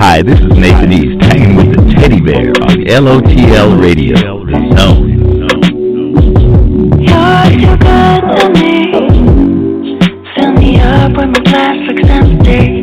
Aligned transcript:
Hi, 0.00 0.22
this 0.22 0.40
is 0.40 0.52
Nathan 0.58 0.92
East, 0.92 1.24
hanging 1.24 1.54
with 1.56 1.76
the 1.76 1.94
Teddy 1.94 2.20
Bear 2.20 2.48
on 2.62 2.84
LOTL 2.84 3.80
Radio, 3.80 4.42
The. 4.42 5.06
You're 6.98 7.44
too 7.60 7.76
good 7.78 8.22
to 8.38 8.50
me. 8.58 8.74
Fill 10.34 10.52
me 10.54 10.80
up 10.80 11.12
when 11.16 11.30
my 11.30 11.40
looks 11.86 12.08
empty. 12.08 12.81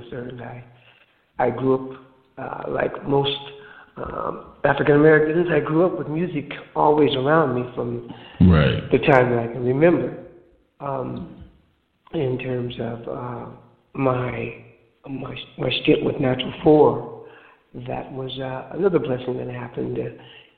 Concerned, 0.00 0.40
I 0.42 0.64
I 1.38 1.50
grew 1.50 1.74
up 1.74 2.00
uh, 2.38 2.70
like 2.70 3.06
most 3.08 3.36
um, 3.96 4.54
African 4.64 4.96
Americans. 4.96 5.48
I 5.52 5.60
grew 5.60 5.86
up 5.86 5.98
with 5.98 6.08
music 6.08 6.50
always 6.74 7.14
around 7.14 7.54
me 7.54 7.70
from 7.74 8.12
Right. 8.40 8.90
the 8.90 8.98
time 8.98 9.30
that 9.30 9.38
I 9.38 9.46
can 9.52 9.64
remember. 9.64 10.18
Um, 10.80 11.44
in 12.12 12.38
terms 12.38 12.74
of 12.80 13.08
uh, 13.08 13.46
my 13.94 14.64
my 15.08 15.34
my 15.58 15.70
stint 15.82 16.04
with 16.04 16.20
Natural 16.20 16.52
Four, 16.62 17.26
that 17.86 18.12
was 18.12 18.30
uh, 18.38 18.76
another 18.76 18.98
blessing 18.98 19.36
that 19.38 19.48
happened 19.48 19.98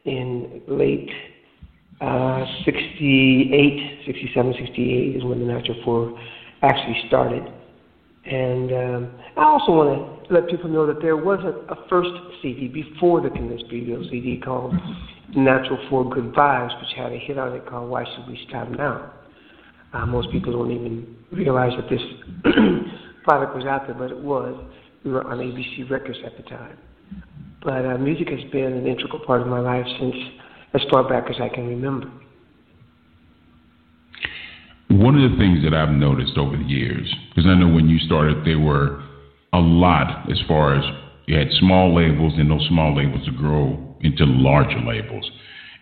in 0.05 0.62
late 0.68 1.11
uh, 2.00 2.44
68, 2.64 4.05
67, 4.06 4.55
68 4.61 5.16
is 5.16 5.24
when 5.24 5.41
the 5.41 5.46
Natural 5.46 5.80
Four 5.84 6.18
actually 6.62 7.02
started. 7.08 7.42
And 8.27 8.72
um, 8.72 9.14
I 9.36 9.44
also 9.44 9.72
want 9.72 10.28
to 10.28 10.34
let 10.34 10.48
people 10.48 10.69
know 10.69 10.86
that 10.86 11.00
there 11.00 11.16
was 11.16 11.38
a, 11.44 11.72
a 11.72 11.88
first 11.88 12.10
CD 12.42 12.66
before 12.66 13.20
the 13.20 13.30
Condensed 13.30 13.66
Radio 13.70 14.02
CD 14.10 14.41
called 14.44 14.74
Natural 15.36 15.78
Four 15.88 16.10
Good 16.10 16.33
Vibes, 16.33 16.80
which 16.80 16.91
had 16.96 17.12
a 17.12 17.18
hit 17.18 17.38
on 17.38 17.52
it 17.52 17.66
called 17.66 17.88
Why 17.88 18.05
Should 18.05 18.27
We 18.27 18.44
Stop 18.48 18.68
Now? 18.70 19.12
Uh, 19.92 20.06
most 20.06 20.30
people 20.33 20.52
don't 20.52 20.72
even 20.72 21.16
realize 21.30 21.72
that 21.77 21.88
this 21.88 22.02
product 23.24 23.55
was 23.55 23.64
out 23.64 23.86
there, 23.86 23.94
but 23.94 24.10
it 24.10 24.18
was. 24.18 24.61
We 25.05 25.12
were 25.12 25.24
on 25.24 25.38
ABC 25.38 25.88
Records 25.88 26.18
at 26.27 26.36
the 26.36 26.42
time. 26.42 26.77
But 27.62 27.86
uh, 27.86 27.98
music 27.98 28.28
has 28.28 28.50
been 28.50 28.72
an 28.72 28.86
integral 28.86 29.20
part 29.24 29.40
of 29.40 29.46
my 29.46 29.61
life 29.61 29.86
since 30.00 30.14
as 30.74 30.80
far 30.90 31.08
back 31.08 31.30
as 31.30 31.36
I 31.40 31.48
can 31.48 31.68
remember. 31.68 32.11
One 34.89 35.19
of 35.20 35.31
the 35.31 35.37
things 35.37 35.65
that 35.65 35.75
I've 35.75 35.91
noticed 35.91 36.39
over 36.39 36.56
the 36.56 36.65
years, 36.65 37.12
because 37.31 37.48
I 37.48 37.55
know 37.55 37.69
when 37.69 37.89
you 37.89 37.98
started, 37.98 38.45
there 38.47 38.61
were 38.61 39.03
a 39.53 39.59
lot 39.59 40.31
as 40.31 40.39
far 40.47 40.77
as 40.77 40.84
you 41.27 41.37
had 41.37 41.48
small 41.59 41.95
labels, 41.95 42.34
and 42.37 42.51
those 42.51 42.67
small 42.69 42.97
labels 42.97 43.25
to 43.27 43.33
grow 43.33 43.96
into 44.01 44.25
larger 44.25 44.79
labels. 44.79 45.29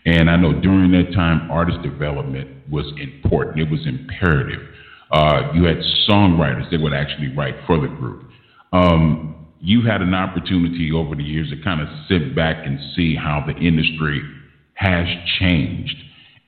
And 0.06 0.30
I 0.30 0.36
know 0.36 0.52
during 0.58 0.92
that 0.92 1.14
time, 1.14 1.50
artist 1.50 1.82
development 1.82 2.70
was 2.70 2.90
important. 2.98 3.60
It 3.60 3.70
was 3.70 3.86
imperative. 3.86 4.60
Uh, 5.10 5.52
you 5.54 5.64
had 5.64 5.76
songwriters 6.08 6.70
that 6.70 6.80
would 6.80 6.94
actually 6.94 7.34
write 7.36 7.54
for 7.66 7.80
the 7.80 7.88
group. 7.88 8.30
Um, 8.72 9.46
you 9.60 9.82
had 9.82 10.02
an 10.02 10.14
opportunity 10.14 10.92
over 10.92 11.14
the 11.14 11.22
years 11.22 11.50
to 11.50 11.62
kind 11.62 11.80
of 11.80 11.88
sit 12.08 12.34
back 12.34 12.66
and 12.66 12.78
see 12.96 13.14
how 13.14 13.44
the 13.46 13.54
industry 13.54 14.22
has 14.74 15.06
changed. 15.38 15.96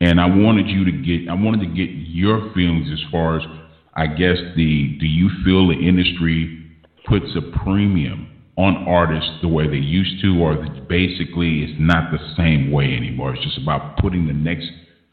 And 0.01 0.21
I 0.21 0.27
wanted 0.27 0.69
you 0.69 0.85
to 0.85 0.93
get, 0.93 1.29
I 1.31 1.35
wanted 1.35 1.61
to 1.61 1.75
get 1.75 1.91
your 1.91 2.53
feelings 2.53 2.89
as 2.93 3.03
far 3.11 3.39
as, 3.39 3.47
I 3.95 4.07
guess, 4.07 4.37
the, 4.55 4.97
do 5.01 5.07
you 5.07 5.31
feel 5.45 5.69
the 5.69 5.75
industry 5.75 6.65
puts 7.07 7.27
a 7.35 7.59
premium 7.65 8.29
on 8.59 8.87
artists 8.89 9.31
the 9.41 9.49
way 9.49 9.67
they 9.69 9.77
used 9.77 10.21
to, 10.23 10.39
or 10.41 10.57
basically 10.89 11.65
it's 11.65 11.81
not 11.81 12.13
the 12.13 12.19
same 12.37 12.71
way 12.71 12.95
anymore? 12.95 13.35
It's 13.35 13.45
just 13.45 13.59
about 13.59 13.97
putting 13.99 14.27
the 14.27 14.35
next, 14.35 14.67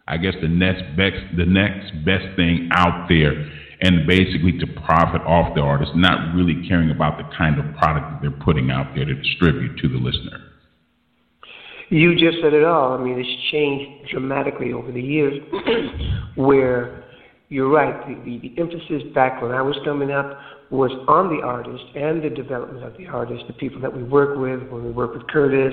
I 0.07 0.17
guess, 0.17 0.33
the 0.41 0.49
next 0.49 0.83
best, 0.97 1.15
the 1.37 1.45
next 1.45 1.91
best 2.03 2.35
thing 2.35 2.69
out 2.73 3.07
there, 3.07 3.31
and 3.79 4.05
basically 4.05 4.59
to 4.59 4.67
profit 4.67 5.21
off 5.21 5.55
the 5.55 5.61
artist, 5.61 5.91
not 5.95 6.35
really 6.35 6.67
caring 6.67 6.91
about 6.91 7.17
the 7.17 7.23
kind 7.37 7.57
of 7.57 7.65
product 7.77 8.11
that 8.11 8.19
they're 8.21 8.43
putting 8.43 8.69
out 8.69 8.93
there 8.95 9.05
to 9.05 9.15
distribute 9.15 9.77
to 9.79 9.87
the 9.87 9.97
listener. 9.97 10.52
You 11.93 12.15
just 12.15 12.41
said 12.41 12.53
it 12.53 12.63
all. 12.63 12.93
I 12.93 12.97
mean, 12.97 13.19
it's 13.19 13.51
changed 13.51 14.09
dramatically 14.09 14.73
over 14.73 14.91
the 14.91 14.99
years. 14.99 15.39
where 16.35 17.03
you're 17.49 17.69
right, 17.69 17.93
the, 18.07 18.15
the, 18.25 18.49
the 18.49 18.59
emphasis 18.59 19.03
back 19.13 19.43
when 19.43 19.51
I 19.51 19.61
was 19.61 19.77
coming 19.85 20.09
up 20.09 20.39
was 20.71 20.89
on 21.07 21.29
the 21.29 21.45
artist 21.45 21.83
and 21.93 22.23
the 22.23 22.31
development 22.31 22.83
of 22.83 22.97
the 22.97 23.05
artist, 23.05 23.43
the 23.45 23.53
people 23.53 23.79
that 23.79 23.95
we 23.95 24.01
work 24.01 24.39
with. 24.39 24.67
When 24.71 24.83
we 24.83 24.89
work 24.89 25.13
with 25.13 25.27
Curtis 25.27 25.71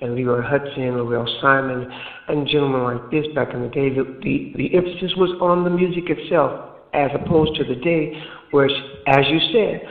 and 0.00 0.14
Leroy 0.14 0.40
Hutson, 0.40 0.96
Lowrell 0.96 1.28
Simon, 1.42 1.86
and 2.28 2.48
gentlemen 2.48 2.84
like 2.84 3.10
this 3.10 3.26
back 3.34 3.52
in 3.52 3.60
the 3.60 3.68
day, 3.68 3.90
the, 3.90 4.04
the, 4.22 4.54
the 4.56 4.74
emphasis 4.74 5.12
was 5.18 5.36
on 5.42 5.64
the 5.64 5.70
music 5.70 6.04
itself, 6.08 6.78
as 6.94 7.10
opposed 7.14 7.56
to 7.56 7.64
the 7.64 7.78
day 7.78 8.18
where, 8.52 8.70
as 9.06 9.26
you 9.28 9.38
said, 9.52 9.82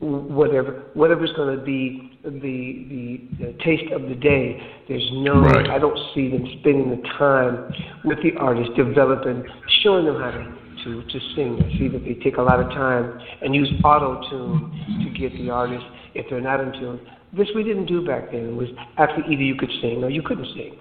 whatever 0.00 0.84
whatever's 0.94 1.32
going 1.36 1.58
to 1.58 1.62
be 1.62 2.13
the, 2.24 2.86
the 2.88 3.20
the 3.38 3.52
taste 3.64 3.92
of 3.92 4.02
the 4.08 4.14
day. 4.14 4.60
There's 4.88 5.08
no 5.12 5.40
Right. 5.40 5.68
I 5.70 5.78
don't 5.78 5.98
see 6.14 6.30
them 6.30 6.46
spending 6.60 6.90
the 6.90 7.02
time 7.18 7.70
with 8.04 8.18
the 8.22 8.32
artist 8.38 8.70
developing, 8.76 9.44
showing 9.82 10.06
them 10.06 10.16
how 10.20 10.30
to 10.30 10.64
to, 10.84 11.02
to 11.02 11.20
sing. 11.34 11.58
I 11.62 11.78
see 11.78 11.88
that 11.88 12.04
they 12.04 12.14
take 12.22 12.36
a 12.36 12.42
lot 12.42 12.60
of 12.60 12.68
time 12.70 13.18
and 13.42 13.54
use 13.54 13.70
auto 13.84 14.20
tune 14.28 14.70
to 15.04 15.18
get 15.18 15.32
the 15.38 15.50
artist 15.50 15.84
if 16.14 16.26
they're 16.28 16.40
not 16.40 16.60
in 16.60 16.72
tune. 16.72 17.00
This 17.32 17.48
we 17.54 17.62
didn't 17.64 17.86
do 17.86 18.06
back 18.06 18.30
then. 18.30 18.48
It 18.50 18.54
was 18.54 18.68
actually 18.98 19.32
either 19.32 19.42
you 19.42 19.56
could 19.56 19.70
sing 19.80 20.04
or 20.04 20.10
you 20.10 20.22
couldn't 20.22 20.46
sing. 20.54 20.78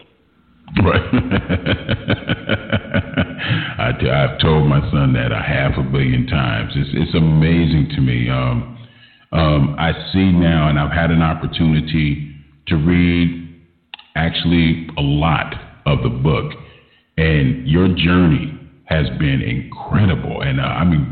Right. 0.84 1.02
I 3.80 3.92
t- 4.00 4.10
I've 4.10 4.40
told 4.40 4.68
my 4.68 4.80
son 4.92 5.14
that 5.14 5.32
a 5.32 5.42
half 5.42 5.78
a 5.78 5.84
billion 5.84 6.28
times. 6.28 6.74
It's 6.76 6.90
it's 6.94 7.16
amazing 7.16 7.90
to 7.96 8.02
me. 8.02 8.30
Um, 8.30 8.78
um, 9.34 9.76
I 9.80 9.94
see 10.14 10.32
now, 10.32 10.70
and 10.70 10.80
I've 10.80 10.92
had 10.92 11.10
an 11.10 11.22
opportunity 11.22 12.36
to 12.68 12.76
read 12.76 13.50
actually 14.16 14.88
a 14.98 15.02
lot 15.02 15.56
of 15.86 16.04
the 16.04 16.10
book, 16.10 16.54
and 17.18 17.68
your 17.68 17.88
journey 17.88 18.58
has 18.86 19.10
been 19.18 19.42
incredible, 19.42 20.42
and 20.42 20.60
uh, 20.60 20.64
I 20.64 20.84
mean 20.84 21.12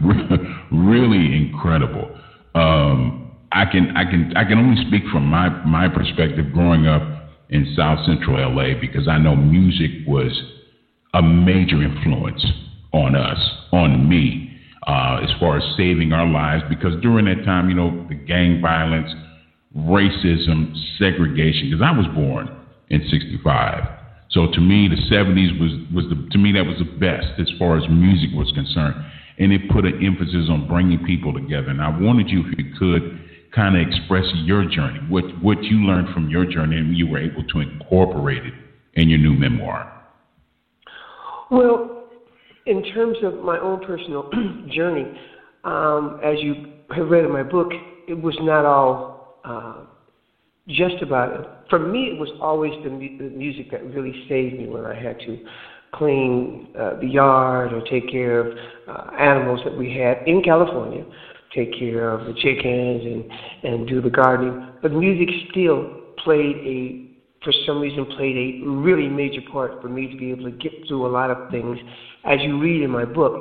really 0.71 1.35
incredible. 1.35 2.15
Um, 2.53 3.31
I 3.51 3.65
can 3.65 3.95
I 3.97 4.05
can 4.05 4.33
I 4.37 4.45
can 4.45 4.59
only 4.59 4.85
speak 4.85 5.03
from 5.11 5.25
my 5.25 5.49
my 5.65 5.87
perspective 5.87 6.53
growing 6.53 6.85
up 6.85 7.01
in 7.49 7.73
South 7.75 8.05
Central 8.05 8.37
LA 8.37 8.79
because 8.79 9.07
I 9.07 9.17
know 9.17 9.35
music 9.35 10.07
was 10.07 10.31
a 11.13 11.21
major 11.21 11.81
influence 11.81 12.45
on 12.93 13.15
us, 13.15 13.39
on 13.71 14.07
me, 14.07 14.40
uh, 14.87 15.19
as 15.23 15.29
far 15.39 15.57
as 15.57 15.63
saving 15.77 16.13
our 16.13 16.27
lives. 16.27 16.63
Because 16.69 16.99
during 17.01 17.25
that 17.25 17.45
time, 17.45 17.69
you 17.69 17.75
know, 17.75 18.05
the 18.07 18.15
gang 18.15 18.61
violence, 18.61 19.11
racism, 19.77 20.73
segregation. 20.97 21.69
Because 21.69 21.85
I 21.85 21.91
was 21.91 22.07
born 22.13 22.49
in 22.89 23.01
'65, 23.09 23.87
so 24.31 24.47
to 24.51 24.61
me, 24.61 24.87
the 24.87 25.01
'70s 25.13 25.59
was 25.59 25.71
was 25.93 26.05
the 26.09 26.29
to 26.31 26.37
me 26.37 26.51
that 26.53 26.65
was 26.65 26.77
the 26.79 26.91
best 26.99 27.39
as 27.39 27.51
far 27.59 27.77
as 27.77 27.83
music 27.89 28.29
was 28.33 28.51
concerned, 28.53 28.95
and 29.37 29.51
it 29.51 29.69
put 29.69 29.85
an 29.85 30.03
emphasis 30.03 30.47
on 30.49 30.67
bringing 30.67 31.03
people 31.05 31.33
together. 31.33 31.69
And 31.69 31.81
I 31.81 31.89
wanted 31.89 32.29
you, 32.29 32.43
if 32.47 32.57
you 32.57 32.73
could, 32.79 33.19
kind 33.53 33.75
of 33.75 33.85
express 33.85 34.25
your 34.43 34.65
journey, 34.65 34.99
what 35.09 35.25
what 35.43 35.61
you 35.63 35.83
learned 35.83 36.13
from 36.13 36.29
your 36.29 36.45
journey, 36.45 36.77
and 36.77 36.95
you 36.95 37.07
were 37.07 37.19
able 37.19 37.43
to 37.43 37.59
incorporate 37.59 38.45
it 38.45 38.53
in 38.93 39.09
your 39.09 39.19
new 39.19 39.33
memoir. 39.33 39.91
Well, 41.49 42.00
in 42.65 42.81
terms 42.83 43.17
of 43.23 43.35
my 43.35 43.57
own 43.59 43.79
personal 43.79 44.27
journey, 44.67 45.09
um, 45.63 46.15
as 46.23 46.41
you 46.41 46.55
have 46.91 47.09
read 47.09 47.25
in 47.25 47.31
my 47.31 47.43
book, 47.43 47.71
it 48.07 48.19
was 48.19 48.35
not 48.41 48.65
all 48.65 49.01
uh, 49.43 49.81
just 50.67 51.01
about 51.01 51.29
it. 51.31 51.45
For 51.69 51.79
me, 51.79 52.07
it 52.07 52.17
was 52.17 52.31
always 52.39 52.73
the, 52.83 52.89
mu- 52.89 53.09
the 53.17 53.29
music 53.29 53.69
that 53.71 53.83
really 53.85 54.15
saved 54.27 54.55
me 54.55 54.67
when 54.67 54.85
I 54.85 54.93
had 54.93 55.17
to 55.25 55.39
clean 55.93 56.67
uh, 56.79 56.95
the 56.99 57.07
yard 57.07 57.73
or 57.73 57.81
take 57.81 58.07
care 58.07 58.39
of 58.39 58.49
uh, 58.87 59.07
animals 59.17 59.61
that 59.63 59.75
we 59.75 59.89
had 59.89 60.19
in 60.25 60.41
California, 60.41 61.05
take 61.53 61.71
care 61.77 62.11
of 62.11 62.25
the 62.25 62.33
chickens 62.33 63.03
and 63.03 63.25
and 63.63 63.87
do 63.87 64.01
the 64.01 64.09
gardening. 64.09 64.57
But 64.81 64.91
music 64.91 65.29
still 65.49 65.87
played 66.17 66.57
a 66.57 66.97
for 67.43 67.53
some 67.65 67.79
reason 67.79 68.05
played 68.05 68.37
a 68.37 68.65
really 68.65 69.09
major 69.09 69.41
part 69.41 69.73
for 69.81 69.89
me 69.89 70.07
to 70.07 70.15
be 70.15 70.31
able 70.31 70.45
to 70.45 70.51
get 70.51 70.73
through 70.87 71.05
a 71.05 71.09
lot 71.09 71.29
of 71.29 71.37
things. 71.49 71.77
As 72.23 72.41
you 72.43 72.57
read 72.57 72.81
in 72.81 72.91
my 72.91 73.05
book, 73.05 73.35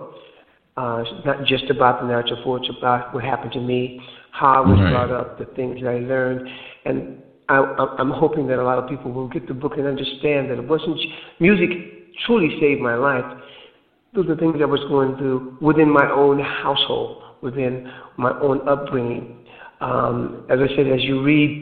uh, 0.76 1.02
it's 1.04 1.24
not 1.24 1.40
just 1.42 1.68
about 1.70 1.98
the 1.98 2.04
Natural 2.06 2.38
Four's, 2.42 2.66
about 2.68 3.02
what 3.10 3.24
happened 3.24 3.52
to 3.52 3.60
me, 3.60 3.92
how 4.30 4.52
I 4.54 4.60
was 4.60 4.78
Right. 4.78 4.90
brought 4.90 5.10
up, 5.10 5.28
the 5.36 5.46
things 5.56 5.80
that 5.80 5.88
I 5.90 5.98
learned, 5.98 6.42
and 6.84 7.06
I, 7.48 7.64
I'm 7.98 8.10
hoping 8.10 8.46
that 8.46 8.58
a 8.60 8.64
lot 8.64 8.78
of 8.78 8.86
people 8.86 9.12
will 9.12 9.26
get 9.28 9.46
the 9.46 9.54
book 9.54 9.76
and 9.76 9.86
understand 9.86 10.48
that 10.48 10.58
it 10.58 10.64
wasn't 10.64 11.00
music 11.40 11.72
truly 12.24 12.52
saved 12.60 12.80
my 12.80 12.94
life 12.94 13.26
through 14.14 14.24
the 14.24 14.36
things 14.36 14.58
I 14.60 14.66
was 14.66 14.82
going 14.84 15.16
through 15.16 15.42
within 15.60 15.90
my 15.90 16.08
own 16.08 16.38
household, 16.38 17.16
within 17.40 17.82
my 18.16 18.32
own 18.40 18.60
upbringing. 18.66 19.26
Um, 19.80 20.44
as 20.48 20.60
I 20.60 20.68
said, 20.74 20.86
as 20.86 21.02
you 21.04 21.20
read, 21.22 21.56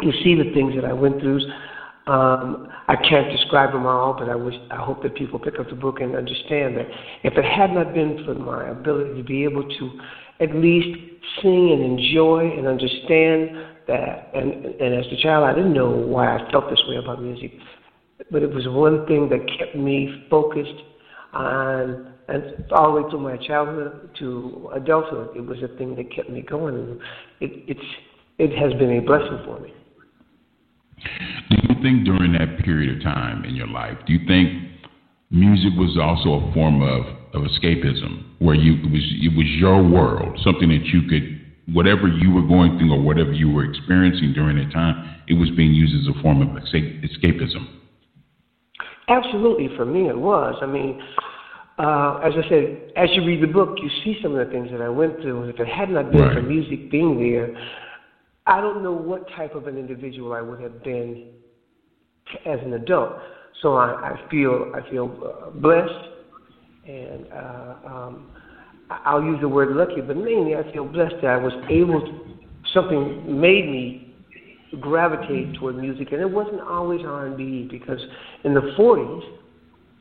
you 0.00 0.12
see 0.22 0.34
the 0.34 0.44
things 0.44 0.74
that 0.74 0.84
I 0.84 0.92
went 0.92 1.18
through. 1.18 1.40
Um, 2.06 2.66
I 2.88 2.96
can't 2.96 3.30
describe 3.30 3.72
them 3.72 3.86
all, 3.86 4.12
but 4.12 4.28
I 4.28 4.34
wish 4.34 4.56
I 4.70 4.76
hope 4.76 5.02
that 5.02 5.14
people 5.14 5.38
pick 5.38 5.60
up 5.60 5.68
the 5.68 5.76
book 5.76 6.00
and 6.00 6.16
understand 6.16 6.76
that 6.76 6.88
if 7.22 7.36
it 7.36 7.44
had 7.44 7.72
not 7.72 7.92
been 7.94 8.24
for 8.24 8.34
my 8.34 8.68
ability 8.68 9.14
to 9.14 9.22
be 9.22 9.44
able 9.44 9.62
to 9.78 9.90
at 10.40 10.54
least 10.54 10.88
sing 11.40 11.70
and 11.72 11.82
enjoy 11.82 12.50
and 12.56 12.66
understand 12.66 13.50
that, 13.86 14.30
and, 14.34 14.52
and 14.80 14.94
as 14.94 15.06
a 15.12 15.16
child, 15.16 15.44
I 15.44 15.52
didn't 15.52 15.72
know 15.72 15.90
why 15.90 16.34
I 16.34 16.50
felt 16.50 16.68
this 16.68 16.82
way 16.88 16.96
about 16.96 17.20
music, 17.20 17.52
but 18.30 18.42
it 18.42 18.50
was 18.50 18.66
one 18.66 19.06
thing 19.06 19.28
that 19.28 19.46
kept 19.56 19.74
me 19.74 20.10
focused 20.28 20.82
on 21.32 21.98
and 22.28 22.44
all 22.70 22.86
the 22.92 23.02
way 23.02 23.10
through 23.10 23.20
my 23.20 23.36
childhood 23.36 24.10
to 24.18 24.70
adulthood. 24.74 25.30
It 25.34 25.44
was 25.44 25.58
a 25.62 25.68
thing 25.68 25.94
that 25.96 26.10
kept 26.10 26.30
me 26.30 26.42
going, 26.42 26.96
it, 27.40 27.52
it's 27.66 27.80
it 28.38 28.52
has 28.54 28.72
been 28.74 28.96
a 28.96 29.00
blessing 29.00 29.38
for 29.44 29.58
me. 29.60 29.72
Do 31.50 31.56
you 31.68 31.82
think 31.82 32.04
during 32.04 32.32
that 32.32 32.64
period 32.64 32.96
of 32.96 33.02
time 33.02 33.44
in 33.44 33.54
your 33.54 33.68
life, 33.68 33.98
do 34.06 34.12
you 34.12 34.26
think 34.26 34.72
music 35.32 35.72
was 35.76 35.98
also 36.00 36.46
a 36.46 36.54
form 36.54 36.82
of, 36.82 37.06
of 37.34 37.48
escapism, 37.48 38.24
where 38.38 38.54
you 38.54 38.74
it 38.74 38.90
was 38.90 39.02
it 39.20 39.36
was 39.36 39.46
your 39.56 39.82
world, 39.82 40.38
something 40.44 40.68
that 40.68 40.84
you 40.92 41.02
could, 41.08 41.74
whatever 41.74 42.06
you 42.06 42.30
were 42.30 42.42
going 42.42 42.78
through 42.78 42.92
or 42.92 43.00
whatever 43.00 43.32
you 43.32 43.50
were 43.50 43.64
experiencing 43.64 44.32
during 44.32 44.56
that 44.56 44.72
time, 44.72 45.22
it 45.28 45.34
was 45.34 45.50
being 45.50 45.72
used 45.72 45.94
as 45.94 46.14
a 46.14 46.22
form 46.22 46.42
of 46.42 46.62
escape, 46.62 47.02
escapism. 47.02 47.66
Absolutely, 49.08 49.68
for 49.76 49.84
me 49.84 50.08
it 50.08 50.18
was. 50.18 50.54
I 50.60 50.66
mean, 50.66 51.00
uh, 51.78 52.18
as 52.22 52.34
I 52.36 52.48
said, 52.48 52.92
as 52.96 53.08
you 53.14 53.24
read 53.24 53.42
the 53.42 53.46
book, 53.46 53.78
you 53.82 53.90
see 54.04 54.18
some 54.22 54.36
of 54.36 54.46
the 54.46 54.52
things 54.52 54.70
that 54.70 54.80
I 54.80 54.88
went 54.88 55.20
through. 55.20 55.44
If 55.44 55.58
it 55.58 55.66
had 55.66 55.88
not 55.88 56.12
been 56.12 56.32
for 56.32 56.42
music 56.42 56.90
being 56.90 57.18
there, 57.18 57.50
I 58.46 58.60
don't 58.60 58.82
know 58.82 58.92
what 58.92 59.22
type 59.36 59.54
of 59.54 59.66
an 59.66 59.78
individual 59.78 60.32
I 60.32 60.40
would 60.40 60.60
have 60.60 60.82
been 60.82 61.22
as 62.44 62.60
an 62.62 62.72
adult. 62.74 63.12
So 63.60 63.76
I, 63.76 63.94
I 64.02 64.20
feel 64.30 64.66
I 64.74 64.80
feel 64.88 65.14
uh, 65.24 65.50
blessed, 65.50 65.92
and 66.86 67.26
uh, 67.32 67.74
um, 67.84 68.26
I'll 69.04 69.22
use 69.22 69.40
the 69.40 69.48
word 69.48 69.70
lucky, 69.70 70.00
but 70.00 70.16
mainly 70.16 70.56
I 70.56 70.70
feel 70.72 70.84
blessed 70.84 71.16
that 71.22 71.28
I 71.28 71.36
was 71.36 71.52
able 71.68 72.02
to. 72.02 72.10
Something 72.72 73.20
made 73.24 73.68
me 73.68 73.98
gravitate 74.80 75.54
toward 75.54 75.76
music, 75.76 76.12
and 76.12 76.20
it 76.20 76.30
wasn't 76.30 76.62
always 76.62 77.02
R 77.04 77.26
and 77.26 77.36
B 77.36 77.66
because 77.70 78.00
in 78.44 78.54
the 78.54 78.62
'40s, 78.76 79.22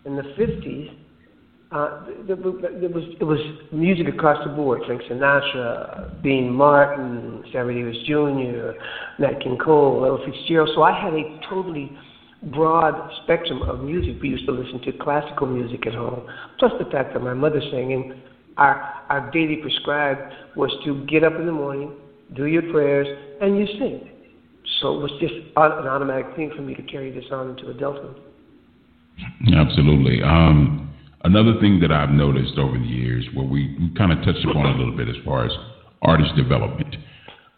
in 0.06 0.16
the 0.16 0.24
'50s, 0.38 0.90
uh, 1.72 2.04
there, 2.28 2.36
was 2.36 3.04
it 3.20 3.24
was 3.24 3.40
music 3.72 4.08
across 4.08 4.38
the 4.44 4.50
board. 4.50 4.82
Frank 4.86 5.02
Sinatra, 5.04 6.22
Dean 6.22 6.52
Martin, 6.52 7.44
Sammy 7.54 7.76
Davis 7.76 7.98
Jr., 8.06 8.72
Nat 9.20 9.40
King 9.42 9.58
Cole, 9.58 10.06
Ella 10.06 10.20
Fitzgerald. 10.26 10.70
So 10.76 10.84
I 10.84 10.92
had 10.92 11.14
a 11.14 11.24
totally 11.50 11.96
broad 12.44 13.10
spectrum 13.24 13.62
of 13.62 13.80
music. 13.80 14.22
We 14.22 14.30
used 14.30 14.46
to 14.48 14.52
listen 14.52 14.82
to 14.82 14.92
classical 14.92 15.48
music 15.48 15.88
at 15.88 15.94
home, 15.94 16.28
plus 16.60 16.74
the 16.78 16.86
fact 16.86 17.14
that 17.14 17.22
my 17.22 17.34
mother 17.34 17.62
sang, 17.72 17.94
and 17.94 18.14
our 18.58 19.06
our 19.10 19.32
daily 19.32 19.56
prescribed 19.56 20.34
was 20.58 20.72
to 20.84 21.06
get 21.06 21.24
up 21.24 21.40
in 21.40 21.46
the 21.46 21.54
morning, 21.54 21.94
do 22.36 22.48
your 22.48 22.64
prayers, 22.64 23.08
and 23.40 23.58
you 23.58 23.66
sing. 23.80 24.10
So 24.82 24.96
it 24.96 25.02
was 25.02 25.12
just 25.22 25.34
an 25.56 25.88
automatic 25.88 26.36
thing 26.36 26.52
for 26.54 26.64
me 26.64 26.76
to 26.76 26.82
carry 26.82 27.12
this 27.12 27.26
on 27.32 27.52
into 27.52 27.70
adulthood. 27.70 28.20
Absolutely. 29.56 30.22
Um, 30.24 30.91
another 31.24 31.60
thing 31.60 31.80
that 31.82 31.92
I've 31.92 32.10
noticed 32.10 32.58
over 32.58 32.78
the 32.78 32.86
years, 32.86 33.26
where 33.34 33.46
we, 33.46 33.76
we 33.80 33.94
kind 33.98 34.12
of 34.12 34.20
touched 34.24 34.46
upon 34.46 34.66
a 34.66 34.78
little 34.78 34.96
bit 34.96 35.08
as 35.08 35.16
far 35.24 35.46
as 35.46 35.52
artist 36.02 36.36
development, 36.36 36.96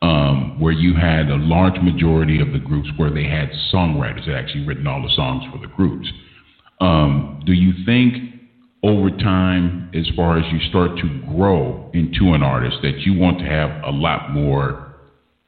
um, 0.01 0.59
where 0.59 0.73
you 0.73 0.95
had 0.95 1.29
a 1.29 1.37
large 1.37 1.79
majority 1.81 2.41
of 2.41 2.51
the 2.51 2.59
groups 2.59 2.89
where 2.97 3.09
they 3.09 3.23
had 3.23 3.49
songwriters 3.73 4.25
that 4.25 4.35
actually 4.35 4.65
written 4.65 4.85
all 4.85 5.01
the 5.01 5.13
songs 5.15 5.43
for 5.51 5.59
the 5.59 5.73
groups. 5.73 6.07
Um, 6.81 7.41
do 7.45 7.53
you 7.53 7.85
think 7.85 8.33
over 8.83 9.09
time, 9.09 9.89
as 9.95 10.09
far 10.15 10.37
as 10.37 10.43
you 10.51 10.59
start 10.69 10.97
to 10.97 11.21
grow 11.33 11.89
into 11.93 12.33
an 12.33 12.43
artist, 12.43 12.77
that 12.81 12.99
you 12.99 13.17
want 13.17 13.39
to 13.39 13.45
have 13.45 13.83
a 13.85 13.91
lot 13.91 14.31
more 14.31 14.95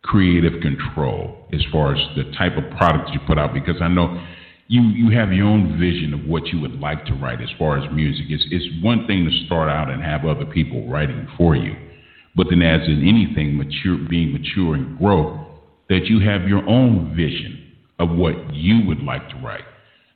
creative 0.03 0.61
control 0.61 1.45
as 1.51 1.61
far 1.71 1.95
as 1.95 2.15
the 2.15 2.23
type 2.37 2.53
of 2.55 2.63
products 2.77 3.11
you 3.13 3.19
put 3.27 3.37
out? 3.37 3.53
Because 3.53 3.81
I 3.81 3.89
know 3.89 4.25
you 4.67 4.81
you 4.81 5.17
have 5.17 5.31
your 5.31 5.47
own 5.47 5.79
vision 5.79 6.13
of 6.13 6.25
what 6.25 6.47
you 6.47 6.59
would 6.61 6.79
like 6.79 7.05
to 7.05 7.13
write 7.13 7.41
as 7.41 7.49
far 7.57 7.77
as 7.77 7.93
music. 7.93 8.25
It's 8.29 8.45
it's 8.49 8.83
one 8.83 9.05
thing 9.05 9.25
to 9.25 9.45
start 9.45 9.69
out 9.69 9.89
and 9.89 10.01
have 10.01 10.25
other 10.25 10.45
people 10.45 10.87
writing 10.89 11.27
for 11.37 11.55
you, 11.55 11.75
but 12.35 12.47
then 12.49 12.61
as 12.61 12.87
in 12.87 13.07
anything 13.07 13.57
mature, 13.57 13.97
being 14.09 14.33
mature 14.33 14.75
and 14.75 14.97
grow, 14.97 15.45
that 15.89 16.05
you 16.05 16.19
have 16.19 16.47
your 16.47 16.67
own 16.67 17.15
vision 17.15 17.73
of 17.99 18.09
what 18.09 18.53
you 18.53 18.85
would 18.87 19.01
like 19.01 19.29
to 19.29 19.35
write. 19.37 19.63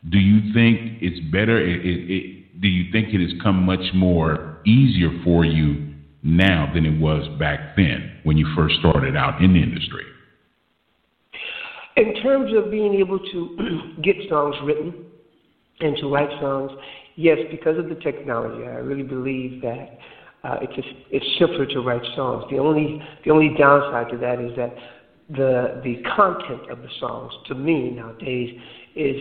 Do 0.09 0.17
you 0.17 0.53
think 0.53 1.01
it's 1.01 1.19
better? 1.31 1.59
It, 1.59 1.85
it, 1.85 2.11
it, 2.11 2.61
do 2.61 2.67
you 2.67 2.91
think 2.91 3.13
it 3.13 3.21
has 3.21 3.39
come 3.41 3.63
much 3.65 3.93
more 3.93 4.57
easier 4.65 5.11
for 5.23 5.45
you 5.45 5.93
now 6.23 6.71
than 6.73 6.85
it 6.85 6.99
was 6.99 7.27
back 7.39 7.75
then 7.75 8.11
when 8.23 8.35
you 8.37 8.47
first 8.55 8.75
started 8.79 9.15
out 9.15 9.41
in 9.41 9.53
the 9.53 9.61
industry? 9.61 10.03
In 11.99 12.13
terms 12.23 12.53
of 12.55 12.71
being 12.71 12.93
able 12.93 13.19
to 13.19 13.93
get 14.01 14.15
songs 14.29 14.55
written 14.63 15.05
and 15.81 15.97
to 15.97 16.07
write 16.07 16.29
songs, 16.39 16.71
yes, 17.17 17.37
because 17.51 17.77
of 17.77 17.89
the 17.89 17.95
technology, 17.95 18.63
I 18.63 18.75
really 18.75 19.03
believe 19.03 19.61
that 19.61 19.97
uh, 20.45 20.59
it's 20.61 20.73
just, 20.75 20.87
it's 21.11 21.25
simpler 21.37 21.65
to 21.65 21.81
write 21.81 22.03
songs. 22.15 22.45
The 22.49 22.57
only 22.57 23.01
the 23.25 23.31
only 23.31 23.53
downside 23.57 24.09
to 24.11 24.17
that 24.17 24.39
is 24.39 24.55
that 24.55 24.73
the 25.29 25.81
the 25.83 26.01
content 26.15 26.69
of 26.71 26.81
the 26.81 26.87
songs, 27.01 27.33
to 27.47 27.55
me 27.55 27.91
nowadays, 27.91 28.57
is 28.95 29.17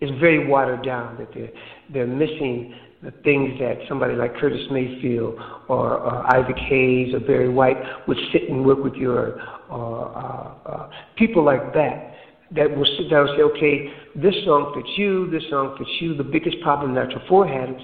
is 0.00 0.10
very 0.20 0.46
watered 0.46 0.84
down. 0.84 1.16
That 1.18 1.34
they're 1.34 1.50
they're 1.92 2.06
missing 2.06 2.76
the 3.04 3.10
things 3.22 3.58
that 3.60 3.78
somebody 3.88 4.14
like 4.14 4.34
Curtis 4.36 4.66
Mayfield 4.70 5.34
or, 5.68 5.98
or 5.98 6.34
Isaac 6.34 6.56
Hayes 6.56 7.14
or 7.14 7.20
Barry 7.20 7.48
White 7.48 7.76
would 8.08 8.18
sit 8.32 8.48
and 8.48 8.64
work 8.64 8.82
with 8.82 8.94
you, 8.94 9.12
or, 9.12 9.40
or 9.70 10.16
uh, 10.16 10.70
uh, 10.70 10.90
people 11.16 11.44
like 11.44 11.74
that 11.74 12.14
that 12.52 12.74
will 12.74 12.86
sit 12.96 13.10
down 13.10 13.28
and 13.28 13.36
say, 13.36 13.42
okay, 13.42 13.92
this 14.14 14.34
song 14.44 14.72
fits 14.74 14.88
you, 14.96 15.30
this 15.30 15.42
song 15.50 15.74
fits 15.76 15.90
you. 16.00 16.16
The 16.16 16.24
biggest 16.24 16.60
problem 16.62 16.94
Natural 16.94 17.22
Four 17.28 17.46
had 17.46 17.70
is 17.70 17.76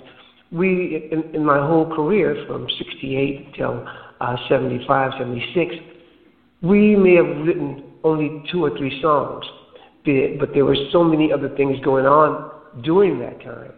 we, 0.52 1.08
in, 1.12 1.34
in 1.34 1.44
my 1.44 1.58
whole 1.58 1.94
career 1.94 2.44
from 2.46 2.66
68 2.78 3.54
till 3.54 3.86
uh, 4.20 4.36
75, 4.48 5.12
76, 5.18 5.74
we 6.62 6.96
may 6.96 7.16
have 7.16 7.46
written 7.46 7.84
only 8.04 8.42
two 8.50 8.64
or 8.64 8.76
three 8.76 9.00
songs, 9.02 9.44
but 10.04 10.38
but 10.38 10.54
there 10.54 10.64
were 10.64 10.76
so 10.92 11.04
many 11.04 11.32
other 11.32 11.54
things 11.56 11.78
going 11.84 12.06
on 12.06 12.50
during 12.82 13.18
that 13.20 13.40
time. 13.42 13.72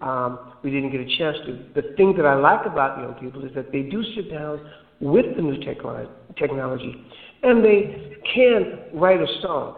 Um, 0.00 0.49
we 0.62 0.70
didn't 0.70 0.90
get 0.90 1.00
a 1.00 1.18
chance 1.18 1.36
to. 1.46 1.80
The 1.80 1.94
thing 1.96 2.14
that 2.16 2.26
I 2.26 2.34
like 2.34 2.66
about 2.66 2.98
young 2.98 3.14
people 3.14 3.44
is 3.44 3.54
that 3.54 3.72
they 3.72 3.82
do 3.82 4.02
sit 4.14 4.30
down 4.30 4.60
with 5.00 5.24
the 5.36 5.42
new 5.42 5.56
technology 5.58 6.94
and 7.42 7.64
they 7.64 8.18
can 8.34 8.80
write 8.92 9.20
a 9.20 9.26
song. 9.40 9.76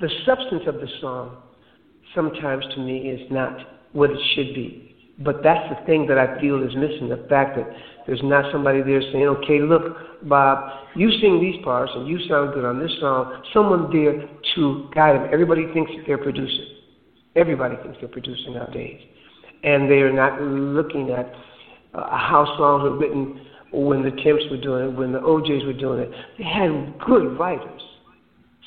The 0.00 0.10
substance 0.26 0.64
of 0.66 0.76
the 0.76 0.88
song 1.00 1.36
sometimes 2.14 2.64
to 2.74 2.80
me 2.80 3.08
is 3.10 3.20
not 3.30 3.56
what 3.92 4.10
it 4.10 4.18
should 4.34 4.54
be. 4.54 4.94
But 5.20 5.42
that's 5.44 5.68
the 5.68 5.86
thing 5.86 6.06
that 6.08 6.18
I 6.18 6.40
feel 6.40 6.62
is 6.62 6.74
missing 6.74 7.08
the 7.08 7.24
fact 7.28 7.56
that 7.56 7.70
there's 8.06 8.22
not 8.24 8.50
somebody 8.50 8.82
there 8.82 9.00
saying, 9.00 9.26
okay, 9.26 9.60
look, 9.60 9.96
Bob, 10.28 10.70
you 10.96 11.10
sing 11.20 11.40
these 11.40 11.62
parts 11.62 11.92
and 11.94 12.08
you 12.08 12.18
sound 12.28 12.52
good 12.52 12.64
on 12.64 12.80
this 12.80 12.90
song. 12.98 13.42
Someone 13.52 13.90
there 13.92 14.28
to 14.56 14.90
guide 14.92 15.14
them. 15.14 15.28
Everybody 15.32 15.66
thinks 15.72 15.92
that 15.96 16.02
they're 16.06 16.18
producing. 16.18 16.66
Everybody 17.36 17.76
thinks 17.76 17.98
they're 18.00 18.08
producing 18.08 18.54
nowadays. 18.54 19.00
And 19.64 19.90
they're 19.90 20.12
not 20.12 20.40
looking 20.40 21.10
at 21.10 21.32
uh, 21.94 22.16
how 22.16 22.44
songs 22.58 22.82
were 22.82 22.98
written 22.98 23.40
when 23.72 24.02
the 24.02 24.10
Temps 24.10 24.44
were 24.50 24.60
doing 24.60 24.90
it, 24.90 24.96
when 24.96 25.12
the 25.12 25.20
O'Jays 25.20 25.64
were 25.64 25.72
doing 25.72 26.00
it. 26.00 26.10
They 26.38 26.44
had 26.44 26.98
good 27.04 27.38
writers. 27.38 27.82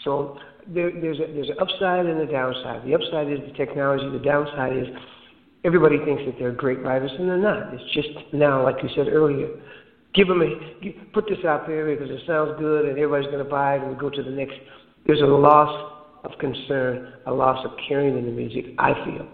So 0.04 0.38
there, 0.68 0.92
there's, 0.92 1.20
a, 1.20 1.32
there's 1.34 1.50
an 1.50 1.58
upside 1.62 2.06
and 2.06 2.20
a 2.20 2.32
downside. 2.32 2.86
The 2.86 2.96
upside 2.96 3.32
is 3.32 3.40
the 3.48 3.54
technology. 3.56 4.10
The 4.10 4.24
downside 4.24 4.76
is 4.76 4.88
everybody 5.64 5.98
thinks 6.04 6.24
that 6.26 6.36
they're 6.40 6.52
great 6.52 6.82
writers, 6.82 7.12
and 7.18 7.28
they're 7.30 7.38
not. 7.38 7.74
It's 7.74 7.94
just 7.94 8.34
now, 8.34 8.64
like 8.64 8.78
you 8.84 8.90
said 8.96 9.08
earlier, 9.08 9.48
give 10.14 10.28
them 10.28 10.42
a 10.42 10.90
put 11.14 11.26
this 11.28 11.44
out 11.46 11.68
there 11.68 11.96
because 11.96 12.10
it 12.10 12.22
sounds 12.28 12.60
good, 12.60 12.86
and 12.86 12.98
everybody's 12.98 13.28
going 13.28 13.44
to 13.44 13.50
buy 13.50 13.76
it, 13.76 13.82
and 13.82 13.92
we 13.92 13.96
go 13.96 14.10
to 14.10 14.24
the 14.24 14.32
next. 14.32 14.56
There's 15.06 15.22
a 15.22 15.26
loss 15.26 15.94
of 16.24 16.32
concern, 16.40 17.14
a 17.26 17.32
loss 17.32 17.64
of 17.66 17.72
caring 17.88 18.18
in 18.18 18.26
the 18.26 18.32
music. 18.32 18.66
I 18.78 18.94
feel. 19.06 19.28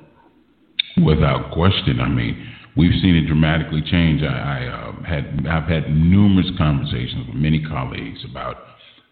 Without 1.02 1.52
question, 1.52 2.00
I 2.00 2.10
mean, 2.10 2.54
we've 2.76 2.94
seen 3.02 3.16
it 3.16 3.26
dramatically 3.26 3.82
change. 3.82 4.22
I, 4.22 4.28
I 4.28 4.68
uh, 4.68 5.04
had 5.04 5.48
I've 5.48 5.68
had 5.68 5.90
numerous 5.90 6.52
conversations 6.58 7.28
with 7.28 7.36
many 7.36 7.64
colleagues 7.64 8.20
about 8.30 8.58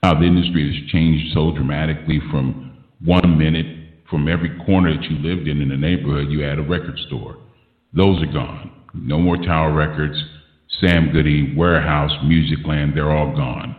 how 0.04 0.14
the 0.14 0.26
industry 0.26 0.68
has 0.68 0.92
changed 0.92 1.34
so 1.34 1.52
dramatically 1.52 2.20
from 2.30 2.84
one 3.04 3.38
minute 3.38 3.82
from 4.12 4.28
every 4.28 4.56
corner 4.66 4.94
that 4.94 5.04
you 5.10 5.18
lived 5.18 5.48
in 5.48 5.62
in 5.62 5.70
the 5.70 5.78
neighborhood, 5.78 6.30
you 6.30 6.42
had 6.42 6.60
a 6.60 6.62
record 6.62 7.00
store. 7.08 7.38
Those 7.94 8.22
are 8.22 8.32
gone. 8.32 8.72
No 8.94 9.18
more 9.18 9.38
Tower 9.38 9.74
Records, 9.74 10.22
Sam 10.82 11.12
Goody, 11.14 11.56
Warehouse, 11.56 12.12
Musicland, 12.26 12.94
they're 12.94 13.12
all 13.12 13.34
gone. 13.36 13.76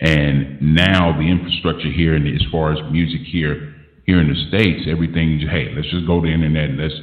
And 0.00 0.60
now 0.60 1.12
the 1.12 1.28
infrastructure 1.28 1.90
here, 1.90 2.14
and 2.14 2.26
as 2.28 2.46
far 2.50 2.72
as 2.72 2.78
music 2.92 3.20
here, 3.26 3.74
here 4.06 4.20
in 4.20 4.28
the 4.28 4.48
states, 4.48 4.88
everything. 4.90 5.40
Hey, 5.40 5.72
let's 5.74 5.90
just 5.90 6.06
go 6.06 6.20
to 6.20 6.26
the 6.26 6.32
internet 6.32 6.70
and 6.70 6.78
let's 6.78 6.94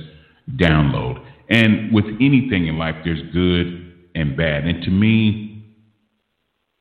download. 0.56 1.24
And 1.50 1.94
with 1.94 2.06
anything 2.20 2.68
in 2.68 2.78
life, 2.78 2.96
there's 3.04 3.22
good 3.34 3.94
and 4.16 4.38
bad. 4.38 4.66
And 4.66 4.84
to 4.84 4.92
me, 4.92 5.46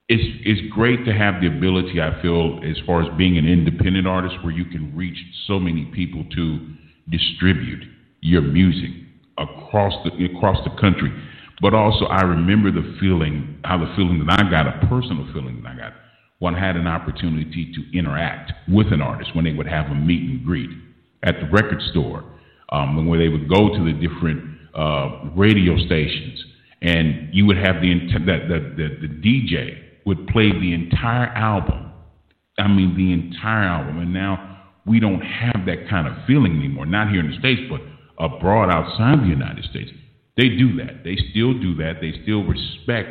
it's 0.09 0.25
it's 0.45 0.73
great 0.73 1.05
to 1.05 1.13
have 1.13 1.41
the 1.41 1.49
ability. 1.49 2.01
I 2.01 2.21
feel 2.23 2.61
as 2.65 2.77
far 2.87 3.03
as 3.03 3.19
being 3.19 3.37
an 3.37 3.47
independent 3.47 4.07
artist, 4.07 4.37
where 4.43 4.53
you 4.53 4.65
can 4.65 4.97
reach 4.97 5.19
so 5.47 5.59
many 5.59 5.85
people 5.95 6.25
to 6.35 6.67
distribute 7.11 7.85
your 8.21 8.43
music 8.43 8.91
across 9.37 9.93
the 10.05 10.25
across 10.25 10.59
the 10.65 10.81
country. 10.81 11.13
But 11.61 11.75
also, 11.75 12.07
I 12.07 12.23
remember 12.23 12.71
the 12.71 12.97
feeling, 13.01 13.59
how 13.65 13.79
the 13.79 13.93
feeling 13.97 14.25
that 14.25 14.41
I 14.41 14.51
got, 14.51 14.67
a 14.67 14.87
personal 14.87 15.29
feeling 15.33 15.61
that 15.63 15.73
I 15.73 15.77
got 15.77 15.93
when 16.39 16.55
I 16.55 16.65
had 16.65 16.77
an 16.77 16.87
opportunity 16.87 17.73
to 17.75 17.99
interact 17.99 18.53
with 18.69 18.93
an 18.93 19.03
artist 19.03 19.35
when 19.35 19.45
they 19.45 19.53
would 19.53 19.67
have 19.67 19.87
a 19.87 19.95
meet 19.95 20.23
and 20.23 20.45
greet 20.45 20.71
at 21.25 21.35
the 21.41 21.47
record 21.51 21.83
store, 21.91 22.25
um, 22.71 23.07
when 23.07 23.19
they 23.19 23.29
would 23.29 23.49
go 23.49 23.69
to 23.69 23.85
the 23.85 23.93
different 23.93 24.43
uh, 24.75 25.31
radio 25.37 25.77
stations, 25.87 26.45
and 26.83 27.29
you 27.33 27.47
would 27.47 27.57
have 27.57 27.81
the, 27.81 27.95
that 28.27 28.49
the, 28.49 28.59
the, 28.77 29.09
the 29.09 29.15
DJ 29.21 29.79
would 30.07 30.27
play 30.29 30.51
the 30.53 30.73
entire 30.73 31.27
album. 31.27 31.93
I 32.59 32.69
mean, 32.69 32.97
the 32.97 33.13
entire 33.13 33.65
album. 33.65 33.99
And 33.99 34.13
now 34.13 34.63
we 34.87 35.01
don't 35.01 35.21
have 35.21 35.67
that 35.67 35.89
kind 35.89 36.07
of 36.07 36.15
feeling 36.27 36.57
anymore. 36.59 36.87
Not 36.87 37.11
here 37.11 37.21
in 37.21 37.31
the 37.31 37.39
States, 37.39 37.63
but 37.69 37.81
abroad 38.19 38.71
outside 38.71 39.23
the 39.23 39.29
United 39.29 39.65
States. 39.65 39.91
They 40.37 40.51
do 40.51 40.77
that. 40.77 41.03
They 41.05 41.17
still 41.31 41.53
do 41.53 41.75
that. 41.77 41.95
They 42.01 42.13
still 42.23 42.45
respect 42.45 43.09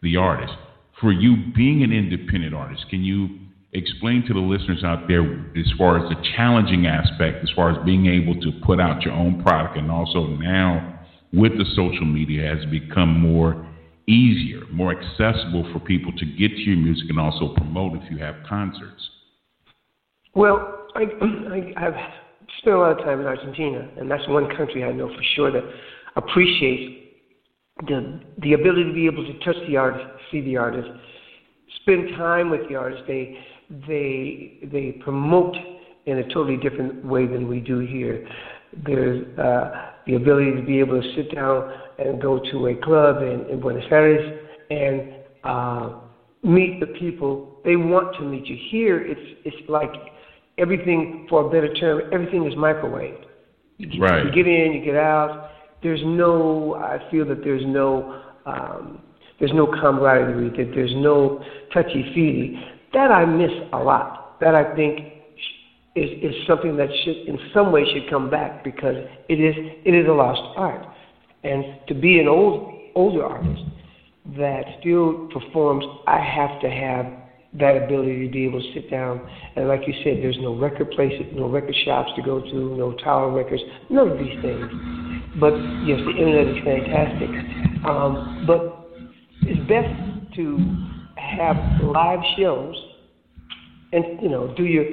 the 0.00 0.16
artist 0.16 0.52
for 1.00 1.12
you 1.12 1.36
being 1.54 1.82
an 1.82 1.92
independent 1.92 2.54
artist, 2.54 2.86
can 2.90 3.02
you 3.02 3.28
explain 3.72 4.24
to 4.26 4.34
the 4.34 4.40
listeners 4.40 4.82
out 4.84 5.08
there 5.08 5.22
as 5.56 5.70
far 5.76 5.98
as 5.98 6.08
the 6.08 6.16
challenging 6.36 6.86
aspect, 6.86 7.42
as 7.42 7.50
far 7.54 7.70
as 7.70 7.84
being 7.84 8.06
able 8.06 8.34
to 8.40 8.52
put 8.64 8.80
out 8.80 9.02
your 9.02 9.14
own 9.14 9.42
product, 9.42 9.76
and 9.76 9.90
also 9.90 10.26
now 10.26 11.00
with 11.32 11.52
the 11.58 11.64
social 11.76 12.06
media 12.06 12.54
has 12.54 12.64
become 12.70 13.20
more 13.20 13.66
easier, 14.08 14.62
more 14.72 14.90
accessible 14.90 15.68
for 15.72 15.80
people 15.80 16.12
to 16.16 16.24
get 16.24 16.48
to 16.48 16.62
your 16.62 16.78
music 16.78 17.10
and 17.10 17.20
also 17.20 17.54
promote 17.54 18.02
if 18.02 18.10
you 18.10 18.16
have 18.18 18.36
concerts? 18.48 19.10
Well, 20.34 20.86
I, 20.94 21.02
I, 21.76 21.80
have 21.80 21.94
spent 22.58 22.76
a 22.76 22.78
lot 22.78 22.98
of 22.98 23.04
time 23.04 23.20
in 23.20 23.26
Argentina, 23.26 23.88
and 23.98 24.10
that's 24.10 24.26
one 24.28 24.48
country 24.56 24.82
I 24.82 24.92
know 24.92 25.08
for 25.08 25.22
sure 25.36 25.52
that 25.52 25.62
appreciates 26.16 27.04
the 27.86 28.20
the 28.42 28.54
ability 28.54 28.84
to 28.84 28.92
be 28.92 29.06
able 29.06 29.24
to 29.24 29.38
touch 29.40 29.56
the 29.68 29.76
artist, 29.76 30.04
see 30.32 30.40
the 30.40 30.56
artist, 30.56 30.88
spend 31.82 32.08
time 32.16 32.50
with 32.50 32.68
the 32.68 32.74
artist. 32.74 33.02
They 33.06 33.38
they 33.86 34.58
they 34.72 34.92
promote 35.02 35.56
in 36.06 36.18
a 36.18 36.22
totally 36.24 36.56
different 36.56 37.04
way 37.04 37.26
than 37.26 37.48
we 37.48 37.60
do 37.60 37.78
here. 37.80 38.26
There's 38.86 39.26
uh, 39.38 39.90
the 40.06 40.14
ability 40.14 40.54
to 40.56 40.62
be 40.62 40.80
able 40.80 41.00
to 41.00 41.14
sit 41.14 41.34
down 41.34 41.72
and 41.98 42.20
go 42.20 42.38
to 42.50 42.66
a 42.68 42.74
club 42.76 43.22
in, 43.22 43.46
in 43.50 43.60
Buenos 43.60 43.84
Aires 43.90 44.40
and 44.70 45.14
uh, 45.44 46.00
meet 46.42 46.80
the 46.80 46.86
people. 46.86 47.60
They 47.64 47.76
want 47.76 48.14
to 48.16 48.22
meet 48.22 48.46
you. 48.46 48.56
Here, 48.70 49.00
it's 49.00 49.40
it's 49.44 49.68
like 49.68 49.92
everything, 50.56 51.26
for 51.28 51.46
a 51.46 51.50
better 51.50 51.72
term, 51.74 52.02
everything 52.12 52.46
is 52.46 52.56
microwave. 52.56 53.16
You, 53.78 54.02
right. 54.02 54.24
You 54.24 54.32
get 54.32 54.46
in, 54.46 54.72
you 54.72 54.84
get 54.84 54.96
out 54.96 55.48
there's 55.82 56.00
no, 56.04 56.74
I 56.74 56.98
feel 57.10 57.26
that 57.26 57.42
there's 57.44 57.64
no, 57.64 58.22
um, 58.46 59.02
there's 59.38 59.52
no 59.54 59.66
camaraderie, 59.66 60.50
that 60.50 60.72
there's 60.74 60.94
no 60.96 61.42
touchy 61.72 62.10
feely. 62.14 62.60
That 62.92 63.10
I 63.10 63.24
miss 63.24 63.50
a 63.72 63.78
lot. 63.78 64.40
That 64.40 64.54
I 64.54 64.74
think 64.74 65.00
is, 65.94 66.10
is 66.22 66.34
something 66.46 66.76
that 66.76 66.88
should, 67.04 67.16
in 67.28 67.38
some 67.52 67.72
way, 67.72 67.84
should 67.92 68.08
come 68.08 68.30
back 68.30 68.64
because 68.64 68.96
it 69.28 69.34
is, 69.34 69.54
it 69.84 69.94
is 69.94 70.06
a 70.08 70.12
lost 70.12 70.42
art. 70.56 70.86
And 71.44 71.64
to 71.88 71.94
be 71.94 72.18
an 72.18 72.28
old, 72.28 72.74
older 72.94 73.24
artist 73.24 73.62
that 74.36 74.64
still 74.80 75.28
performs, 75.32 75.84
I 76.06 76.20
have 76.20 76.60
to 76.60 76.70
have 76.70 77.06
that 77.54 77.82
ability 77.82 78.26
to 78.26 78.32
be 78.32 78.44
able 78.44 78.60
to 78.60 78.72
sit 78.74 78.90
down 78.90 79.26
and, 79.56 79.68
like 79.68 79.80
you 79.86 79.94
said, 80.04 80.18
there's 80.22 80.38
no 80.40 80.54
record 80.54 80.90
places, 80.90 81.26
no 81.32 81.48
record 81.48 81.74
shops 81.84 82.10
to 82.16 82.22
go 82.22 82.40
to, 82.40 82.76
no 82.76 82.92
Tower 83.02 83.30
Records, 83.32 83.62
none 83.88 84.08
of 84.10 84.18
these 84.18 84.38
things. 84.42 84.66
But 85.40 85.54
yes, 85.86 85.98
the 86.04 86.10
internet 86.10 86.56
is 86.56 86.64
fantastic. 86.64 87.30
Um, 87.86 88.44
but 88.46 88.90
it's 89.42 89.60
best 89.68 89.88
to 90.36 90.87
have 91.38 91.56
live 91.82 92.20
shows, 92.36 92.74
and 93.92 94.20
you 94.20 94.28
know, 94.28 94.54
do 94.56 94.64
your 94.64 94.84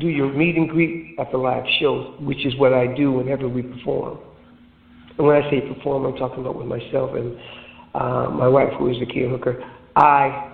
do 0.00 0.08
your 0.08 0.32
meet 0.32 0.56
and 0.56 0.68
greet 0.68 1.16
at 1.18 1.30
the 1.30 1.38
live 1.38 1.64
shows, 1.80 2.14
which 2.20 2.44
is 2.44 2.56
what 2.56 2.72
I 2.72 2.86
do 2.94 3.12
whenever 3.12 3.48
we 3.48 3.62
perform. 3.62 4.18
And 5.16 5.26
when 5.26 5.40
I 5.40 5.48
say 5.50 5.60
perform, 5.60 6.04
I'm 6.04 6.16
talking 6.16 6.40
about 6.40 6.56
with 6.56 6.66
myself 6.66 7.14
and 7.14 7.38
uh, 7.94 8.28
my 8.30 8.48
wife, 8.48 8.72
who 8.78 8.90
is 8.90 8.96
Zakiya 8.96 9.30
Hooker. 9.30 9.62
I 9.94 10.50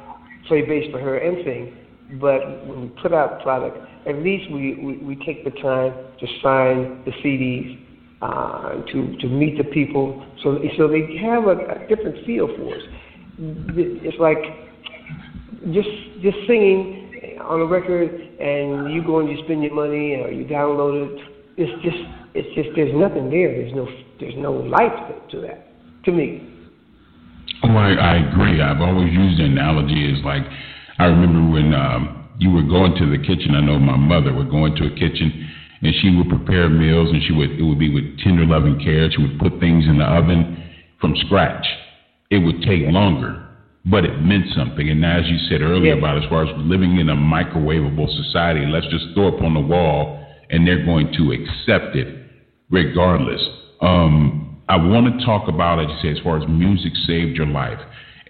play 0.47 0.63
bass 0.63 0.91
for 0.93 1.01
her 1.01 1.17
and 1.17 1.39
sing. 1.45 1.77
But 2.21 2.67
when 2.67 2.83
we 2.83 2.89
put 3.01 3.15
out 3.15 3.41
product, 3.43 3.79
at 4.07 4.17
least 4.17 4.51
we, 4.51 4.75
we, 4.83 4.97
we 4.99 5.25
take 5.25 5.45
the 5.45 5.51
time 5.63 5.95
to 6.19 6.27
sign 6.43 7.03
the 7.05 7.13
CDs, 7.23 7.87
uh, 8.21 8.83
to 8.93 9.17
to 9.17 9.29
meet 9.29 9.57
the 9.57 9.65
people, 9.65 10.27
so 10.43 10.59
so 10.77 10.89
they 10.89 11.17
have 11.17 11.45
a, 11.45 11.57
a 11.57 11.89
different 11.89 12.27
feel 12.27 12.49
for 12.49 12.75
us. 12.75 12.83
It's 13.39 14.19
like 14.19 14.37
just 15.73 15.89
just 16.23 16.37
singing 16.47 17.39
on 17.41 17.61
a 17.61 17.67
record, 17.67 18.11
and 18.11 18.93
you 18.93 19.03
go 19.05 19.21
and 19.21 19.29
you 19.29 19.43
spend 19.45 19.63
your 19.63 19.75
money, 19.75 20.17
or 20.17 20.31
you 20.31 20.45
download 20.45 21.07
it. 21.07 21.21
It's 21.57 21.83
just 21.83 21.99
it's 22.35 22.49
just 22.55 22.71
there's 22.77 22.95
nothing 22.95 23.31
there. 23.31 23.53
There's 23.53 23.75
no 23.75 23.89
there's 24.19 24.37
no 24.37 24.53
life 24.53 24.93
to 25.31 25.41
that 25.43 25.67
to 26.05 26.13
me. 26.13 26.47
Oh, 27.65 27.77
I, 27.77 27.93
I 27.93 28.15
agree. 28.31 28.63
I've 28.63 28.81
always 28.81 29.13
used 29.13 29.39
the 29.39 29.45
analogy 29.45 30.15
as 30.17 30.25
like 30.25 30.43
I 30.99 31.05
remember 31.05 31.53
when 31.53 31.75
um, 31.75 32.29
you 32.39 32.51
were 32.51 32.63
going 32.63 32.95
to 32.97 33.11
the 33.11 33.19
kitchen. 33.19 33.55
I 33.55 33.61
know 33.61 33.79
my 33.79 33.97
mother 33.97 34.33
would 34.33 34.51
go 34.51 34.65
into 34.65 34.85
a 34.85 34.91
kitchen 34.91 35.49
and 35.83 35.95
she 36.01 36.15
would 36.17 36.29
prepare 36.29 36.69
meals 36.69 37.11
and 37.11 37.23
she 37.27 37.33
would 37.33 37.53
it 37.53 37.63
would 37.63 37.79
be 37.79 37.93
with 37.93 38.19
tender 38.21 38.47
loving 38.47 38.79
care. 38.81 39.11
She 39.11 39.21
would 39.21 39.39
put 39.39 39.61
things 39.61 39.85
in 39.85 39.99
the 39.99 40.05
oven 40.05 40.57
from 41.01 41.15
scratch. 41.27 41.67
It 42.31 42.39
would 42.39 42.63
take 42.63 42.87
longer, 42.87 43.49
but 43.87 44.05
it 44.05 44.21
meant 44.21 44.47
something. 44.55 44.89
And 44.89 45.05
as 45.05 45.27
you 45.27 45.39
said 45.49 45.63
earlier 45.63 45.95
yes. 45.95 45.99
about 45.99 46.23
as 46.23 46.29
far 46.29 46.45
as 46.45 46.51
living 46.59 46.99
in 46.99 47.09
a 47.09 47.17
microwavable 47.17 48.09
society, 48.25 48.67
let's 48.67 48.87
just 48.89 49.07
throw 49.15 49.29
up 49.29 49.43
on 49.43 49.55
the 49.55 49.61
wall 49.61 50.25
and 50.51 50.67
they're 50.67 50.85
going 50.85 51.13
to 51.17 51.33
accept 51.33 51.97
it 51.97 52.27
regardless. 52.71 53.41
Um, 53.81 54.63
I 54.69 54.77
want 54.77 55.19
to 55.19 55.25
talk 55.25 55.49
about, 55.49 55.81
as 55.81 55.87
you 55.89 55.97
say, 56.03 56.19
as 56.19 56.23
far 56.23 56.39
as 56.39 56.49
music 56.49 56.93
saved 57.07 57.37
your 57.37 57.47
life. 57.47 57.79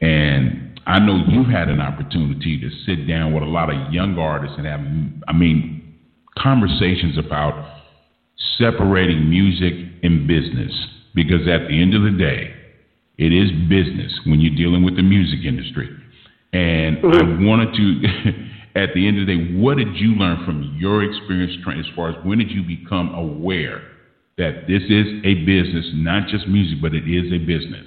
And 0.00 0.80
I 0.86 0.98
know 0.98 1.22
you've 1.28 1.50
had 1.50 1.68
an 1.68 1.80
opportunity 1.80 2.58
to 2.60 2.70
sit 2.86 3.06
down 3.06 3.34
with 3.34 3.42
a 3.42 3.46
lot 3.46 3.68
of 3.68 3.92
young 3.92 4.16
artists 4.18 4.56
and 4.56 4.66
have, 4.66 4.80
I 5.28 5.36
mean, 5.36 5.98
conversations 6.38 7.18
about 7.18 7.82
separating 8.56 9.28
music 9.28 9.74
and 10.02 10.26
business. 10.26 10.72
Because 11.14 11.42
at 11.48 11.68
the 11.68 11.82
end 11.82 11.94
of 11.94 12.02
the 12.02 12.16
day, 12.16 12.54
it 13.20 13.34
is 13.34 13.50
business 13.68 14.18
when 14.24 14.40
you're 14.40 14.56
dealing 14.56 14.82
with 14.82 14.96
the 14.96 15.02
music 15.02 15.44
industry. 15.44 15.90
And 16.54 16.96
I 17.04 17.22
wanted 17.44 17.76
to, 17.76 18.00
at 18.80 18.94
the 18.94 19.06
end 19.06 19.20
of 19.20 19.26
the 19.26 19.36
day, 19.36 19.60
what 19.60 19.76
did 19.76 19.94
you 19.96 20.14
learn 20.14 20.42
from 20.46 20.74
your 20.80 21.04
experience 21.04 21.52
as 21.78 21.84
far 21.94 22.08
as 22.08 22.16
when 22.24 22.38
did 22.38 22.50
you 22.50 22.62
become 22.62 23.12
aware 23.14 23.82
that 24.38 24.66
this 24.66 24.82
is 24.88 25.06
a 25.22 25.34
business, 25.44 25.84
not 25.92 26.28
just 26.28 26.48
music, 26.48 26.78
but 26.80 26.94
it 26.94 27.04
is 27.06 27.30
a 27.30 27.38
business? 27.38 27.86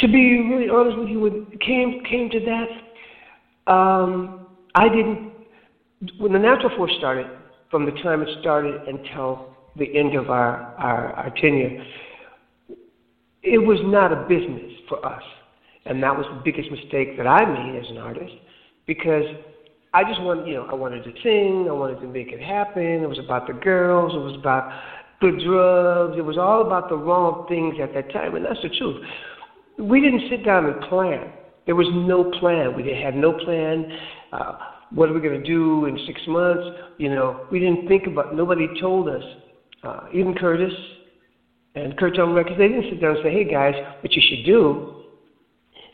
To 0.00 0.08
be 0.08 0.40
really 0.50 0.68
honest 0.68 0.98
with 0.98 1.08
you, 1.08 1.20
when 1.20 1.46
it 1.52 1.60
came 1.60 2.02
came 2.04 2.28
to 2.30 2.40
that, 2.40 3.72
um, 3.72 4.48
I 4.74 4.88
didn't. 4.88 5.32
When 6.18 6.32
the 6.32 6.38
Natural 6.38 6.72
Four 6.76 6.90
started, 6.98 7.26
from 7.70 7.86
the 7.86 7.92
time 8.02 8.22
it 8.22 8.28
started 8.40 8.74
until 8.86 9.54
the 9.76 9.86
end 9.96 10.14
of 10.14 10.28
our, 10.30 10.74
our, 10.76 11.12
our 11.12 11.30
tenure, 11.40 11.82
it 13.46 13.58
was 13.58 13.78
not 13.84 14.12
a 14.12 14.26
business 14.28 14.72
for 14.88 15.04
us. 15.06 15.22
And 15.86 16.02
that 16.02 16.16
was 16.16 16.26
the 16.26 16.42
biggest 16.44 16.68
mistake 16.70 17.16
that 17.16 17.28
I 17.28 17.44
made 17.46 17.78
as 17.78 17.88
an 17.90 17.98
artist 17.98 18.34
because 18.86 19.24
I 19.94 20.02
just 20.02 20.20
wanted, 20.20 20.48
you 20.48 20.54
know, 20.54 20.66
I 20.66 20.74
wanted 20.74 21.04
to 21.04 21.12
sing, 21.22 21.66
I 21.68 21.72
wanted 21.72 22.00
to 22.00 22.08
make 22.08 22.32
it 22.32 22.40
happen. 22.40 22.82
It 22.82 23.08
was 23.08 23.20
about 23.20 23.46
the 23.46 23.52
girls, 23.52 24.12
it 24.12 24.18
was 24.18 24.34
about 24.34 24.72
the 25.20 25.30
drugs, 25.44 26.18
it 26.18 26.24
was 26.24 26.36
all 26.36 26.66
about 26.66 26.88
the 26.88 26.96
wrong 26.96 27.46
things 27.48 27.76
at 27.80 27.94
that 27.94 28.12
time, 28.12 28.34
and 28.34 28.44
that's 28.44 28.60
the 28.62 28.68
truth. 28.68 29.02
We 29.78 30.00
didn't 30.00 30.28
sit 30.28 30.44
down 30.44 30.66
and 30.66 30.80
plan. 30.82 31.32
There 31.66 31.76
was 31.76 31.86
no 31.92 32.30
plan. 32.40 32.74
We 32.74 32.92
had 32.92 33.14
no 33.14 33.32
plan. 33.32 33.86
Uh, 34.32 34.58
what 34.90 35.08
are 35.08 35.12
we 35.12 35.20
going 35.20 35.40
to 35.40 35.46
do 35.46 35.86
in 35.86 35.98
six 36.06 36.20
months? 36.26 36.64
You 36.98 37.10
know, 37.10 37.46
we 37.52 37.60
didn't 37.60 37.86
think 37.86 38.06
about. 38.06 38.34
Nobody 38.34 38.68
told 38.80 39.08
us. 39.08 39.22
Uh, 39.82 40.00
even 40.12 40.34
Curtis 40.34 40.72
and 41.76 41.96
Kurt 41.96 42.14
Curtom 42.14 42.34
Records, 42.34 42.58
they 42.58 42.68
didn't 42.68 42.90
sit 42.90 43.00
down 43.00 43.16
and 43.16 43.24
say, 43.24 43.30
"Hey 43.30 43.44
guys, 43.44 43.74
what 44.00 44.12
you 44.12 44.22
should 44.28 44.44
do 44.44 45.04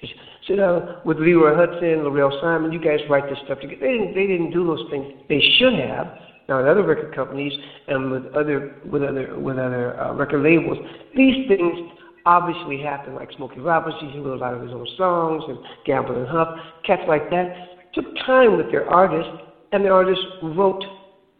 is 0.02 0.10
sit 0.46 0.56
down 0.56 0.96
with 1.04 1.18
Leroy 1.18 1.54
Hutson, 1.54 2.04
Lowrell 2.04 2.40
Simon. 2.40 2.72
You 2.72 2.80
guys 2.80 3.00
write 3.10 3.28
this 3.28 3.38
stuff 3.44 3.60
together." 3.60 3.80
They 3.80 3.92
didn't. 3.92 4.14
They 4.14 4.26
didn't 4.26 4.50
do 4.52 4.64
those 4.66 4.88
things. 4.90 5.12
They 5.28 5.40
should 5.58 5.74
have. 5.74 6.18
Now, 6.48 6.58
in 6.60 6.66
other 6.66 6.82
record 6.82 7.14
companies 7.14 7.52
and 7.88 8.10
with 8.10 8.26
other 8.34 8.76
with 8.90 9.02
other 9.02 9.38
with 9.38 9.58
other 9.58 10.00
uh, 10.00 10.14
record 10.14 10.42
labels, 10.42 10.78
these 11.14 11.46
things 11.48 11.90
obviously 12.24 12.80
happen. 12.80 13.14
Like 13.14 13.30
Smokey 13.36 13.60
Robinson, 13.60 14.10
he 14.10 14.18
wrote 14.20 14.38
a 14.38 14.40
lot 14.40 14.54
of 14.54 14.62
his 14.62 14.70
own 14.70 14.86
songs, 14.96 15.44
and 15.48 15.58
Gamble 15.84 16.16
and 16.16 16.28
Huff, 16.28 16.48
cats 16.86 17.02
like 17.08 17.28
that 17.30 17.72
took 17.94 18.04
time 18.26 18.56
with 18.56 18.70
their 18.70 18.88
artists, 18.88 19.30
and 19.72 19.84
the 19.84 19.88
artists 19.88 20.24
wrote 20.42 20.84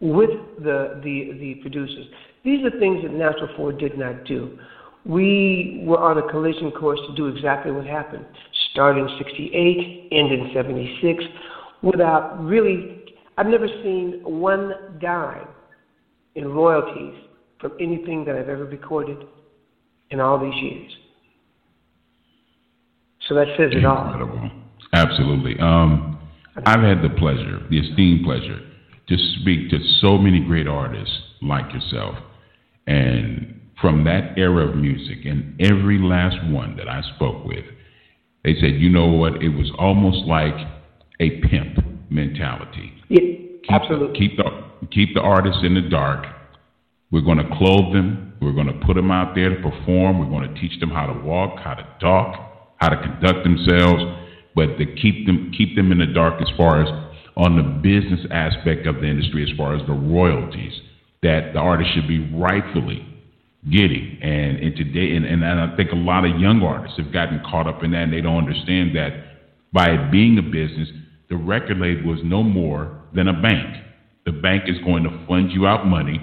with 0.00 0.30
the, 0.58 1.00
the, 1.02 1.38
the 1.38 1.54
producers. 1.62 2.06
These 2.44 2.64
are 2.64 2.70
things 2.78 3.02
that 3.02 3.12
Natural 3.12 3.48
4 3.56 3.72
did 3.72 3.96
not 3.96 4.24
do. 4.24 4.58
We 5.04 5.82
were 5.84 5.98
on 5.98 6.18
a 6.18 6.30
collision 6.30 6.70
course 6.72 7.00
to 7.08 7.14
do 7.14 7.26
exactly 7.26 7.72
what 7.72 7.86
happened. 7.86 8.24
Start 8.72 8.96
in 8.96 9.08
68, 9.18 10.08
end 10.12 10.32
in 10.32 10.50
76, 10.54 11.24
without 11.82 12.42
really, 12.44 13.04
I've 13.36 13.46
never 13.46 13.66
seen 13.82 14.20
one 14.24 14.98
dime 15.00 15.48
in 16.34 16.48
royalties 16.48 17.14
from 17.60 17.72
anything 17.80 18.24
that 18.24 18.36
I've 18.36 18.48
ever 18.48 18.64
recorded 18.64 19.18
in 20.10 20.20
all 20.20 20.38
these 20.38 20.62
years. 20.62 20.92
So 23.28 23.34
that 23.34 23.46
says 23.56 23.70
it 23.72 23.84
all. 23.84 24.50
Absolutely. 24.92 25.58
Um, 25.60 26.18
I've 26.66 26.80
had 26.80 27.02
the 27.02 27.14
pleasure, 27.18 27.60
the 27.70 27.78
esteemed 27.78 28.24
pleasure, 28.24 28.60
to 29.08 29.16
speak 29.40 29.70
to 29.70 29.78
so 30.00 30.18
many 30.18 30.40
great 30.40 30.66
artists 30.66 31.16
like 31.40 31.72
yourself. 31.72 32.16
And 32.86 33.60
from 33.80 34.04
that 34.04 34.38
era 34.38 34.68
of 34.68 34.76
music, 34.76 35.24
and 35.24 35.60
every 35.60 35.98
last 35.98 36.36
one 36.50 36.76
that 36.76 36.88
I 36.88 37.02
spoke 37.16 37.44
with, 37.44 37.64
they 38.44 38.54
said, 38.54 38.80
you 38.80 38.88
know 38.88 39.06
what? 39.06 39.42
It 39.42 39.50
was 39.50 39.70
almost 39.78 40.26
like 40.26 40.54
a 41.20 41.40
pimp 41.48 41.78
mentality. 42.10 42.92
Yeah, 43.08 43.20
Keep 43.62 43.70
absolutely. 43.70 44.08
The, 44.08 44.18
keep 44.18 44.36
the 44.36 44.86
keep 44.90 45.14
the 45.14 45.20
artists 45.20 45.60
in 45.62 45.74
the 45.74 45.88
dark. 45.88 46.26
We're 47.10 47.22
going 47.22 47.38
to 47.38 47.56
clothe 47.56 47.92
them. 47.92 48.32
We're 48.40 48.52
going 48.52 48.66
to 48.66 48.86
put 48.86 48.94
them 48.94 49.10
out 49.10 49.34
there 49.34 49.50
to 49.50 49.56
perform. 49.56 50.18
We're 50.18 50.38
going 50.38 50.52
to 50.52 50.60
teach 50.60 50.80
them 50.80 50.90
how 50.90 51.06
to 51.06 51.20
walk, 51.20 51.60
how 51.60 51.74
to 51.74 51.86
talk, 52.00 52.74
how 52.76 52.88
to 52.88 52.96
conduct 52.96 53.44
themselves, 53.44 54.02
but 54.54 54.78
to 54.78 54.86
keep 54.86 55.26
them 55.26 55.52
keep 55.56 55.76
them 55.76 55.92
in 55.92 55.98
the 55.98 56.06
dark 56.06 56.40
as 56.42 56.48
far 56.56 56.82
as 56.82 56.88
on 57.36 57.56
the 57.56 57.62
business 57.62 58.26
aspect 58.30 58.86
of 58.86 58.96
the 58.96 59.06
industry, 59.06 59.48
as 59.48 59.56
far 59.56 59.74
as 59.74 59.86
the 59.86 59.92
royalties 59.92 60.72
that 61.22 61.52
the 61.52 61.58
artist 61.58 61.90
should 61.94 62.08
be 62.08 62.32
rightfully 62.34 63.06
getting. 63.70 64.18
And, 64.22 64.58
today, 64.76 65.14
and, 65.16 65.24
and 65.24 65.44
I 65.44 65.76
think 65.76 65.92
a 65.92 65.96
lot 65.96 66.24
of 66.24 66.38
young 66.40 66.62
artists 66.62 66.98
have 66.98 67.12
gotten 67.12 67.40
caught 67.48 67.66
up 67.66 67.82
in 67.84 67.92
that, 67.92 68.04
and 68.04 68.12
they 68.12 68.20
don't 68.20 68.38
understand 68.38 68.96
that 68.96 69.10
by 69.72 69.90
it 69.90 70.10
being 70.10 70.38
a 70.38 70.42
business, 70.42 70.88
the 71.28 71.36
record 71.36 71.78
label 71.78 72.12
is 72.14 72.20
no 72.24 72.42
more 72.42 73.00
than 73.14 73.28
a 73.28 73.40
bank. 73.40 73.84
The 74.26 74.32
bank 74.32 74.64
is 74.66 74.76
going 74.84 75.04
to 75.04 75.26
fund 75.26 75.50
you 75.50 75.66
out 75.66 75.86
money 75.86 76.20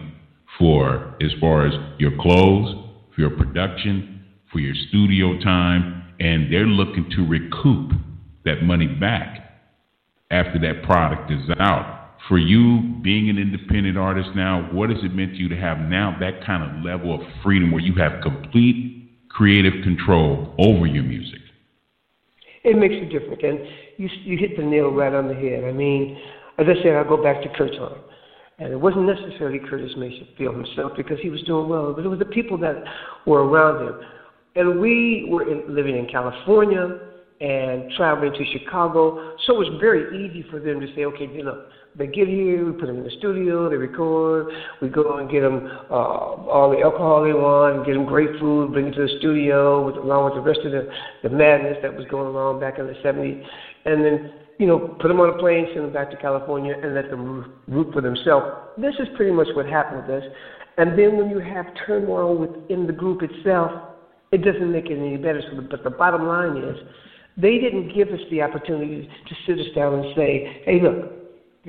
for 0.58 1.16
as 1.22 1.32
far 1.40 1.66
as 1.66 1.74
your 1.98 2.12
clothes, 2.20 2.76
for 3.16 3.22
your 3.22 3.32
production, 3.32 4.26
for 4.52 4.60
your 4.60 4.76
studio 4.90 5.40
time, 5.40 6.04
and 6.20 6.52
they're 6.52 6.68
looking 6.68 7.10
to 7.16 7.26
recoup 7.26 7.92
that 8.46 8.64
money 8.64 8.88
back 8.88 9.40
after 10.32 10.60
that 10.60 10.84
product 10.84 11.32
is 11.32 11.40
out. 11.60 11.99
For 12.28 12.38
you 12.38 13.02
being 13.02 13.30
an 13.30 13.38
independent 13.38 13.98
artist 13.98 14.30
now, 14.36 14.70
what 14.72 14.90
has 14.90 15.00
it 15.04 15.16
meant 15.16 15.34
to 15.34 15.38
you 15.38 15.50
to 15.50 15.56
have 15.56 15.80
now 15.80 16.16
that 16.20 16.46
kind 16.46 16.64
of 16.64 16.84
level 16.84 17.16
of 17.16 17.22
freedom 17.44 17.72
where 17.72 17.82
you 17.82 17.96
have 17.96 18.22
complete 18.22 19.10
creative 19.30 19.74
control 19.84 20.54
over 20.60 20.86
your 20.86 21.04
music? 21.04 21.40
It 22.64 22.78
makes 22.78 22.96
a 22.96 23.06
difference, 23.06 23.40
and 23.42 23.60
you 23.98 24.10
you 24.24 24.38
hit 24.38 24.58
the 24.58 24.64
nail 24.64 24.90
right 24.90 25.14
on 25.14 25.28
the 25.28 25.34
head. 25.34 25.64
I 25.64 25.72
mean, 25.72 26.20
as 26.58 26.68
I 26.68 26.82
said, 26.84 26.96
I'll 26.96 27.08
go 27.08 27.22
back 27.22 27.42
to 27.44 27.50
Curtom, 27.50 27.98
and 28.60 28.74
it 28.74 28.80
wasn't 28.80 29.06
necessarily 29.06 29.60
Curtis 29.60 29.94
Mayfield 29.98 30.56
himself 30.56 30.92
because 30.98 31.20
he 31.22 31.30
was 31.30 31.42
doing 31.44 31.70
well, 31.70 31.94
but 31.94 32.04
it 32.04 32.10
was 32.10 32.20
the 32.20 32.26
people 32.26 32.58
that 32.58 32.84
were 33.26 33.48
around 33.48 33.88
him, 33.88 33.96
and 34.56 34.80
we 34.80 35.26
were 35.30 35.50
in, 35.50 35.64
living 35.74 35.98
in 35.98 36.06
California 36.06 37.00
and 37.40 37.90
traveling 37.96 38.34
to 38.34 38.46
Chicago, 38.52 39.36
so 39.48 39.56
it 39.56 39.58
was 39.58 39.80
very 39.80 40.04
easy 40.14 40.46
for 40.52 40.60
them 40.60 40.82
to 40.82 40.88
say, 40.94 41.06
okay, 41.06 41.26
you 41.32 41.44
know, 41.44 41.58
they 41.98 42.08
get 42.08 42.28
here, 42.28 42.66
we 42.66 42.72
put 42.72 42.88
them 42.88 42.98
in 42.98 43.04
the 43.04 43.12
studio, 43.18 43.70
they 43.70 43.76
record, 43.76 44.48
we 44.82 44.90
go 44.90 45.18
and 45.18 45.30
get 45.30 45.42
them 45.42 45.70
uh, 45.90 45.94
all 45.94 46.70
the 46.70 46.82
alcohol 46.82 47.24
they 47.24 47.34
want, 47.34 47.86
get 47.86 47.94
them 47.94 48.06
great 48.06 48.40
food, 48.40 48.72
bring 48.72 48.88
it 48.88 48.96
to 48.96 49.02
the 49.02 49.20
studio, 49.20 49.86
with, 49.86 49.96
along 49.96 50.26
with 50.26 50.36
the 50.36 50.42
rest 50.42 50.60
of 50.66 50.72
the, 50.72 50.88
the 51.24 51.30
madness 51.30 51.78
that 51.82 51.94
was 51.94 52.06
going 52.10 52.36
on 52.36 52.60
back 52.60 52.80
in 52.80 52.88
the 52.88 52.94
70s, 53.04 53.44
and 53.86 54.06
then, 54.06 54.32
you 54.60 54.68
know, 54.68 54.96
put 55.02 55.08
them 55.08 55.20
on 55.20 55.30
a 55.30 55.38
plane, 55.38 55.68
send 55.74 55.86
them 55.86 55.94
back 55.94 56.12
to 56.12 56.18
California, 56.18 56.76
and 56.82 56.94
let 56.94 57.10
them 57.10 57.54
root 57.68 57.94
for 57.94 58.02
themselves. 58.02 58.46
This 58.78 58.96
is 59.00 59.08
pretty 59.16 59.32
much 59.32 59.48
what 59.56 59.66
happened 59.66 60.08
with 60.08 60.24
us. 60.24 60.30
And 60.78 60.98
then 60.98 61.18
when 61.18 61.30
you 61.30 61.40
have 61.40 61.66
turmoil 61.86 62.38
within 62.38 62.88
the 62.88 62.94
group 62.94 63.22
itself, 63.22 63.72
it 64.32 64.44
doesn't 64.44 64.72
make 64.72 64.86
it 64.90 64.98
any 64.98 65.18
better. 65.18 65.42
So, 65.42 65.62
but 65.70 65.84
the 65.84 65.90
bottom 65.90 66.26
line 66.26 66.56
is, 66.58 66.78
they 67.36 67.58
didn't 67.58 67.94
give 67.94 68.10
us 68.10 68.20
the 68.32 68.42
opportunity 68.42 69.10
to 69.28 69.36
sit 69.46 69.60
us 69.60 69.74
down 69.76 69.96
and 69.96 70.16
say, 70.16 70.62
hey, 70.66 70.80
look, 70.82 71.19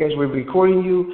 guys, 0.00 0.12
we're 0.16 0.26
recording 0.28 0.82
you. 0.82 1.12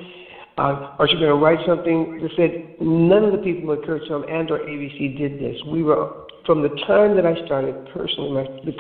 Uh, 0.59 0.95
are 1.01 1.09
you 1.09 1.19
going 1.19 1.27
to 1.27 1.35
write 1.35 1.59
something? 1.67 2.21
They 2.23 2.31
said 2.37 2.77
none 2.81 3.25
of 3.25 3.33
the 3.33 3.39
people 3.39 3.73
at 3.73 3.81
Curtom 3.81 4.31
and 4.31 4.49
or 4.49 4.61
ABC 4.61 5.19
did 5.19 5.41
this. 5.41 5.61
We 5.67 5.83
were 5.83 6.23
from 6.47 6.63
the 6.63 6.69
time 6.87 7.17
that 7.17 7.27
I 7.27 7.35
started 7.47 7.75
personally, 7.93 8.31
my, 8.31 8.43
the, 8.65 8.71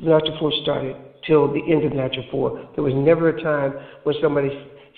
the 0.00 0.08
Natural 0.08 0.38
Four 0.38 0.52
started 0.62 0.94
till 1.26 1.52
the 1.52 1.60
end 1.68 1.84
of 1.84 1.92
Natural 1.92 2.24
Four. 2.30 2.70
There 2.76 2.84
was 2.84 2.94
never 2.94 3.30
a 3.30 3.42
time 3.42 3.74
when 4.04 4.14
somebody 4.22 4.48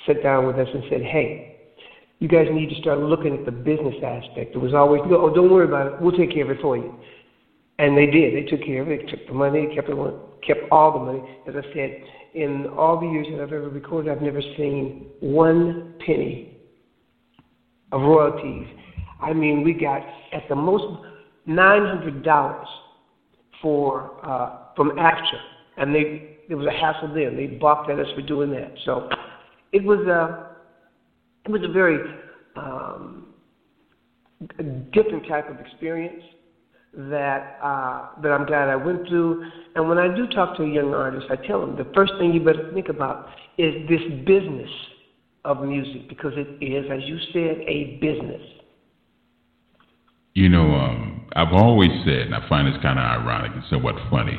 sat 0.07 0.23
down 0.23 0.47
with 0.47 0.57
us 0.57 0.69
and 0.75 0.85
said, 0.91 1.01
"Hey, 1.01 1.57
you 2.19 2.29
guys 2.29 2.47
need 2.53 2.69
to 2.69 2.77
start 2.83 2.99
looking 2.99 3.35
at 3.35 3.47
the 3.47 3.53
business 3.53 3.97
aspect." 4.05 4.55
It 4.55 4.59
was 4.59 4.75
always, 4.75 5.01
"No, 5.07 5.23
oh, 5.23 5.35
don't 5.35 5.51
worry 5.51 5.65
about 5.65 5.87
it. 5.87 6.03
We'll 6.03 6.13
take 6.13 6.35
care 6.35 6.45
of 6.45 6.51
it 6.51 6.61
for 6.61 6.77
you." 6.77 6.95
And 7.79 7.97
they 7.97 8.05
did. 8.05 8.35
They 8.35 8.47
took 8.47 8.63
care 8.63 8.83
of 8.83 8.91
it. 8.91 9.07
They 9.07 9.13
took 9.13 9.27
the 9.27 9.33
money, 9.33 9.73
kept 9.75 9.89
it, 9.89 9.97
kept 10.47 10.71
all 10.71 10.93
the 10.93 10.99
money. 10.99 11.23
As 11.49 11.55
I 11.57 11.63
said, 11.73 12.03
in 12.35 12.67
all 12.77 13.01
the 13.01 13.07
years 13.07 13.27
that 13.31 13.41
I've 13.43 13.53
ever 13.53 13.69
recorded, 13.69 14.11
I've 14.11 14.23
never 14.23 14.41
seen 14.57 15.07
one 15.21 15.95
penny 16.05 16.59
of 17.93 18.03
royalties. 18.03 18.67
I 19.21 19.33
mean, 19.33 19.63
we 19.63 19.73
got 19.73 20.03
at 20.33 20.49
the 20.49 20.55
most 20.55 20.85
nine 21.47 21.85
hundred 21.85 22.23
dollars 22.23 22.67
for 23.61 24.25
uh, 24.25 24.75
from 24.77 24.91
AFTRA, 24.93 25.41
and 25.77 25.95
they 25.95 26.39
it 26.49 26.55
was 26.55 26.67
a 26.67 26.73
hassle 26.73 27.13
there. 27.15 27.35
They 27.35 27.47
balked 27.47 27.91
at 27.91 27.99
us 27.99 28.09
for 28.15 28.23
doing 28.23 28.51
that. 28.53 28.73
So 28.85 29.09
it 29.73 29.85
was 29.85 30.01
a 30.07 30.57
it 31.45 31.51
was 31.51 31.63
a 31.63 31.73
very 31.73 31.99
um, 32.57 33.27
a 34.59 34.63
different 34.63 35.27
type 35.29 35.49
of 35.51 35.61
experience 35.61 36.23
that 36.95 37.59
uh, 37.63 38.09
that 38.23 38.33
I'm 38.33 38.47
glad 38.47 38.69
I 38.69 38.77
went 38.77 39.09
through. 39.09 39.49
And 39.75 39.89
when 39.89 39.99
I 39.99 40.15
do 40.15 40.27
talk 40.29 40.57
to 40.57 40.65
a 40.65 40.69
young 40.69 40.93
artist, 40.95 41.27
I 41.31 41.37
tell 41.47 41.61
them 41.61 41.77
the 41.77 41.91
first 41.95 42.13
thing 42.19 42.33
you 42.33 42.41
better 42.41 42.71
think 42.75 42.89
about 42.89 43.29
is 43.59 43.89
this 43.89 44.01
business 44.27 44.71
of 45.45 45.63
music 45.63 46.09
because 46.09 46.33
it 46.37 46.63
is, 46.65 46.85
as 46.91 47.01
you 47.09 47.19
said, 47.33 47.63
a 47.67 47.99
business. 48.01 48.43
You 50.35 50.49
know, 50.49 50.75
um, 50.75 51.29
I've 51.35 51.53
always 51.53 51.91
said, 52.05 52.27
and 52.27 52.35
I 52.35 52.49
find 52.49 52.73
this 52.73 52.81
kind 52.83 52.99
of 52.99 53.05
ironic 53.05 53.53
and 53.55 53.65
somewhat 53.71 53.95
funny. 54.11 54.39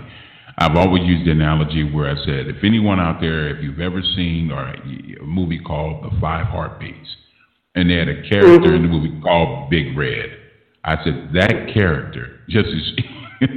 I've 0.58 0.76
always 0.76 1.04
used 1.04 1.26
the 1.26 1.32
analogy 1.32 1.84
where 1.84 2.10
I 2.10 2.16
said, 2.26 2.48
if 2.48 2.64
anyone 2.64 3.00
out 3.00 3.20
there, 3.20 3.50
if 3.56 3.64
you've 3.64 3.80
ever 3.80 4.02
seen 4.16 4.52
or 4.52 4.68
a 4.68 5.26
movie 5.26 5.60
called 5.60 6.04
The 6.04 6.20
Five 6.20 6.48
Heartbeats, 6.48 7.08
and 7.76 7.90
they 7.90 7.96
had 7.96 8.10
a 8.10 8.22
character 8.30 8.70
mm-hmm. 8.70 8.76
in 8.76 8.82
the 8.84 8.88
movie 8.88 9.22
called 9.22 9.70
Big 9.70 9.98
Red, 9.98 10.38
I 10.84 11.04
said 11.04 11.30
that 11.34 11.74
character 11.74 12.41
just 12.52 12.70
as 12.70 12.84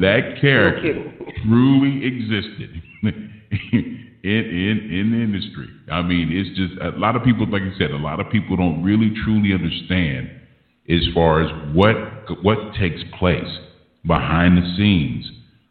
that 0.00 0.38
character 0.40 1.12
truly 1.44 2.06
existed. 2.06 2.82
in, 4.22 4.30
in, 4.30 4.90
in 4.90 5.10
the 5.12 5.18
industry. 5.22 5.68
I 5.90 6.02
mean, 6.02 6.30
it's 6.32 6.56
just 6.58 6.80
a 6.82 6.98
lot 6.98 7.16
of 7.16 7.22
people, 7.22 7.46
like 7.48 7.62
you 7.62 7.72
said, 7.78 7.92
a 7.92 7.96
lot 7.96 8.20
of 8.20 8.30
people 8.30 8.56
don't 8.56 8.82
really 8.82 9.12
truly 9.24 9.52
understand 9.54 10.30
as 10.88 11.06
far 11.14 11.42
as 11.42 11.74
what 11.74 11.96
what 12.42 12.74
takes 12.78 13.00
place 13.18 13.48
behind 14.06 14.56
the 14.56 14.74
scenes 14.76 15.30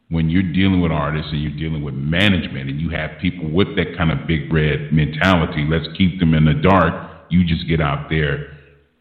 when 0.10 0.30
you're 0.30 0.54
dealing 0.54 0.80
with 0.82 0.92
artists 0.92 1.32
and 1.32 1.42
you're 1.42 1.58
dealing 1.58 1.84
with 1.84 1.94
management 1.94 2.70
and 2.70 2.80
you 2.80 2.90
have 2.90 3.12
people 3.20 3.50
with 3.50 3.76
that 3.76 3.98
kind 3.98 4.12
of 4.12 4.28
big 4.28 4.52
red 4.52 4.94
mentality. 4.94 5.66
Let's 5.68 5.88
keep 5.98 6.20
them 6.20 6.34
in 6.34 6.46
the 6.46 6.54
dark. 6.54 7.28
You 7.30 7.46
just 7.46 7.68
get 7.68 7.82
out 7.82 8.10
there 8.10 8.58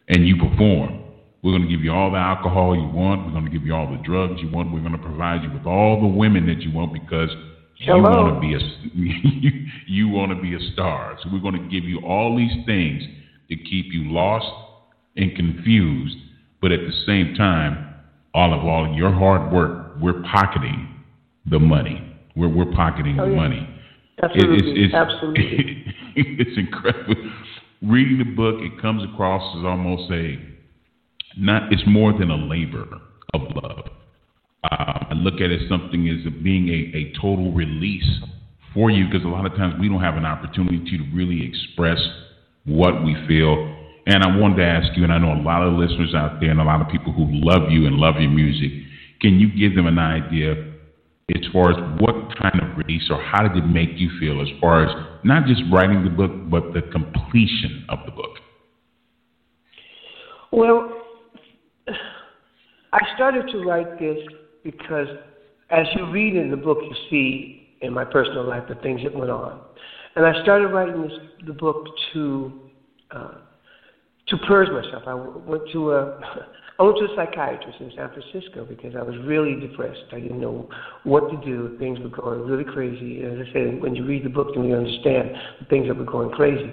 and 0.09 0.27
you 0.27 0.35
perform. 0.35 1.03
We're 1.43 1.51
going 1.51 1.63
to 1.63 1.67
give 1.69 1.81
you 1.81 1.91
all 1.91 2.11
the 2.11 2.17
alcohol 2.17 2.75
you 2.75 2.87
want. 2.87 3.25
We're 3.25 3.31
going 3.31 3.45
to 3.45 3.51
give 3.51 3.63
you 3.63 3.73
all 3.73 3.89
the 3.89 4.01
drugs 4.03 4.41
you 4.41 4.49
want. 4.49 4.71
We're 4.73 4.79
going 4.81 4.93
to 4.93 4.97
provide 4.97 5.43
you 5.43 5.51
with 5.51 5.65
all 5.65 6.01
the 6.01 6.07
women 6.07 6.45
that 6.47 6.61
you 6.61 6.71
want 6.71 6.93
because 6.93 7.29
Hello. 7.79 7.97
you 7.97 8.03
want 8.03 8.35
to 8.35 8.39
be 8.41 8.53
a 8.55 9.67
you 9.87 10.09
want 10.09 10.31
to 10.35 10.41
be 10.41 10.55
a 10.55 10.59
star. 10.73 11.17
So 11.23 11.29
we're 11.31 11.39
going 11.41 11.61
to 11.61 11.69
give 11.69 11.83
you 11.87 11.99
all 11.99 12.35
these 12.35 12.65
things 12.65 13.03
to 13.49 13.55
keep 13.55 13.93
you 13.93 14.11
lost 14.11 14.47
and 15.15 15.35
confused, 15.35 16.15
but 16.61 16.71
at 16.71 16.79
the 16.81 16.93
same 17.05 17.33
time, 17.35 17.93
all 18.33 18.53
of 18.53 18.65
all 18.65 18.93
your 18.95 19.11
hard 19.11 19.51
work, 19.51 19.95
we're 20.01 20.21
pocketing 20.23 20.87
the 21.49 21.59
money. 21.59 22.15
We're 22.35 22.49
we're 22.49 22.71
pocketing 22.73 23.19
Oh, 23.19 23.25
the 23.25 23.31
yeah. 23.31 23.37
money. 23.37 23.69
Absolutely. 24.23 24.57
It- 24.71 24.77
it's, 24.77 24.79
it's, 24.87 24.93
Absolutely. 24.95 25.85
it's 26.15 26.57
incredible. 26.57 27.15
Reading 27.83 28.17
the 28.17 28.23
book, 28.35 28.55
it 28.61 28.81
comes 28.81 29.03
across 29.13 29.55
as 29.59 29.63
almost 29.63 30.11
a 30.11 30.37
not. 31.37 31.71
It's 31.71 31.83
more 31.87 32.13
than 32.17 32.29
a 32.29 32.35
labor 32.35 32.87
of 33.33 33.41
love. 33.55 33.89
Uh, 34.63 35.05
I 35.09 35.13
look 35.13 35.35
at 35.35 35.51
it 35.51 35.61
as 35.61 35.69
something 35.69 36.07
as 36.09 36.31
being 36.43 36.69
a, 36.69 36.97
a 36.97 37.13
total 37.21 37.51
release 37.53 38.21
for 38.73 38.89
you 38.89 39.05
because 39.05 39.23
a 39.23 39.29
lot 39.29 39.45
of 39.45 39.53
times 39.55 39.75
we 39.79 39.87
don't 39.87 40.01
have 40.01 40.15
an 40.15 40.25
opportunity 40.25 40.79
to 40.97 41.15
really 41.15 41.47
express 41.47 41.99
what 42.65 43.03
we 43.03 43.15
feel. 43.27 43.75
And 44.05 44.23
I 44.23 44.37
wanted 44.37 44.57
to 44.57 44.65
ask 44.65 44.95
you, 44.97 45.03
and 45.03 45.11
I 45.11 45.17
know 45.17 45.33
a 45.33 45.41
lot 45.41 45.63
of 45.63 45.73
listeners 45.73 46.13
out 46.15 46.39
there 46.39 46.51
and 46.51 46.59
a 46.59 46.63
lot 46.63 46.81
of 46.81 46.87
people 46.89 47.11
who 47.13 47.25
love 47.27 47.71
you 47.71 47.87
and 47.87 47.95
love 47.95 48.15
your 48.19 48.31
music, 48.31 48.71
can 49.21 49.39
you 49.39 49.49
give 49.49 49.75
them 49.75 49.87
an 49.87 49.99
idea 49.99 50.53
as 51.35 51.43
far 51.51 51.71
as 51.71 51.99
what 51.99 52.15
kind 52.39 52.61
of 52.61 52.77
release 52.77 53.09
or 53.09 53.21
how 53.21 53.45
did 53.45 53.57
it 53.57 53.67
make 53.67 53.89
you 53.95 54.09
feel 54.19 54.41
as 54.41 54.47
far 54.61 54.85
as 54.85 55.07
not 55.23 55.45
just 55.45 55.61
writing 55.71 56.03
the 56.03 56.09
book, 56.09 56.31
but 56.49 56.73
the 56.73 56.81
completion 56.91 57.85
of 57.89 57.99
the 58.05 58.11
book? 58.11 58.37
Well, 60.51 60.96
I 62.93 62.99
started 63.15 63.47
to 63.51 63.59
write 63.59 63.99
this 63.99 64.17
because 64.63 65.07
as 65.69 65.85
you 65.95 66.09
read 66.09 66.35
in 66.35 66.49
the 66.49 66.57
book, 66.57 66.79
you 66.81 66.95
see 67.09 67.67
in 67.81 67.93
my 67.93 68.05
personal 68.05 68.47
life 68.47 68.63
the 68.67 68.75
things 68.75 69.01
that 69.03 69.13
went 69.13 69.31
on. 69.31 69.59
And 70.15 70.25
I 70.25 70.33
started 70.41 70.67
writing 70.67 71.01
this, 71.03 71.11
the 71.45 71.53
book 71.53 71.85
to 72.13 72.53
uh, 73.11 73.35
to 74.27 74.37
purge 74.39 74.69
myself. 74.69 75.03
I 75.07 75.13
went 75.13 75.63
to 75.71 75.91
a 75.93 76.19
I 76.79 76.83
went 76.83 76.97
to 76.99 77.05
a 77.05 77.15
psychiatrist 77.15 77.79
in 77.79 77.91
San 77.95 78.09
Francisco 78.11 78.63
because 78.63 78.95
I 78.95 79.01
was 79.01 79.15
really 79.25 79.55
depressed. 79.55 80.03
I 80.11 80.19
didn't 80.19 80.39
know 80.39 80.69
what 81.03 81.27
to 81.31 81.37
do. 81.37 81.75
Things 81.79 81.99
were 81.99 82.09
going 82.09 82.41
really 82.41 82.63
crazy. 82.63 83.23
And 83.23 83.41
as 83.41 83.47
I 83.49 83.53
said, 83.53 83.81
when 83.81 83.95
you 83.95 84.05
read 84.05 84.23
the 84.23 84.29
book, 84.29 84.49
then 84.53 84.65
you 84.65 84.75
understand 84.75 85.31
the 85.59 85.65
things 85.65 85.87
that 85.87 85.97
were 85.97 86.05
going 86.05 86.29
crazy. 86.29 86.71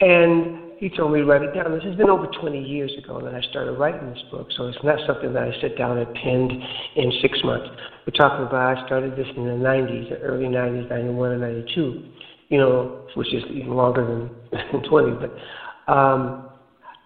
And 0.00 0.63
he 0.84 0.90
told 0.90 1.12
me 1.12 1.20
to 1.20 1.24
write 1.24 1.40
it 1.40 1.54
down. 1.54 1.72
This 1.72 1.82
has 1.84 1.94
been 1.94 2.10
over 2.10 2.26
20 2.26 2.62
years 2.62 2.92
ago 2.98 3.18
that 3.24 3.34
I 3.34 3.40
started 3.40 3.72
writing 3.72 4.10
this 4.10 4.22
book, 4.30 4.48
so 4.54 4.66
it's 4.66 4.76
not 4.84 4.98
something 5.06 5.32
that 5.32 5.42
I 5.42 5.50
sit 5.58 5.78
down 5.78 5.96
and 5.96 6.12
penned 6.12 6.52
in 6.94 7.10
six 7.22 7.38
months. 7.42 7.66
We're 8.06 8.12
talking 8.12 8.44
about 8.44 8.76
I 8.76 8.84
started 8.84 9.16
this 9.16 9.26
in 9.34 9.44
the 9.44 9.52
90s, 9.52 10.10
the 10.10 10.18
early 10.18 10.44
90s, 10.44 10.90
91 10.90 11.32
and 11.32 11.40
92, 11.40 11.94
you 12.50 12.58
know, 12.58 12.92
which 13.14 13.32
is 13.32 13.42
even 13.48 13.70
longer 13.70 14.04
than, 14.04 14.30
than 14.72 14.82
20. 14.82 15.12
But 15.12 15.90
um, 15.90 16.36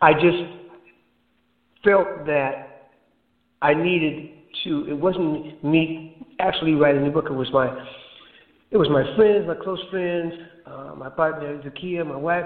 I 0.02 0.12
just 0.12 0.38
felt 1.84 2.26
that 2.26 2.54
I 3.62 3.74
needed 3.74 4.28
to. 4.64 4.86
It 4.88 4.98
wasn't 4.98 5.62
me 5.62 6.16
actually 6.40 6.74
writing 6.74 7.04
the 7.04 7.10
book. 7.10 7.26
It 7.30 7.34
was 7.34 7.52
my 7.52 7.70
it 8.72 8.76
was 8.76 8.88
my 8.88 9.04
friends, 9.14 9.46
my 9.46 9.54
close 9.54 9.80
friends, 9.88 10.34
uh, 10.66 10.94
my 10.96 11.08
partner 11.10 11.56
Zakiya, 11.58 12.04
my 12.04 12.16
wife. 12.16 12.44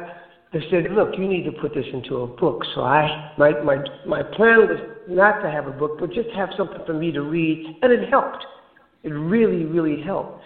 They 0.52 0.60
said, 0.70 0.92
"Look, 0.92 1.16
you 1.16 1.26
need 1.26 1.44
to 1.44 1.52
put 1.52 1.74
this 1.74 1.86
into 1.92 2.22
a 2.22 2.26
book." 2.26 2.62
So 2.74 2.82
I, 2.82 3.32
my 3.38 3.52
my 3.62 3.78
my 4.06 4.22
plan 4.22 4.68
was 4.68 4.78
not 5.08 5.40
to 5.42 5.50
have 5.50 5.66
a 5.66 5.72
book, 5.72 5.98
but 5.98 6.12
just 6.12 6.28
have 6.30 6.50
something 6.56 6.80
for 6.84 6.92
me 6.92 7.10
to 7.12 7.22
read, 7.22 7.76
and 7.82 7.92
it 7.92 8.08
helped. 8.08 8.44
It 9.02 9.10
really, 9.10 9.64
really 9.64 10.00
helped, 10.02 10.42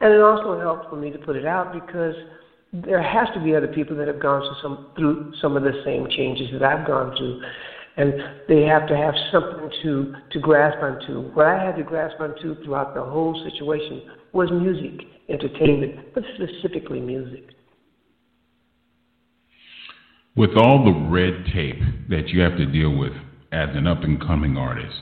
and 0.00 0.12
it 0.12 0.20
also 0.20 0.58
helped 0.58 0.88
for 0.88 0.96
me 0.96 1.10
to 1.10 1.18
put 1.18 1.36
it 1.36 1.44
out 1.44 1.72
because 1.72 2.14
there 2.72 3.02
has 3.02 3.28
to 3.34 3.40
be 3.40 3.54
other 3.54 3.66
people 3.66 3.96
that 3.96 4.06
have 4.06 4.20
gone 4.20 4.42
through 4.42 4.56
some 4.62 4.86
through 4.96 5.32
some 5.40 5.56
of 5.56 5.62
the 5.64 5.72
same 5.84 6.06
changes 6.08 6.48
that 6.52 6.62
I've 6.62 6.86
gone 6.86 7.16
through, 7.16 7.40
and 7.96 8.14
they 8.48 8.62
have 8.62 8.86
to 8.86 8.96
have 8.96 9.14
something 9.32 9.70
to 9.82 10.14
to 10.30 10.38
grasp 10.38 10.80
onto. 10.80 11.30
What 11.34 11.46
I 11.46 11.62
had 11.62 11.76
to 11.76 11.82
grasp 11.82 12.20
onto 12.20 12.54
throughout 12.62 12.94
the 12.94 13.02
whole 13.02 13.34
situation 13.42 14.02
was 14.32 14.50
music, 14.52 15.04
entertainment, 15.28 16.14
but 16.14 16.22
specifically 16.36 17.00
music. 17.00 17.42
With 20.38 20.56
all 20.56 20.84
the 20.84 21.10
red 21.10 21.46
tape 21.52 21.80
that 22.10 22.28
you 22.28 22.40
have 22.42 22.56
to 22.58 22.66
deal 22.66 22.96
with 22.96 23.12
as 23.50 23.70
an 23.74 23.88
up 23.88 24.04
and 24.04 24.20
coming 24.20 24.56
artist, 24.56 24.94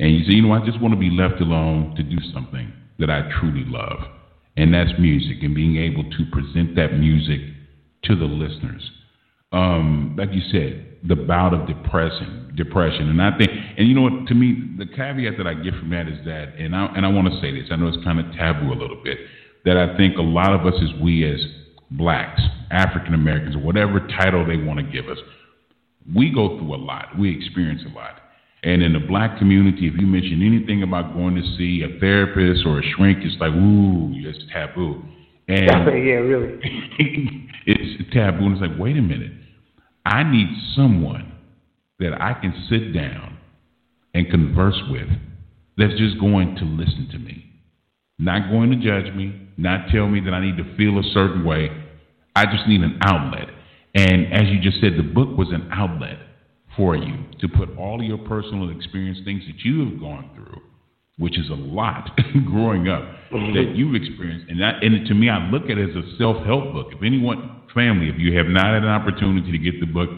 and 0.00 0.10
you 0.10 0.24
say, 0.24 0.34
you 0.34 0.42
know, 0.42 0.52
I 0.52 0.66
just 0.66 0.80
want 0.82 0.92
to 0.92 0.98
be 0.98 1.08
left 1.08 1.40
alone 1.40 1.94
to 1.94 2.02
do 2.02 2.16
something 2.34 2.72
that 2.98 3.08
I 3.08 3.30
truly 3.38 3.62
love, 3.64 4.00
and 4.56 4.74
that's 4.74 4.90
music, 4.98 5.36
and 5.42 5.54
being 5.54 5.76
able 5.76 6.02
to 6.02 6.26
present 6.32 6.74
that 6.74 6.98
music 6.98 7.38
to 8.06 8.16
the 8.16 8.24
listeners. 8.24 8.82
Um, 9.52 10.16
like 10.18 10.30
you 10.32 10.42
said, 10.50 10.98
the 11.06 11.14
bout 11.14 11.54
of 11.54 11.68
depression, 11.68 12.52
depression, 12.56 13.08
and 13.08 13.22
I 13.22 13.38
think, 13.38 13.50
and 13.78 13.86
you 13.86 13.94
know 13.94 14.02
what? 14.02 14.26
To 14.26 14.34
me, 14.34 14.74
the 14.78 14.86
caveat 14.86 15.38
that 15.38 15.46
I 15.46 15.54
get 15.54 15.74
from 15.78 15.90
that 15.90 16.08
is 16.08 16.18
that, 16.24 16.56
and 16.58 16.74
I 16.74 16.86
and 16.96 17.06
I 17.06 17.08
want 17.08 17.32
to 17.32 17.40
say 17.40 17.52
this. 17.54 17.68
I 17.70 17.76
know 17.76 17.86
it's 17.86 18.02
kind 18.02 18.18
of 18.18 18.26
taboo 18.34 18.72
a 18.72 18.74
little 18.74 19.00
bit. 19.04 19.18
That 19.64 19.76
I 19.76 19.96
think 19.96 20.18
a 20.18 20.22
lot 20.22 20.52
of 20.52 20.66
us, 20.66 20.74
as 20.82 21.00
we 21.00 21.22
as 21.22 21.38
blacks, 21.96 22.40
African 22.70 23.14
Americans, 23.14 23.56
or 23.56 23.60
whatever 23.60 24.00
title 24.18 24.46
they 24.46 24.56
want 24.56 24.78
to 24.78 24.84
give 24.84 25.08
us, 25.10 25.18
we 26.14 26.32
go 26.32 26.58
through 26.58 26.74
a 26.74 26.76
lot. 26.76 27.18
We 27.18 27.36
experience 27.36 27.82
a 27.86 27.94
lot. 27.94 28.20
And 28.64 28.82
in 28.82 28.92
the 28.92 29.00
black 29.00 29.38
community, 29.38 29.88
if 29.88 29.94
you 30.00 30.06
mention 30.06 30.42
anything 30.42 30.82
about 30.82 31.14
going 31.14 31.34
to 31.34 31.42
see 31.56 31.82
a 31.82 31.98
therapist 31.98 32.64
or 32.64 32.78
a 32.78 32.82
shrink, 32.94 33.18
it's 33.22 33.36
like, 33.40 33.52
ooh, 33.52 34.12
it's 34.14 34.38
taboo. 34.52 35.02
And 35.48 35.66
yeah, 36.06 36.22
really. 36.22 36.58
it's 37.66 38.12
taboo. 38.12 38.46
And 38.46 38.52
it's 38.52 38.62
like, 38.62 38.78
wait 38.78 38.96
a 38.96 39.02
minute. 39.02 39.32
I 40.06 40.22
need 40.22 40.48
someone 40.76 41.32
that 41.98 42.20
I 42.20 42.34
can 42.34 42.54
sit 42.68 42.94
down 42.94 43.38
and 44.14 44.30
converse 44.30 44.80
with 44.90 45.08
that's 45.76 45.98
just 45.98 46.20
going 46.20 46.54
to 46.56 46.64
listen 46.64 47.08
to 47.12 47.18
me, 47.18 47.44
not 48.18 48.50
going 48.50 48.70
to 48.70 48.76
judge 48.76 49.12
me, 49.14 49.48
not 49.56 49.88
tell 49.90 50.06
me 50.06 50.20
that 50.20 50.32
I 50.32 50.40
need 50.44 50.56
to 50.58 50.76
feel 50.76 50.98
a 50.98 51.02
certain 51.14 51.44
way. 51.44 51.70
I 52.34 52.46
just 52.46 52.66
need 52.66 52.80
an 52.80 52.98
outlet. 53.02 53.48
And 53.94 54.32
as 54.32 54.44
you 54.48 54.60
just 54.60 54.80
said, 54.80 54.94
the 54.96 55.02
book 55.02 55.36
was 55.36 55.48
an 55.52 55.68
outlet 55.70 56.18
for 56.76 56.96
you 56.96 57.24
to 57.40 57.48
put 57.48 57.76
all 57.76 58.02
your 58.02 58.18
personal 58.18 58.70
experience, 58.70 59.18
things 59.24 59.42
that 59.46 59.60
you 59.64 59.84
have 59.84 60.00
gone 60.00 60.30
through, 60.34 60.62
which 61.18 61.38
is 61.38 61.50
a 61.50 61.54
lot 61.54 62.08
growing 62.46 62.88
up 62.88 63.02
mm-hmm. 63.30 63.54
that 63.54 63.76
you've 63.76 63.94
experienced. 63.94 64.46
And 64.48 64.60
that, 64.60 64.82
and 64.82 65.06
to 65.06 65.14
me, 65.14 65.28
I 65.28 65.38
look 65.50 65.64
at 65.64 65.76
it 65.76 65.90
as 65.90 65.96
a 65.96 66.16
self-help 66.16 66.72
book. 66.72 66.88
If 66.92 67.02
anyone, 67.02 67.62
family, 67.74 68.08
if 68.08 68.18
you 68.18 68.36
have 68.38 68.46
not 68.46 68.72
had 68.72 68.82
an 68.82 68.88
opportunity 68.88 69.52
to 69.52 69.58
get 69.58 69.80
the 69.80 69.86
book, 69.86 70.08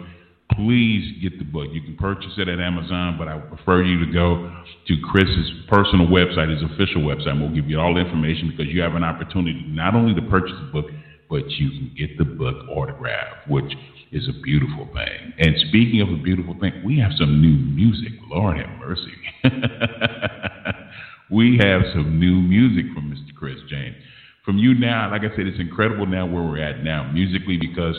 please 0.52 1.18
get 1.20 1.38
the 1.38 1.44
book. 1.44 1.68
You 1.72 1.82
can 1.82 1.96
purchase 1.96 2.32
it 2.38 2.48
at 2.48 2.60
Amazon, 2.60 3.16
but 3.18 3.26
I 3.26 3.38
prefer 3.38 3.82
you 3.82 4.04
to 4.06 4.12
go 4.12 4.54
to 4.86 4.94
Chris's 5.10 5.50
personal 5.68 6.06
website, 6.06 6.52
his 6.52 6.62
official 6.62 7.02
website. 7.02 7.34
and 7.34 7.40
We'll 7.40 7.54
give 7.54 7.68
you 7.68 7.80
all 7.80 7.94
the 7.94 8.00
information 8.00 8.54
because 8.54 8.72
you 8.72 8.82
have 8.82 8.94
an 8.94 9.02
opportunity 9.02 9.64
not 9.66 9.94
only 9.94 10.14
to 10.14 10.22
purchase 10.30 10.54
the 10.60 10.70
book, 10.70 10.86
but 11.28 11.48
you 11.50 11.70
can 11.70 11.94
get 11.96 12.18
the 12.18 12.24
book 12.24 12.68
autographed, 12.68 13.48
which 13.48 13.72
is 14.12 14.28
a 14.28 14.40
beautiful 14.42 14.88
thing. 14.94 15.32
And 15.38 15.54
speaking 15.68 16.00
of 16.00 16.08
a 16.08 16.22
beautiful 16.22 16.54
thing, 16.60 16.82
we 16.84 16.98
have 17.00 17.12
some 17.18 17.40
new 17.40 17.56
music. 17.74 18.12
Lord 18.30 18.56
have 18.58 18.78
mercy. 18.78 19.12
we 21.30 21.58
have 21.60 21.82
some 21.92 22.18
new 22.18 22.36
music 22.36 22.92
from 22.94 23.10
Mr. 23.10 23.34
Chris 23.36 23.58
James. 23.68 23.96
From 24.44 24.58
you 24.58 24.74
now, 24.74 25.10
like 25.10 25.22
I 25.22 25.34
said, 25.34 25.46
it's 25.46 25.60
incredible 25.60 26.06
now 26.06 26.26
where 26.26 26.42
we're 26.42 26.62
at 26.62 26.84
now 26.84 27.10
musically 27.12 27.56
because 27.56 27.96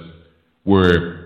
we're 0.64 1.26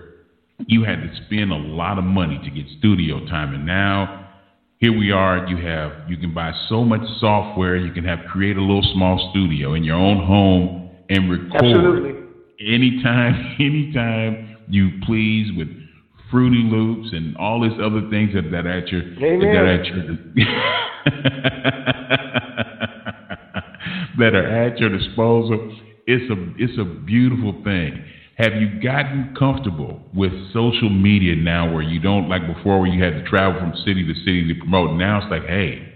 you 0.66 0.84
had 0.84 0.96
to 0.96 1.10
spend 1.26 1.52
a 1.52 1.56
lot 1.56 1.98
of 1.98 2.04
money 2.04 2.38
to 2.44 2.50
get 2.50 2.66
studio 2.78 3.24
time 3.26 3.54
and 3.54 3.64
now 3.64 4.28
here 4.78 4.96
we 4.96 5.10
are 5.10 5.46
you 5.46 5.56
have 5.56 5.92
you 6.08 6.16
can 6.16 6.34
buy 6.34 6.52
so 6.68 6.84
much 6.84 7.00
software 7.18 7.76
you 7.76 7.92
can 7.92 8.04
have 8.04 8.18
create 8.30 8.56
a 8.56 8.60
little 8.60 8.86
small 8.94 9.30
studio 9.30 9.74
in 9.74 9.82
your 9.82 9.96
own 9.96 10.24
home 10.26 10.79
and 11.10 11.30
record 11.30 11.54
Absolutely. 11.56 12.14
anytime 12.60 13.56
anytime 13.60 14.56
you 14.68 14.90
please 15.04 15.50
with 15.56 15.68
FruityLoops 16.32 17.14
and 17.14 17.36
all 17.36 17.60
these 17.60 17.78
other 17.82 18.08
things 18.08 18.32
that, 18.34 18.50
that 18.52 18.64
are 18.66 18.78
at 18.78 18.88
your 18.88 19.02
Amen. 19.02 19.40
that 19.40 19.56
are 19.56 19.66
at 19.66 19.84
your 19.86 19.96
that 24.18 24.34
are 24.34 24.46
at 24.46 24.78
your 24.78 24.90
disposal 24.96 25.76
it's 26.10 26.30
a 26.30 26.36
it's 26.58 26.78
a 26.78 26.84
beautiful 26.84 27.52
thing. 27.62 28.04
Have 28.36 28.54
you 28.54 28.80
gotten 28.82 29.34
comfortable 29.38 30.00
with 30.14 30.32
social 30.52 30.88
media 30.88 31.36
now, 31.36 31.72
where 31.72 31.82
you 31.82 32.00
don't 32.00 32.28
like 32.28 32.46
before, 32.46 32.80
where 32.80 32.90
you 32.90 33.02
had 33.02 33.22
to 33.22 33.24
travel 33.28 33.60
from 33.60 33.74
city 33.84 34.06
to 34.06 34.14
city 34.20 34.48
to 34.48 34.58
promote? 34.58 34.96
Now 34.96 35.22
it's 35.22 35.30
like, 35.30 35.44
hey, 35.44 35.86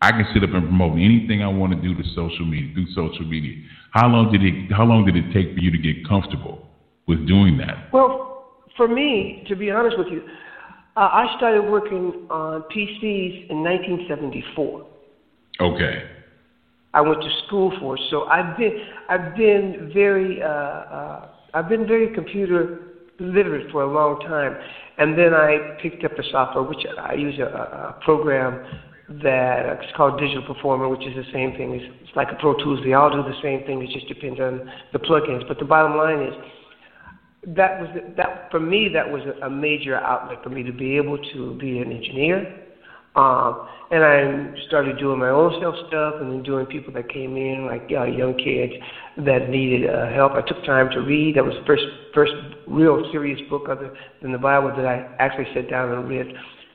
I 0.00 0.12
can 0.12 0.24
sit 0.32 0.44
up 0.44 0.54
and 0.54 0.62
promote 0.62 0.92
anything 0.92 1.42
I 1.42 1.48
want 1.48 1.74
to 1.74 1.80
do 1.82 1.94
to 1.94 2.08
social 2.14 2.46
media 2.46 2.72
through 2.72 2.86
social 2.94 3.26
media. 3.26 3.56
How 3.92 4.08
long 4.08 4.30
did 4.30 4.42
it 4.42 4.72
How 4.72 4.84
long 4.84 5.04
did 5.06 5.16
it 5.16 5.32
take 5.32 5.54
for 5.54 5.60
you 5.60 5.70
to 5.70 5.78
get 5.78 6.06
comfortable 6.08 6.68
with 7.06 7.26
doing 7.26 7.56
that? 7.58 7.92
Well, 7.92 8.44
for 8.76 8.88
me, 8.88 9.44
to 9.48 9.56
be 9.56 9.70
honest 9.70 9.98
with 9.98 10.08
you, 10.08 10.22
uh, 10.96 11.00
I 11.00 11.26
started 11.36 11.62
working 11.62 12.26
on 12.30 12.62
PCs 12.74 13.50
in 13.50 13.62
1974. 13.62 14.86
Okay. 15.60 16.02
I 16.94 17.00
went 17.00 17.20
to 17.22 17.28
school 17.46 17.72
for 17.80 17.96
it, 17.96 18.02
so 18.10 18.24
I've 18.24 18.56
been 18.56 18.72
I've 19.08 19.36
been 19.36 19.90
very 19.92 20.42
uh, 20.42 20.46
uh, 20.46 21.28
I've 21.54 21.68
been 21.68 21.86
very 21.86 22.14
computer 22.14 22.80
literate 23.18 23.70
for 23.70 23.82
a 23.82 23.92
long 23.92 24.20
time, 24.20 24.56
and 24.98 25.18
then 25.18 25.34
I 25.34 25.76
picked 25.82 26.04
up 26.04 26.12
the 26.16 26.24
software, 26.30 26.62
which 26.62 26.86
I 26.98 27.14
use 27.14 27.38
a, 27.38 27.44
a 27.44 28.04
program 28.04 28.64
that 29.08 29.80
it's 29.80 29.96
called 29.96 30.20
Digital 30.20 30.42
Performer, 30.42 30.88
which 30.88 31.06
is 31.06 31.14
the 31.14 31.24
same 31.32 31.52
thing. 31.56 31.72
It's, 31.72 31.94
it's 32.02 32.16
like 32.16 32.28
a 32.30 32.34
Pro 32.34 32.54
Tools. 32.62 32.80
They 32.84 32.92
all 32.92 33.10
do 33.10 33.22
the 33.22 33.40
same 33.42 33.64
thing. 33.64 33.80
It 33.82 33.90
just 33.90 34.06
depends 34.06 34.38
on 34.38 34.70
the 34.92 34.98
plugins. 34.98 35.48
But 35.48 35.58
the 35.58 35.64
bottom 35.64 35.96
line 35.96 36.20
is 36.20 36.34
that 37.56 37.80
was 37.80 37.88
that 38.16 38.50
for 38.50 38.60
me. 38.60 38.90
That 38.92 39.10
was 39.10 39.22
a, 39.42 39.48
major 39.48 39.96
outlet 39.96 40.42
for 40.42 40.50
me 40.50 40.62
to 40.62 40.72
be 40.72 40.96
able 40.96 41.18
to 41.32 41.56
be 41.58 41.78
an 41.78 41.90
engineer. 41.90 42.64
Um, 43.16 43.66
and 43.90 44.04
I 44.04 44.54
started 44.66 44.98
doing 44.98 45.18
my 45.18 45.30
own 45.30 45.58
self 45.60 45.74
stuff, 45.88 46.16
and 46.20 46.30
then 46.30 46.42
doing 46.42 46.66
people 46.66 46.92
that 46.92 47.08
came 47.08 47.36
in, 47.36 47.66
like 47.66 47.88
uh, 47.90 48.04
young 48.04 48.36
kids 48.36 48.74
that 49.24 49.48
needed 49.48 49.88
uh, 49.88 50.12
help. 50.12 50.32
I 50.32 50.42
took 50.42 50.62
time 50.64 50.90
to 50.90 51.00
read. 51.00 51.36
That 51.36 51.44
was 51.44 51.54
the 51.54 51.64
first 51.64 51.84
first 52.14 52.32
real 52.66 53.08
serious 53.10 53.40
book 53.48 53.68
other 53.70 53.96
than 54.20 54.32
the 54.32 54.38
Bible 54.38 54.68
that 54.76 54.84
I 54.84 55.08
actually 55.18 55.48
sat 55.54 55.70
down 55.70 55.92
and 55.92 56.06
read 56.06 56.26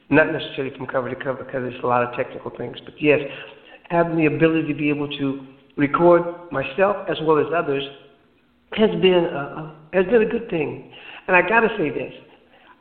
not 0.10 0.32
necessarily 0.32 0.76
from 0.76 0.88
cover 0.88 1.10
to 1.10 1.16
cover 1.24 1.44
because 1.44 1.62
it's 1.74 1.84
a 1.84 1.88
lot 1.88 2.04
of 2.04 2.16
technical 2.16 2.52
things, 2.58 2.78
but 2.84 2.94
yes, 3.02 3.20
having 3.90 4.18
the 4.18 4.26
ability 4.26 4.68
to 4.68 4.74
be 4.74 4.90
able 4.90 5.08
to 5.18 5.46
record 5.78 6.24
myself 6.52 6.98
as 7.10 7.18
well 7.24 7.40
as 7.40 7.46
others 7.56 7.84
has 8.74 8.90
been 9.02 9.26
a, 9.26 9.76
has 9.94 10.06
been 10.06 10.22
a 10.22 10.26
good 10.26 10.50
thing. 10.50 10.92
And 11.28 11.36
I 11.36 11.48
got 11.48 11.62
to 11.62 11.70
say 11.78 11.90
this. 11.90 12.14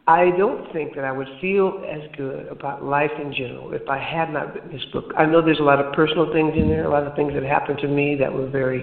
I 0.09 0.31
don't 0.37 0.71
think 0.73 0.97
that 0.97 1.05
I 1.05 1.13
would 1.13 1.29
feel 1.41 1.85
as 1.89 2.01
good 2.17 2.49
about 2.49 2.83
life 2.83 3.13
in 3.21 3.33
general 3.33 3.73
if 3.73 3.89
I 3.89 3.99
had 3.99 4.33
not 4.33 4.53
written 4.53 4.73
this 4.73 4.85
book. 4.93 5.13
I 5.17 5.27
know 5.27 5.41
there's 5.41 5.61
a 5.61 5.65
lot 5.65 5.79
of 5.79 5.93
personal 5.93 6.33
things 6.33 6.55
in 6.57 6.69
there, 6.69 6.85
a 6.85 6.91
lot 6.91 7.07
of 7.07 7.15
things 7.15 7.33
that 7.35 7.45
happened 7.45 7.79
to 7.83 7.89
me 7.89 8.17
that 8.17 8.33
were 8.33 8.49
very 8.49 8.83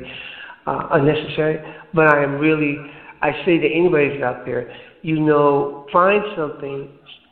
uh, 0.65 0.87
unnecessary, 0.91 1.59
but 1.93 2.07
I 2.07 2.23
am 2.23 2.35
really, 2.35 2.77
I 3.21 3.31
say 3.45 3.57
to 3.57 3.67
anybody 3.67 4.13
who's 4.13 4.23
out 4.23 4.45
there, 4.45 4.73
you 5.01 5.19
know, 5.19 5.87
find 5.91 6.23
something 6.37 6.89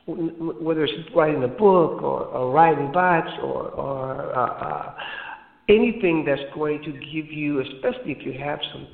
whether 0.08 0.86
it's 0.86 0.94
writing 1.14 1.44
a 1.44 1.48
book 1.48 2.02
or, 2.02 2.26
or 2.26 2.92
bikes 2.94 3.32
or, 3.44 3.70
or 3.72 4.36
uh, 4.36 4.46
uh, 4.46 4.96
anything 5.68 6.24
that's 6.26 6.42
going 6.56 6.82
to 6.84 6.92
give 6.92 7.32
you, 7.32 7.60
especially 7.60 8.14
if 8.14 8.26
you 8.26 8.34
have 8.40 8.60
some 8.72 8.88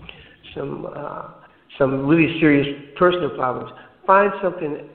some 0.55 0.87
uh, 0.95 1.29
some 1.77 2.07
really 2.07 2.39
serious 2.39 2.67
personal 2.97 3.29
problems, 3.31 3.71
find 4.07 4.31
something 4.41 4.89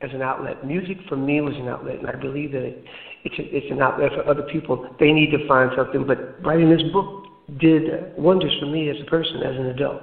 as 0.00 0.10
an 0.12 0.22
outlet. 0.22 0.64
Music 0.64 0.98
for 1.08 1.16
me 1.16 1.40
was 1.40 1.54
an 1.56 1.68
outlet, 1.68 1.98
and 1.98 2.08
I 2.08 2.16
believe 2.16 2.52
that 2.52 2.62
it, 2.62 2.84
it's 3.24 3.38
a, 3.38 3.56
it's 3.56 3.70
an 3.70 3.82
outlet 3.82 4.12
for 4.12 4.28
other 4.28 4.42
people. 4.42 4.88
They 5.00 5.12
need 5.12 5.30
to 5.32 5.46
find 5.48 5.70
something. 5.76 6.06
But 6.06 6.40
writing 6.44 6.70
this 6.70 6.82
book 6.92 7.24
did 7.58 8.16
wonders 8.16 8.54
for 8.60 8.66
me 8.66 8.90
as 8.90 8.96
a 9.00 9.10
person, 9.10 9.42
as 9.42 9.56
an 9.56 9.66
adult. 9.66 10.02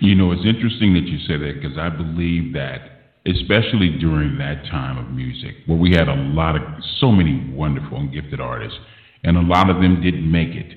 You 0.00 0.14
know, 0.14 0.32
it's 0.32 0.46
interesting 0.46 0.94
that 0.94 1.04
you 1.04 1.18
say 1.26 1.36
that 1.36 1.60
because 1.60 1.76
I 1.76 1.90
believe 1.90 2.54
that 2.54 2.99
especially 3.26 3.98
during 4.00 4.38
that 4.38 4.64
time 4.70 4.96
of 4.96 5.12
music 5.12 5.54
where 5.66 5.76
we 5.76 5.90
had 5.90 6.08
a 6.08 6.14
lot 6.14 6.56
of 6.56 6.62
so 7.00 7.12
many 7.12 7.52
wonderful 7.52 7.98
and 7.98 8.12
gifted 8.12 8.40
artists 8.40 8.78
and 9.24 9.36
a 9.36 9.42
lot 9.42 9.68
of 9.68 9.76
them 9.76 10.00
didn't 10.02 10.30
make 10.30 10.48
it 10.48 10.76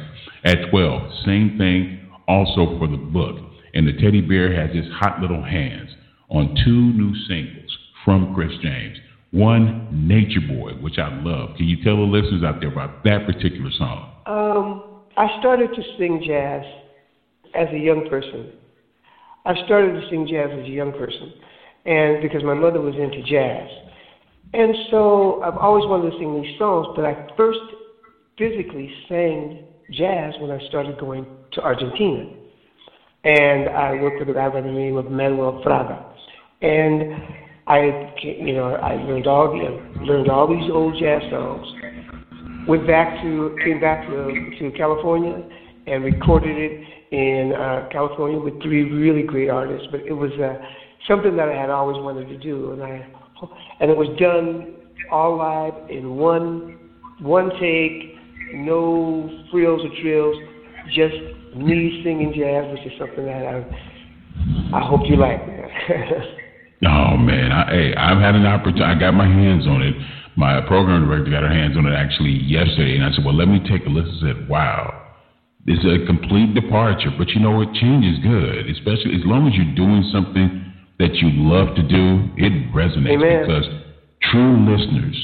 at 0.44 0.70
12 0.70 1.12
Same 1.24 1.58
thing 1.58 2.00
also 2.26 2.78
for 2.78 2.88
the 2.88 2.96
book 2.96 3.36
and 3.76 3.86
the 3.86 3.92
teddy 3.92 4.22
bear 4.22 4.54
has 4.54 4.74
his 4.74 4.86
hot 4.90 5.20
little 5.20 5.42
hands 5.42 5.90
on 6.30 6.56
two 6.64 6.92
new 6.96 7.14
singles 7.28 7.78
from 8.04 8.34
Chris 8.34 8.50
James. 8.62 8.96
One, 9.32 9.86
Nature 9.92 10.40
Boy, 10.40 10.72
which 10.80 10.98
I 10.98 11.14
love. 11.22 11.56
Can 11.56 11.66
you 11.66 11.76
tell 11.84 11.96
the 11.96 12.02
listeners 12.02 12.42
out 12.42 12.60
there 12.60 12.70
about 12.70 13.04
that 13.04 13.26
particular 13.26 13.70
song? 13.76 14.08
Um, 14.24 14.82
I 15.18 15.28
started 15.38 15.74
to 15.74 15.82
sing 15.98 16.22
jazz 16.26 16.62
as 17.54 17.68
a 17.72 17.78
young 17.78 18.08
person. 18.08 18.50
I 19.44 19.54
started 19.66 19.92
to 19.92 20.08
sing 20.08 20.26
jazz 20.26 20.50
as 20.52 20.64
a 20.64 20.70
young 20.70 20.92
person, 20.92 21.34
and 21.84 22.22
because 22.22 22.42
my 22.42 22.54
mother 22.54 22.80
was 22.80 22.94
into 22.96 23.22
jazz. 23.28 23.68
And 24.54 24.74
so 24.90 25.42
I've 25.42 25.58
always 25.58 25.84
wanted 25.84 26.12
to 26.12 26.18
sing 26.18 26.40
these 26.40 26.58
songs, 26.58 26.86
but 26.96 27.04
I 27.04 27.14
first 27.36 27.58
physically 28.38 28.90
sang 29.06 29.58
jazz 29.90 30.32
when 30.38 30.50
I 30.50 30.60
started 30.66 30.98
going 30.98 31.26
to 31.52 31.60
Argentina 31.60 32.24
and 33.26 33.68
I 33.70 33.94
worked 34.00 34.20
with 34.20 34.28
a 34.28 34.32
guy 34.32 34.48
by 34.48 34.60
the 34.60 34.70
name 34.70 34.96
of 34.96 35.10
Manuel 35.10 35.60
Fraga. 35.66 36.00
And 36.62 37.12
I, 37.66 38.14
you 38.22 38.54
know, 38.54 38.74
I 38.74 38.94
learned 38.94 39.26
all 39.26 39.50
the, 39.50 40.00
learned 40.04 40.30
all 40.30 40.46
these 40.46 40.70
old 40.70 40.96
jazz 40.96 41.22
songs. 41.28 41.66
Went 42.68 42.86
back 42.86 43.20
to, 43.22 43.56
came 43.64 43.80
back 43.80 44.06
to, 44.06 44.50
to 44.60 44.70
California 44.76 45.42
and 45.88 46.04
recorded 46.04 46.56
it 46.56 46.86
in 47.10 47.52
uh, 47.52 47.88
California 47.90 48.38
with 48.38 48.62
three 48.62 48.92
really 48.92 49.22
great 49.24 49.50
artists. 49.50 49.88
But 49.90 50.02
it 50.02 50.12
was 50.12 50.30
uh, 50.38 50.64
something 51.08 51.36
that 51.36 51.48
I 51.48 51.60
had 51.60 51.70
always 51.70 52.00
wanted 52.00 52.28
to 52.28 52.38
do, 52.38 52.72
and 52.72 52.82
I, 52.82 53.08
and 53.80 53.90
it 53.90 53.96
was 53.96 54.08
done 54.20 54.76
all 55.10 55.36
live 55.36 55.90
in 55.90 56.16
one, 56.16 56.78
one 57.20 57.50
take, 57.60 58.14
no 58.54 59.28
frills 59.50 59.82
or 59.84 60.00
trills, 60.00 60.36
just 60.94 61.35
me 61.56 62.02
singing 62.04 62.32
jazz, 62.36 62.70
which 62.72 62.86
is 62.86 62.98
something 62.98 63.24
that 63.24 63.46
I 63.46 63.64
I 64.76 64.80
hope 64.86 65.02
you 65.08 65.16
like. 65.16 65.40
Oh 66.84 67.16
man, 67.16 67.52
I, 67.52 67.72
hey, 67.72 67.94
I've 67.96 68.20
had 68.20 68.34
an 68.34 68.44
opportunity. 68.44 68.84
I 68.84 69.00
got 69.00 69.14
my 69.14 69.24
hands 69.24 69.66
on 69.66 69.80
it. 69.80 69.94
My 70.36 70.60
program 70.68 71.08
director 71.08 71.30
got 71.30 71.42
her 71.42 71.48
hands 71.48 71.72
on 71.72 71.86
it 71.86 71.96
actually 71.96 72.36
yesterday, 72.44 73.00
and 73.00 73.04
I 73.04 73.16
said, 73.16 73.24
"Well, 73.24 73.34
let 73.34 73.48
me 73.48 73.64
take 73.64 73.86
a 73.86 73.88
listen." 73.88 74.12
I 74.12 74.20
said, 74.20 74.48
"Wow, 74.48 74.92
it's 75.64 75.80
a 75.88 76.04
complete 76.04 76.52
departure." 76.52 77.08
But 77.16 77.30
you 77.30 77.40
know 77.40 77.52
what? 77.56 77.72
Change 77.72 78.04
is 78.04 78.20
good, 78.20 78.68
especially 78.68 79.16
as 79.16 79.24
long 79.24 79.48
as 79.48 79.56
you're 79.56 79.72
doing 79.72 80.04
something 80.12 80.68
that 81.00 81.16
you 81.16 81.32
love 81.48 81.74
to 81.80 81.82
do. 81.82 82.28
It 82.36 82.52
resonates 82.76 83.24
Amen. 83.24 83.40
because 83.40 83.66
true 84.28 84.60
listeners, 84.68 85.16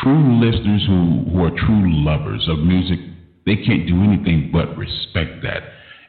true 0.00 0.40
listeners 0.40 0.80
who 0.88 1.28
who 1.28 1.44
are 1.44 1.52
true 1.52 1.92
lovers 1.92 2.48
of 2.48 2.64
music, 2.64 3.04
they 3.46 3.56
can't 3.56 3.86
do 3.86 4.02
anything 4.02 4.50
but 4.52 4.76
respect 4.76 5.42
that, 5.42 5.62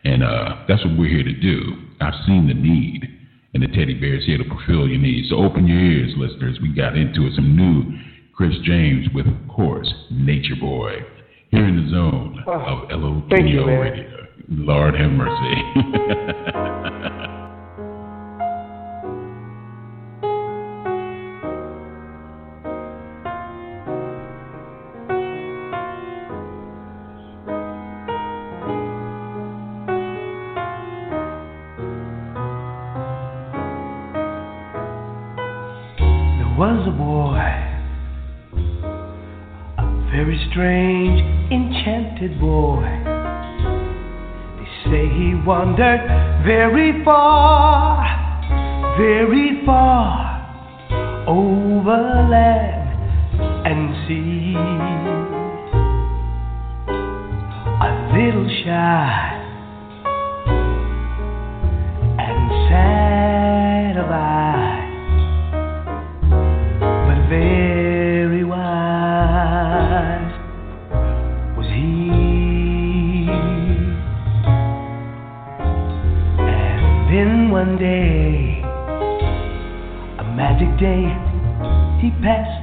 and 0.03 0.23
uh, 0.23 0.65
that's 0.67 0.83
what 0.83 0.97
we're 0.97 1.09
here 1.09 1.23
to 1.23 1.33
do. 1.39 1.73
I've 2.01 2.13
seen 2.25 2.47
the 2.47 2.53
need. 2.53 3.13
And 3.53 3.63
the 3.63 3.67
teddy 3.69 3.93
bear 3.95 4.15
is 4.17 4.25
here 4.25 4.37
to 4.37 4.43
fulfill 4.43 4.87
your 4.87 4.99
needs. 4.99 5.29
So 5.29 5.37
open 5.37 5.67
your 5.67 5.79
ears, 5.79 6.13
listeners. 6.17 6.59
We 6.61 6.75
got 6.75 6.95
into 6.95 7.25
it. 7.25 7.33
Some 7.35 7.55
new 7.55 7.97
Chris 8.35 8.53
James 8.63 9.07
with, 9.15 9.25
of 9.25 9.33
course, 9.47 9.91
Nature 10.11 10.57
Boy. 10.59 10.97
Here 11.49 11.65
in 11.65 11.85
the 11.85 11.89
zone 11.89 12.43
Oh, 12.45 12.51
of 12.51 12.89
LOTL 12.89 13.29
thank 13.31 13.47
you, 13.49 13.65
man. 13.65 13.79
Radio. 13.79 14.27
Lord 14.49 14.95
have 14.95 15.11
mercy. 15.11 17.23
he 45.77 46.16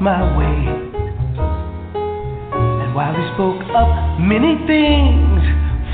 my 0.05 0.21
way. 0.37 0.67
And 2.83 2.95
while 2.95 3.15
he 3.15 3.25
spoke 3.33 3.63
of 3.75 4.21
many 4.21 4.55
things, 4.67 5.41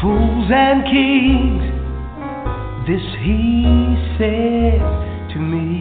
fools 0.02 0.50
and 0.50 0.82
kings, 0.90 1.62
this 2.88 3.06
he 3.22 3.62
said 4.18 4.80
to 5.32 5.38
me. 5.38 5.79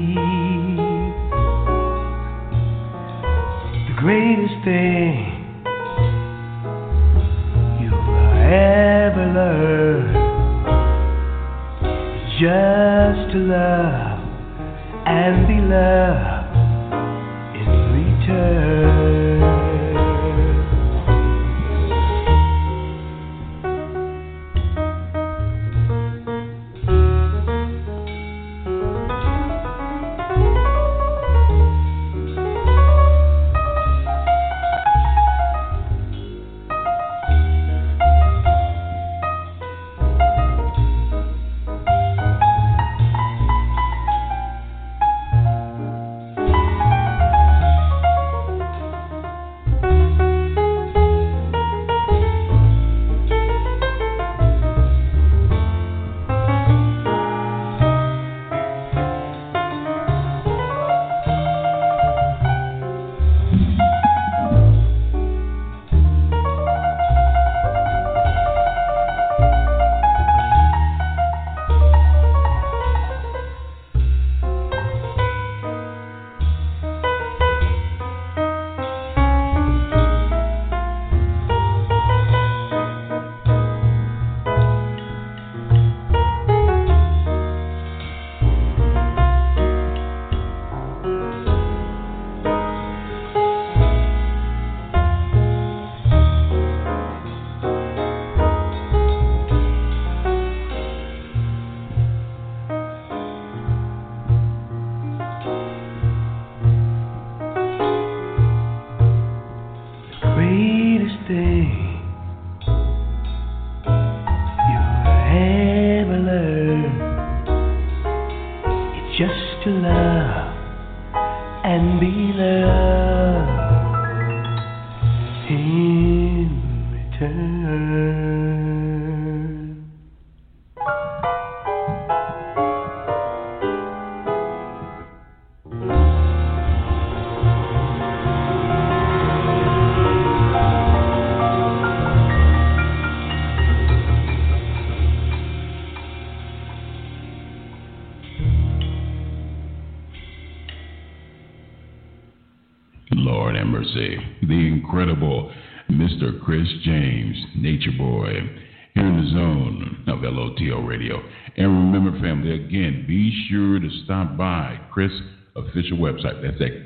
Official 165.90 165.98
website. 165.98 166.42
That's 166.42 166.62
at 166.62 166.84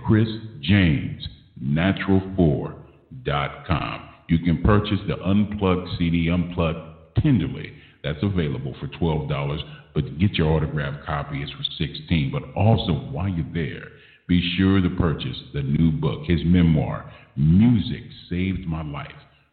chrisjamesnatural4.com. 1.60 4.10
You 4.30 4.40
can 4.40 4.64
purchase 4.64 5.00
the 5.08 5.22
Unplugged 5.24 5.90
CD, 5.98 6.30
Unplugged 6.30 6.80
tenderly 7.22 7.74
That's 8.04 8.24
available 8.24 8.74
for 8.80 8.88
$12, 8.88 9.60
but 9.94 10.18
get 10.18 10.34
your 10.34 10.48
autographed 10.48 11.06
copy. 11.06 11.44
It's 11.44 11.52
for 11.52 11.64
16 11.78 12.32
But 12.32 12.44
also, 12.60 12.94
while 13.12 13.30
you're 13.30 13.46
there, 13.54 13.90
be 14.28 14.42
sure 14.58 14.82
to 14.82 14.90
purchase 14.90 15.40
the 15.54 15.62
new 15.62 15.92
book, 15.92 16.24
his 16.26 16.40
memoir, 16.46 17.12
Music 17.36 18.04
Saved 18.30 18.66
My 18.66 18.82
Life. 18.84 19.12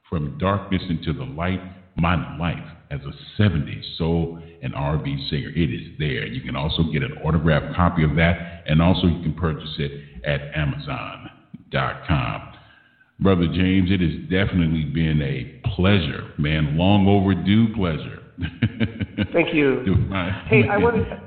From 0.09 0.39
Darkness 0.39 0.83
into 0.89 1.13
the 1.13 1.25
Light, 1.25 1.61
My 1.97 2.39
Life 2.39 2.65
as 2.91 3.01
a 3.01 3.13
70s 3.41 3.99
soul 3.99 4.41
and 4.63 4.75
R&B 4.75 5.27
singer. 5.31 5.51
It 5.51 5.71
is 5.73 5.99
there. 5.99 6.27
You 6.27 6.43
can 6.43 6.57
also 6.57 6.85
get 6.93 7.03
an 7.03 7.13
autographed 7.25 7.75
copy 7.75 8.05
of 8.05 8.17
that, 8.17 8.65
and 8.67 8.83
also 8.83 9.07
you 9.07 9.23
can 9.23 9.35
purchase 9.35 9.75
it 9.79 9.93
at 10.25 10.41
Amazon.com. 10.55 12.53
Brother 13.21 13.47
James, 13.47 13.91
it 13.91 14.01
has 14.01 14.13
definitely 14.31 14.85
been 14.85 15.21
a 15.23 15.61
pleasure, 15.75 16.33
man, 16.39 16.77
long 16.77 17.07
overdue 17.07 17.75
pleasure. 17.75 18.23
Thank 19.33 19.55
you. 19.55 19.85
hey, 20.49 20.67
I 20.69 20.77
want 20.79 20.97
to 20.97 21.21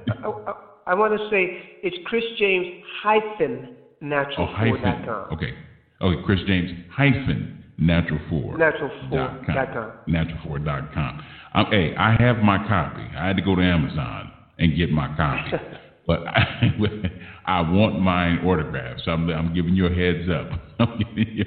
I, 0.88 0.92
I, 0.92 0.94
want 0.96 1.18
to 1.20 1.30
say 1.30 1.80
it's 1.84 1.96
Chris 2.06 2.24
James 2.40 2.84
hyphen 3.04 3.76
natural 4.02 4.50
oh, 4.50 4.54
hyphen. 4.54 5.10
Okay. 5.34 5.54
Okay, 6.02 6.22
Chris 6.26 6.40
James 6.48 6.72
hyphen 6.92 7.64
natural 7.78 8.20
four. 8.30 8.58
Natural 8.58 8.90
four 9.10 9.46
dot 9.48 9.74
com. 9.74 9.92
Natural 10.08 10.40
four 10.46 10.60
dot 10.60 10.94
com. 10.94 11.24
Um, 11.54 11.68
hey, 11.70 11.96
I 11.96 12.16
have 12.20 12.38
my 12.38 12.58
copy. 12.68 13.04
I 13.16 13.28
had 13.28 13.36
to 13.38 13.44
go 13.44 13.56
to 13.56 13.62
Amazon 13.62 14.32
and 14.58 14.76
get 14.76 14.90
my 14.92 15.16
copy. 15.16 15.52
but 16.08 16.26
I, 16.28 16.74
I 17.46 17.62
want 17.62 18.00
mine 18.00 18.40
autographed, 18.40 19.02
so 19.06 19.12
I'm, 19.12 19.30
I'm 19.30 19.54
giving 19.54 19.76
you 19.76 19.86
a 19.86 19.90
heads 19.90 20.30
up. 20.30 20.60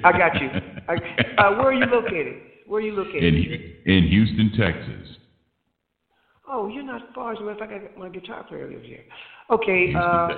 I 0.03 0.11
got 0.17 0.41
you. 0.41 0.49
I, 0.87 0.95
uh, 1.37 1.51
where 1.57 1.67
are 1.67 1.73
you 1.73 1.85
located? 1.85 2.41
Where 2.67 2.81
are 2.81 2.85
you 2.85 2.93
located? 2.93 3.23
In, 3.23 3.73
in 3.85 4.07
Houston, 4.07 4.51
Texas. 4.57 5.17
Oh, 6.49 6.67
you're 6.67 6.83
not 6.83 7.01
far. 7.13 7.33
As 7.33 7.39
a 7.39 7.43
matter 7.43 7.63
of 7.63 7.69
fact, 7.69 7.97
my 7.97 8.09
guitar 8.09 8.43
player 8.45 8.69
lives 8.69 8.85
here. 8.85 9.03
Okay. 9.49 9.93
Uh, 9.93 10.29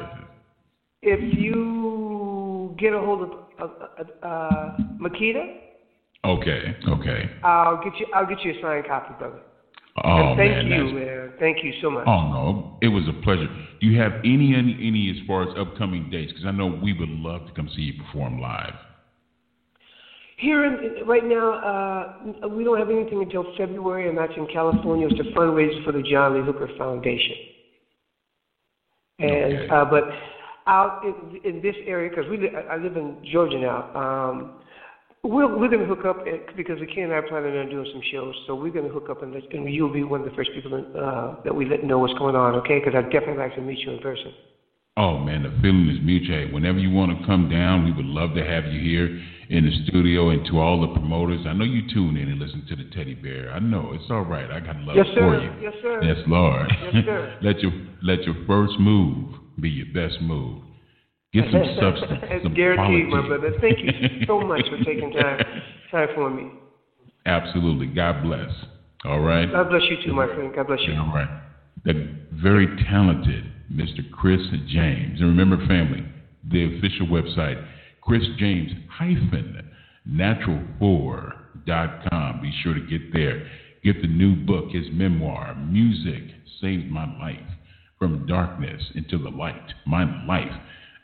if 1.04 1.20
you 1.38 2.76
get 2.80 2.94
a 2.94 3.00
hold 3.00 3.22
of 3.22 3.32
uh, 3.62 4.26
uh, 4.26 4.78
Makita. 5.00 5.58
Okay. 6.26 6.76
Okay. 6.88 7.30
I'll 7.44 7.82
get 7.84 7.96
you. 8.00 8.08
I'll 8.14 8.26
get 8.26 8.42
you 8.42 8.52
a 8.58 8.62
signed 8.62 8.88
copy, 8.88 9.14
brother. 9.20 9.40
Oh 9.98 10.30
and 10.30 10.38
thank 10.38 10.70
man, 10.70 10.88
you, 10.88 10.94
man. 10.94 11.34
Thank 11.40 11.64
you 11.64 11.74
so 11.82 11.90
much. 11.90 12.08
Oh 12.08 12.30
no, 12.30 12.78
it 12.82 12.88
was 12.88 13.04
a 13.08 13.24
pleasure. 13.24 13.48
Do 13.82 13.88
you 13.88 14.00
have 14.00 14.14
any 14.24 14.56
any 14.56 14.78
any 14.82 15.10
as 15.10 15.28
far 15.28 15.44
as 15.44 15.50
upcoming 15.58 16.10
dates? 16.10 16.32
Because 16.32 16.46
I 16.46 16.52
know 16.52 16.68
we 16.68 16.94
would 16.94 17.10
love 17.10 17.48
to 17.48 17.54
come 17.54 17.70
see 17.76 17.82
you 17.82 18.04
perform 18.04 18.40
live. 18.40 18.74
Here 20.38 20.66
in, 20.66 21.06
right 21.06 21.26
now, 21.26 21.52
uh, 21.52 22.48
we 22.48 22.64
don't 22.64 22.78
have 22.78 22.90
anything 22.90 23.22
until 23.22 23.46
February, 23.58 24.08
and 24.08 24.18
that's 24.18 24.32
in 24.38 24.48
California. 24.48 25.08
It's 25.10 25.20
a 25.20 25.38
fundraiser 25.38 25.84
for 25.84 25.92
the 25.92 26.02
John 26.02 26.34
Lee 26.34 26.46
Hooker 26.46 26.70
Foundation. 26.78 27.36
And 29.20 29.58
okay. 29.58 29.68
uh, 29.70 29.84
but 29.84 30.04
out 30.66 31.04
in, 31.04 31.42
in 31.44 31.62
this 31.62 31.76
area, 31.86 32.10
because 32.10 32.30
we 32.30 32.50
I 32.50 32.78
live 32.78 32.96
in 32.96 33.18
Georgia 33.30 33.60
now. 33.60 33.94
Um, 33.94 34.52
we're, 35.24 35.48
we're 35.48 35.68
going 35.68 35.82
to 35.82 35.86
hook 35.86 36.06
up 36.06 36.18
because 36.56 36.80
the 36.80 36.86
Ken 36.86 37.06
and 37.06 37.14
I 37.14 37.18
are 37.18 37.22
planning 37.22 37.56
on 37.58 37.70
doing 37.70 37.86
some 37.92 38.02
shows. 38.12 38.36
So 38.46 38.56
we're 38.56 38.72
going 38.72 38.86
to 38.86 38.92
hook 38.92 39.10
up 39.10 39.22
and, 39.22 39.34
let, 39.34 39.44
and 39.52 39.72
you'll 39.72 39.90
be 39.90 40.04
one 40.04 40.22
of 40.22 40.26
the 40.26 40.32
first 40.32 40.52
people 40.54 40.86
uh, 40.96 41.36
that 41.44 41.54
we 41.54 41.66
let 41.66 41.84
know 41.84 42.00
what's 42.00 42.14
going 42.14 42.36
on, 42.36 42.56
okay? 42.56 42.80
Because 42.80 42.96
I'd 42.96 43.10
definitely 43.10 43.42
like 43.44 43.56
to 43.56 43.62
meet 43.62 43.80
you 43.86 43.92
in 43.94 44.00
person. 44.00 44.34
Oh 44.98 45.18
man, 45.18 45.44
the 45.44 45.52
feeling 45.62 45.88
is 45.88 45.98
mutual. 46.02 46.52
Whenever 46.52 46.78
you 46.78 46.90
want 46.90 47.18
to 47.18 47.26
come 47.26 47.48
down, 47.48 47.86
we 47.86 47.92
would 47.94 48.06
love 48.06 48.34
to 48.34 48.44
have 48.44 48.66
you 48.66 48.82
here 48.82 49.10
in 49.48 49.64
the 49.64 49.72
studio. 49.88 50.30
And 50.30 50.44
to 50.46 50.60
all 50.60 50.82
the 50.82 50.90
promoters, 50.90 51.46
I 51.46 51.54
know 51.54 51.64
you 51.64 51.82
tune 51.82 52.18
in 52.18 52.28
and 52.28 52.38
listen 52.38 52.66
to 52.68 52.76
the 52.76 52.84
Teddy 52.92 53.14
Bear. 53.14 53.50
I 53.50 53.60
know 53.60 53.94
it's 53.94 54.04
all 54.10 54.24
right. 54.24 54.52
I 54.52 54.60
got 54.60 54.76
love 54.76 54.98
yes, 54.98 55.08
for 55.14 55.40
you. 55.40 55.52
Yes, 55.62 55.74
sir. 55.82 56.04
Yes, 56.04 56.18
Lord. 56.28 56.70
Yes, 56.82 57.06
sir. 57.06 57.34
let 57.42 57.62
your 57.62 57.72
let 58.02 58.26
your 58.26 58.36
first 58.46 58.78
move 58.78 59.30
be 59.62 59.70
your 59.70 59.86
best 59.86 60.20
move. 60.20 60.60
Get 61.34 61.46
some 61.52 61.64
substance. 61.80 62.22
some 62.44 62.54
guaranteed, 62.54 63.10
quality. 63.10 63.28
my 63.28 63.28
brother. 63.28 63.52
Thank 63.62 63.80
you 63.80 64.26
so 64.26 64.42
much 64.42 64.62
for 64.70 64.78
taking 64.84 65.12
time 65.12 65.40
time 65.92 66.08
for 66.16 66.30
me. 66.30 66.52
Absolutely. 67.26 67.88
God 67.88 68.24
bless. 68.24 68.50
All 69.06 69.20
right. 69.20 69.52
God 69.52 69.70
bless 69.70 69.84
you 69.90 69.98
too, 70.04 70.14
my 70.14 70.28
friend. 70.28 70.54
God 70.56 70.68
bless 70.68 70.80
you. 70.82 70.94
All 70.94 71.14
right. 71.14 71.42
The 71.86 72.16
very 72.34 72.68
talented 72.90 73.46
Mr. 73.72 74.10
Chris 74.12 74.42
James. 74.68 75.22
And 75.22 75.30
remember, 75.30 75.58
family, 75.68 76.04
the 76.50 76.78
official 76.78 77.08
website, 77.08 77.66
Chris 78.02 78.24
James 78.38 78.72
natural4.com. 80.10 82.42
Be 82.42 82.52
sure 82.64 82.74
to 82.74 82.82
get 82.82 83.14
there. 83.14 83.48
Get 83.84 84.02
the 84.02 84.08
new 84.08 84.36
book, 84.36 84.72
his 84.72 84.88
memoir, 84.92 85.54
Music 85.56 86.24
Saved 86.60 86.92
My 86.92 87.06
Life 87.20 87.40
from 87.98 88.26
Darkness 88.26 88.82
into 88.96 89.18
the 89.18 89.30
Light. 89.30 89.74
My 89.86 90.26
life 90.26 90.52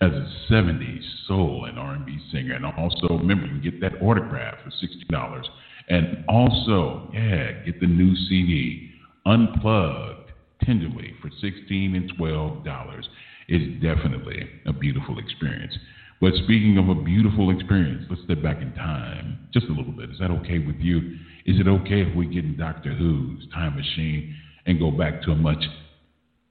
as 0.02 0.12
a 0.12 0.28
70s 0.52 1.28
soul 1.28 1.66
and 1.66 1.80
R&B 1.80 2.18
singer. 2.32 2.56
And 2.56 2.66
also, 2.66 3.18
remember, 3.18 3.46
you 3.46 3.60
can 3.60 3.62
get 3.62 3.82
that 3.82 4.02
autograph 4.02 4.56
for 4.64 4.70
$60. 4.70 5.44
And 5.90 6.26
also, 6.28 7.10
yeah, 7.14 7.52
get 7.66 7.80
the 7.80 7.88
new 7.88 8.16
CD, 8.28 8.92
Unplugged 9.26 10.32
tenderly 10.62 11.16
for 11.20 11.30
16 11.42 11.96
and 11.96 12.12
12 12.16 12.64
dollars 12.64 13.10
is 13.50 13.82
definitely 13.82 14.48
a 14.68 14.74
beautiful 14.74 15.18
experience. 15.18 15.76
But 16.22 16.34
speaking 16.44 16.78
of 16.78 16.90
a 16.90 17.02
beautiful 17.02 17.50
experience, 17.50 18.06
let's 18.10 18.24
step 18.24 18.42
back 18.42 18.62
in 18.62 18.74
time 18.74 19.48
just 19.52 19.66
a 19.66 19.74
little 19.74 19.92
bit. 19.92 20.12
Is 20.12 20.20
that 20.20 20.32
okay 20.32 20.60
with 20.60 20.78
you? 20.78 21.18
Is 21.46 21.60
it 21.60 21.68
okay 21.68 22.02
if 22.02 22.16
we 22.16 22.28
get 22.28 22.46
in 22.46 22.56
Doctor 22.58 22.94
Who's 22.94 23.48
time 23.52 23.76
machine 23.76 24.36
and 24.66 24.80
go 24.80 24.92
back 24.92 25.22
to 25.24 25.32
a 25.32 25.36
much 25.36 25.64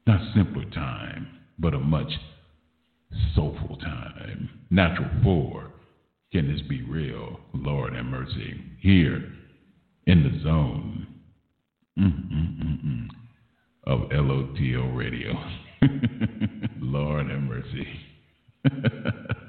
not 0.07 0.20
simpler 0.34 0.64
time, 0.70 1.28
but 1.59 1.74
a 1.74 1.78
much 1.78 2.12
soulful 3.34 3.76
time? 3.76 4.50
Natural 4.70 5.08
four. 5.22 5.70
Can 6.32 6.52
this 6.52 6.62
be 6.68 6.82
real? 6.82 7.40
Lord 7.52 7.94
have 7.94 8.06
mercy. 8.06 8.60
Here 8.80 9.32
in 10.06 10.22
the 10.22 10.42
zone. 10.42 11.06
Mm-mm-mm-mm 11.98 13.08
of 13.86 14.00
LOTL 14.10 14.96
Radio. 14.96 15.32
Lord 16.80 17.30
have 17.30 17.40
mercy. 17.40 17.86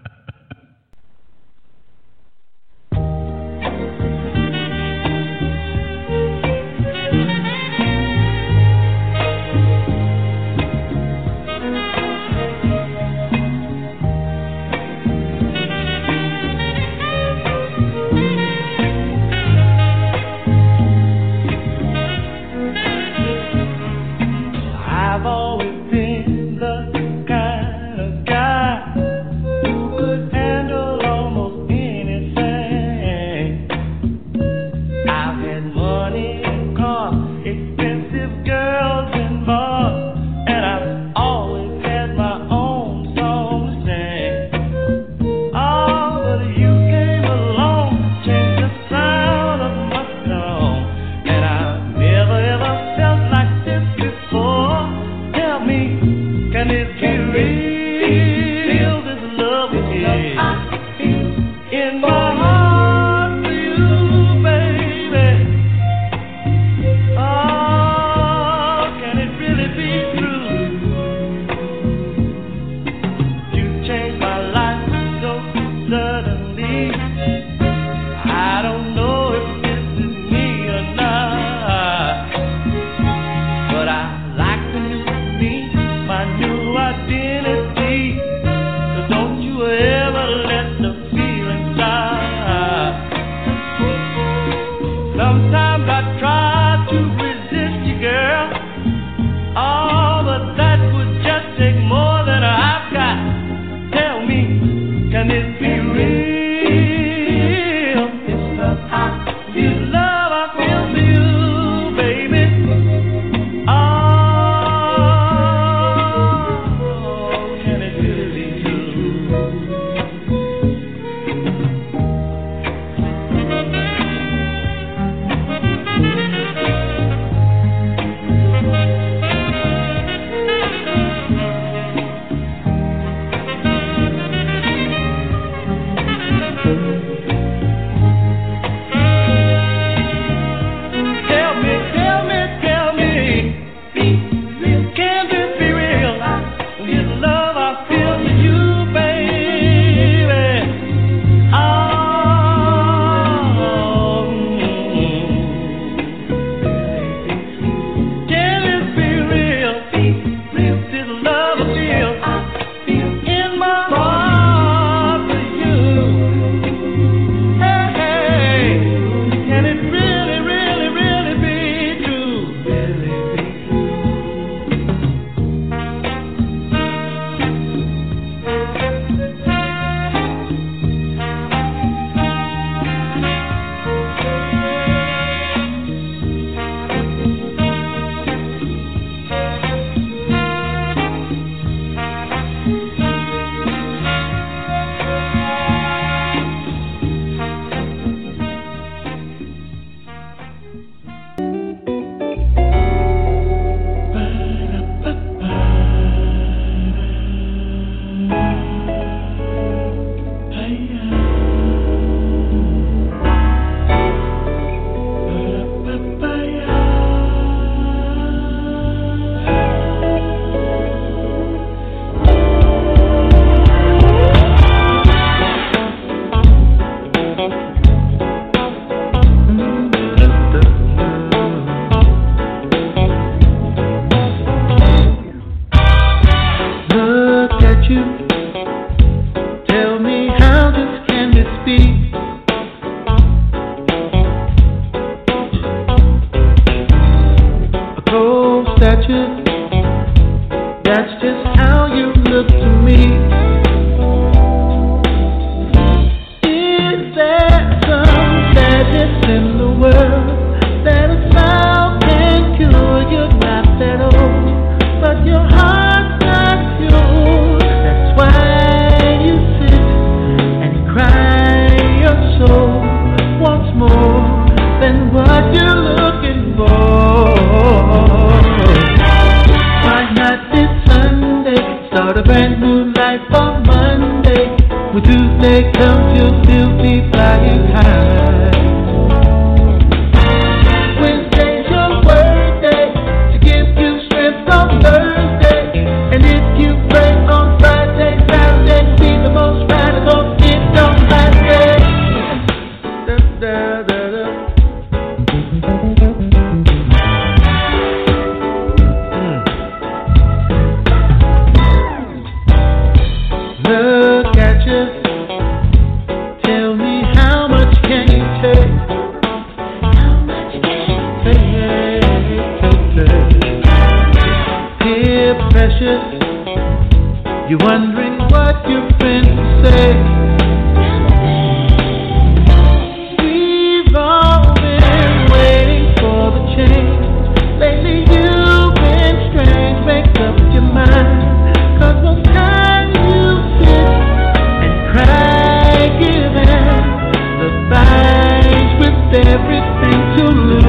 to 350.18 350.24
lose. 350.24 350.64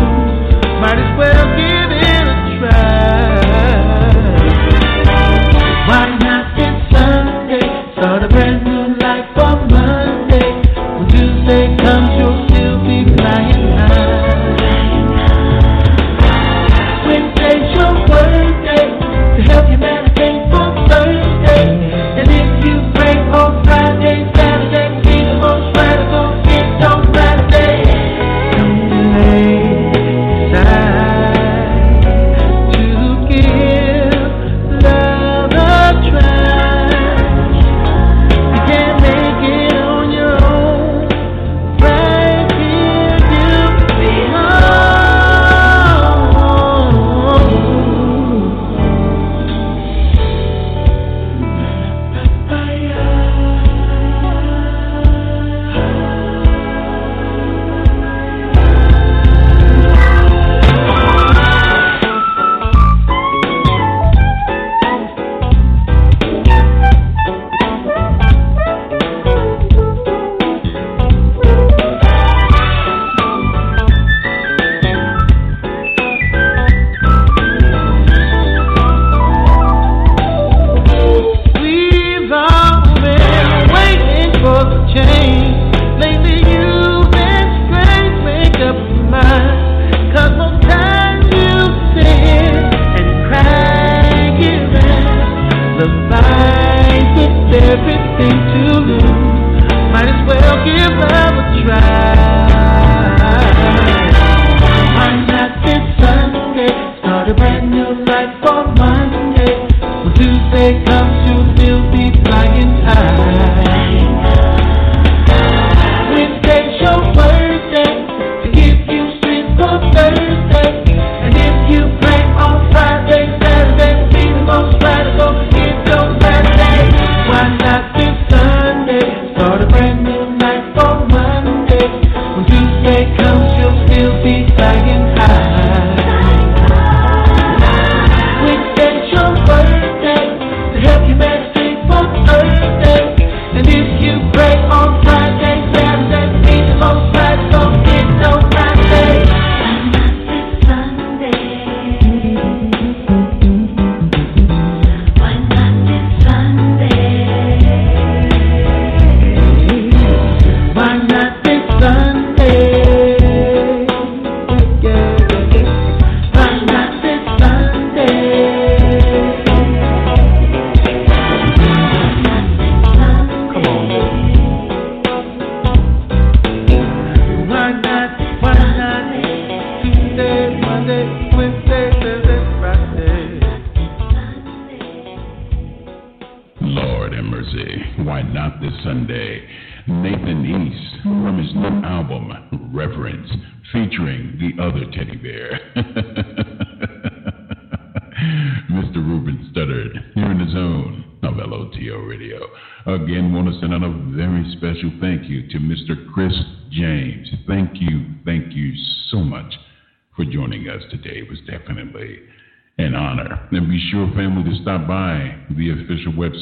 Might 0.83 0.99
as 0.99 1.13
well 1.19 1.47
give 1.57 1.86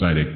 exciting. 0.05 0.34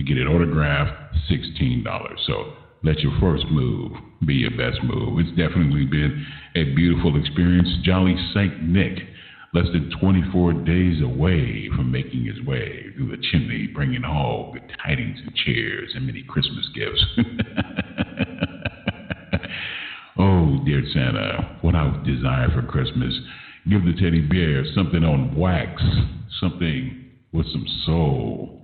To 0.00 0.04
get 0.06 0.16
it 0.16 0.26
autographed, 0.26 1.14
$16. 1.30 1.84
So 2.26 2.54
let 2.82 3.00
your 3.00 3.12
first 3.20 3.44
move 3.50 3.92
be 4.24 4.32
your 4.32 4.50
best 4.52 4.82
move. 4.82 5.18
It's 5.18 5.28
definitely 5.36 5.84
been 5.84 6.26
a 6.56 6.74
beautiful 6.74 7.20
experience. 7.20 7.68
Jolly 7.82 8.16
Saint 8.32 8.62
Nick, 8.62 8.96
less 9.52 9.66
than 9.74 9.92
24 10.00 10.54
days 10.64 11.02
away 11.02 11.68
from 11.76 11.92
making 11.92 12.24
his 12.24 12.40
way 12.46 12.86
through 12.96 13.14
the 13.14 13.22
chimney, 13.30 13.66
bringing 13.66 14.02
all 14.02 14.54
good 14.54 14.72
tidings 14.82 15.18
and 15.20 15.34
cheers 15.34 15.90
and 15.94 16.06
many 16.06 16.22
Christmas 16.22 16.66
gifts. 16.74 17.04
oh, 20.18 20.62
dear 20.64 20.82
Santa, 20.94 21.58
what 21.60 21.74
I 21.74 22.02
desire 22.06 22.48
for 22.54 22.62
Christmas. 22.62 23.12
Give 23.68 23.84
the 23.84 23.92
teddy 24.00 24.22
bear 24.22 24.64
something 24.74 25.04
on 25.04 25.36
wax, 25.36 25.82
something 26.40 27.10
with 27.32 27.44
some 27.52 27.66
soul 27.84 28.59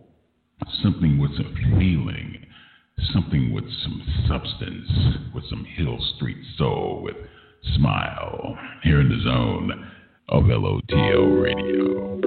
something 0.82 1.18
with 1.18 1.36
some 1.36 1.54
feeling, 1.78 2.46
something 3.12 3.52
with 3.52 3.64
some 3.82 4.02
substance, 4.28 4.90
with 5.34 5.44
some 5.48 5.64
Hill 5.64 5.98
Street 6.16 6.38
soul, 6.56 7.02
with 7.02 7.16
smile. 7.76 8.58
Here 8.82 9.00
in 9.00 9.08
the 9.08 9.20
zone 9.22 9.90
of 10.28 10.44
LOTL 10.44 11.42
Radio. 11.42 12.25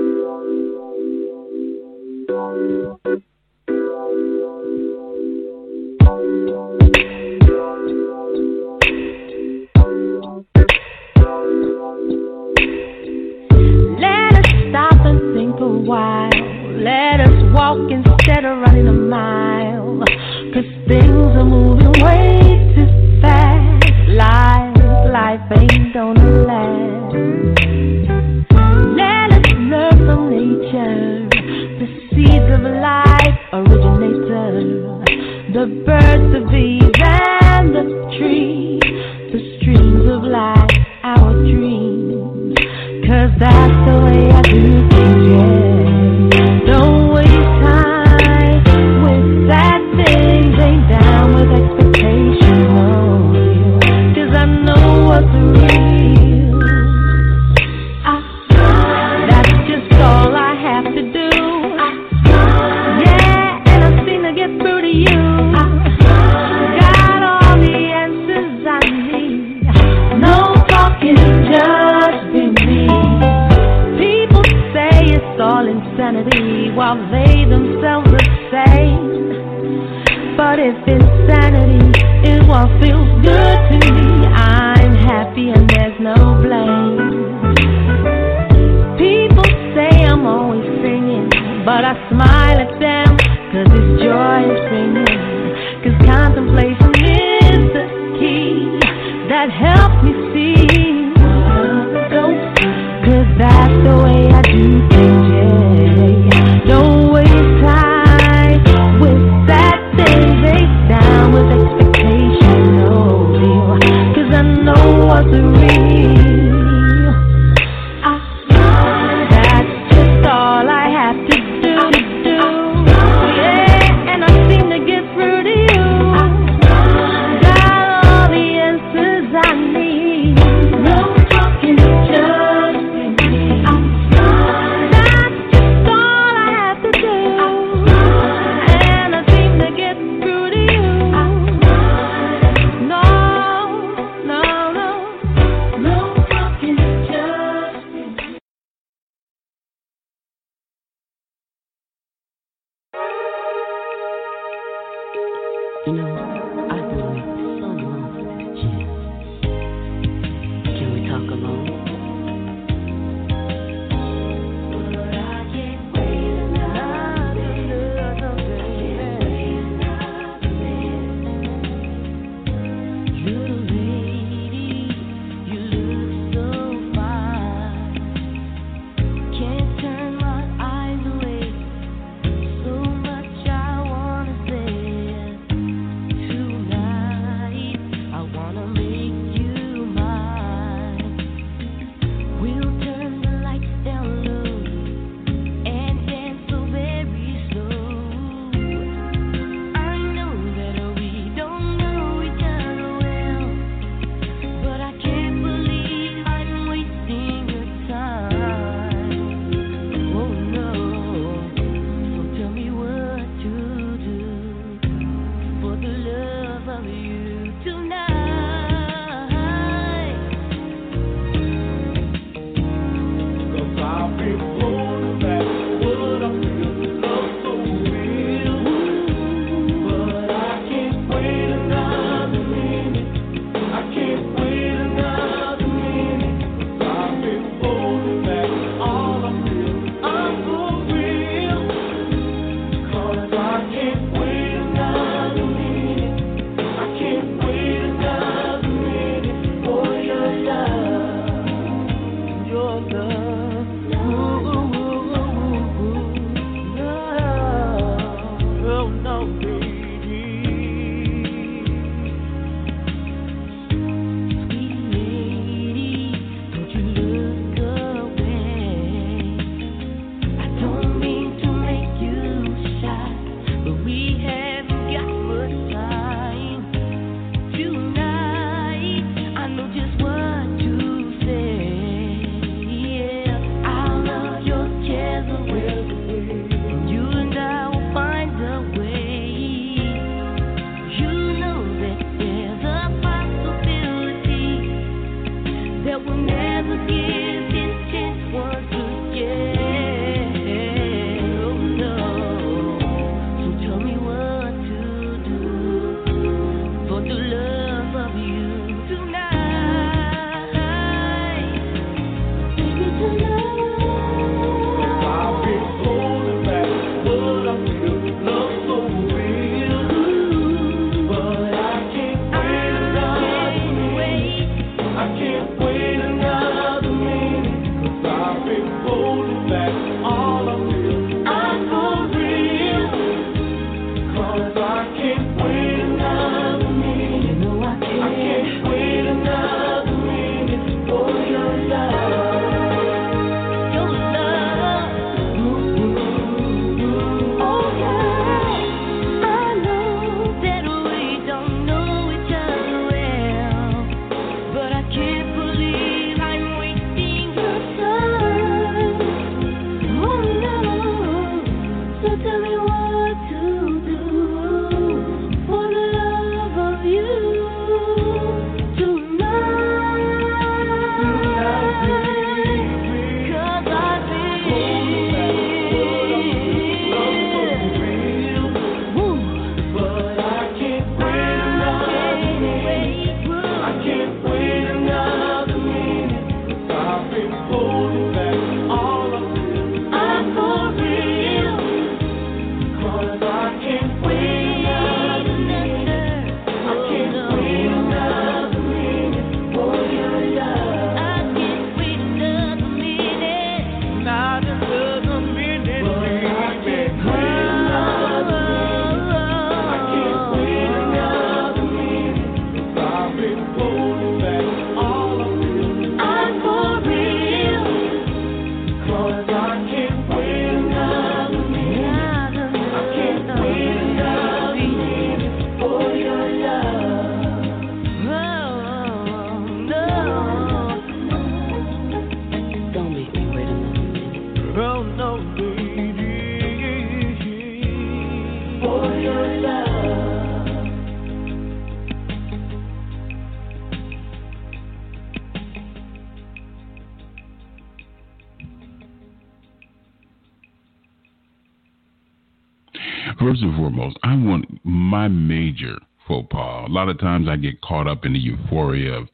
Of 456.89 456.99
times 456.99 457.27
I 457.27 457.35
get 457.35 457.61
caught 457.61 457.87
up 457.87 458.05
in 458.05 458.13
the 458.13 458.19
euphoria 458.19 458.93
of 458.93 459.07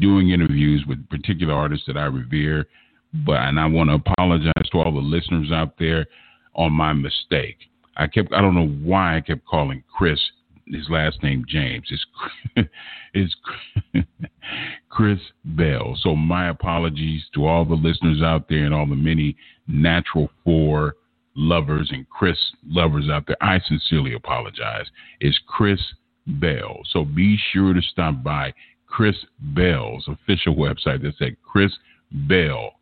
doing 0.00 0.30
interviews 0.30 0.84
with 0.86 1.08
particular 1.08 1.54
artists 1.54 1.86
that 1.86 1.96
I 1.96 2.04
revere, 2.04 2.66
but 3.26 3.36
and 3.36 3.60
I 3.60 3.66
want 3.66 3.90
to 3.90 3.94
apologize 3.94 4.68
to 4.72 4.78
all 4.78 4.92
the 4.92 5.00
listeners 5.00 5.50
out 5.52 5.78
there 5.78 6.06
on 6.54 6.72
my 6.72 6.92
mistake. 6.92 7.56
I 7.96 8.06
kept 8.06 8.32
I 8.32 8.40
don't 8.40 8.54
know 8.54 8.68
why 8.68 9.16
I 9.16 9.20
kept 9.20 9.44
calling 9.46 9.82
Chris 9.94 10.18
his 10.66 10.88
last 10.88 11.22
name 11.22 11.44
James. 11.46 11.88
It's 11.90 12.68
it's 13.14 13.34
Chris 14.88 15.20
Bell. 15.44 15.96
So 16.00 16.16
my 16.16 16.48
apologies 16.48 17.22
to 17.34 17.46
all 17.46 17.64
the 17.64 17.74
listeners 17.74 18.22
out 18.22 18.48
there 18.48 18.64
and 18.64 18.74
all 18.74 18.86
the 18.86 18.96
many 18.96 19.36
natural 19.66 20.30
four 20.44 20.96
lovers 21.34 21.90
and 21.92 22.08
Chris 22.08 22.38
lovers 22.66 23.08
out 23.10 23.26
there. 23.26 23.42
I 23.42 23.60
sincerely 23.66 24.14
apologize. 24.14 24.86
It's 25.20 25.38
Chris 25.46 25.80
Bell. 26.26 26.80
So 26.90 27.04
be 27.04 27.38
sure 27.52 27.74
to 27.74 27.82
stop 27.82 28.22
by 28.22 28.52
Chris 28.86 29.16
Bell's 29.40 30.06
official 30.08 30.54
website. 30.54 31.02
That's 31.02 31.20
at 31.20 31.40
Chris 31.42 31.72
Bell 32.28 32.74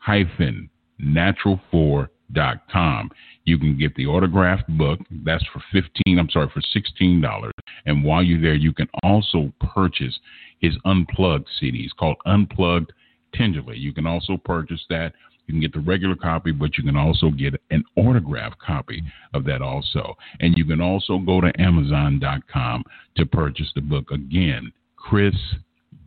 hyphen 0.00 0.70
natural 0.98 1.60
four 1.70 2.10
dot 2.32 2.62
com. 2.70 3.10
You 3.44 3.58
can 3.58 3.76
get 3.76 3.94
the 3.96 4.06
autographed 4.06 4.68
book. 4.78 5.00
That's 5.24 5.44
for 5.52 5.62
fifteen. 5.72 6.18
I'm 6.18 6.30
sorry, 6.30 6.48
for 6.54 6.62
sixteen 6.72 7.20
dollars. 7.20 7.52
And 7.86 8.04
while 8.04 8.22
you're 8.22 8.40
there, 8.40 8.54
you 8.54 8.72
can 8.72 8.88
also 9.02 9.52
purchase 9.60 10.18
his 10.60 10.76
unplugged 10.84 11.48
CD. 11.58 11.80
It's 11.80 11.92
called 11.92 12.16
Unplugged 12.26 12.92
Tenderly. 13.34 13.78
You 13.78 13.92
can 13.92 14.06
also 14.06 14.36
purchase 14.36 14.84
that. 14.90 15.12
You 15.50 15.54
can 15.54 15.60
get 15.60 15.72
the 15.72 15.80
regular 15.80 16.14
copy, 16.14 16.52
but 16.52 16.78
you 16.78 16.84
can 16.84 16.96
also 16.96 17.28
get 17.28 17.60
an 17.72 17.82
autographed 17.96 18.60
copy 18.60 19.02
of 19.34 19.42
that 19.46 19.62
also. 19.62 20.16
And 20.38 20.56
you 20.56 20.64
can 20.64 20.80
also 20.80 21.18
go 21.18 21.40
to 21.40 21.50
Amazon.com 21.60 22.84
to 23.16 23.26
purchase 23.26 23.72
the 23.74 23.80
book. 23.80 24.12
Again, 24.12 24.72
Chris 24.94 25.34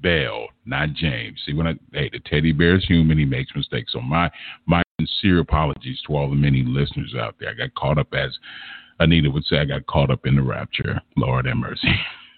Bell, 0.02 0.48
not 0.66 0.94
James. 0.94 1.42
See 1.46 1.54
when 1.54 1.68
I 1.68 1.74
hey 1.92 2.10
the 2.10 2.20
teddy 2.20 2.54
bear 2.54 2.76
is 2.78 2.86
human, 2.86 3.18
he 3.18 3.26
makes 3.26 3.54
mistakes. 3.54 3.92
So 3.92 4.00
my 4.00 4.32
my 4.66 4.82
sincere 4.98 5.40
apologies 5.40 6.00
to 6.08 6.16
all 6.16 6.30
the 6.30 6.36
many 6.38 6.64
listeners 6.66 7.14
out 7.20 7.36
there. 7.38 7.50
I 7.50 7.54
got 7.54 7.76
caught 7.76 7.98
up 7.98 8.14
as 8.14 8.32
Anita 9.00 9.30
would 9.30 9.44
say, 9.44 9.58
I 9.58 9.66
got 9.66 9.86
caught 9.88 10.10
up 10.10 10.26
in 10.26 10.38
the 10.38 10.42
rapture. 10.42 11.02
Lord 11.18 11.48
have 11.48 11.58
mercy. 11.58 11.94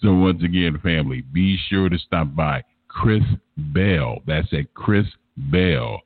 so 0.00 0.12
once 0.12 0.42
again, 0.42 0.80
family, 0.82 1.20
be 1.20 1.56
sure 1.68 1.88
to 1.88 1.98
stop 1.98 2.34
by 2.34 2.64
Chris 2.88 3.22
Bell. 3.56 4.18
That's 4.26 4.52
at 4.52 4.74
Chris 4.74 5.06
Bell 5.36 6.02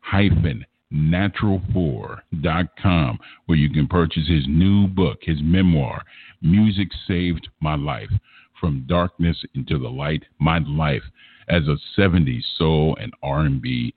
hyphen 0.00 0.64
natural4.com 0.92 3.18
where 3.46 3.58
you 3.58 3.70
can 3.70 3.88
purchase 3.88 4.28
his 4.28 4.46
new 4.46 4.86
book, 4.86 5.18
his 5.22 5.38
memoir, 5.42 6.04
Music 6.40 6.90
Saved 7.08 7.48
My 7.60 7.74
Life 7.74 8.12
from 8.60 8.84
darkness 8.88 9.36
into 9.54 9.78
the 9.78 9.88
light 9.88 10.24
my 10.38 10.58
life 10.58 11.02
as 11.48 11.62
a 11.68 11.76
70s 12.00 12.42
soul 12.56 12.96
and 13.00 13.12
r&b 13.22 13.94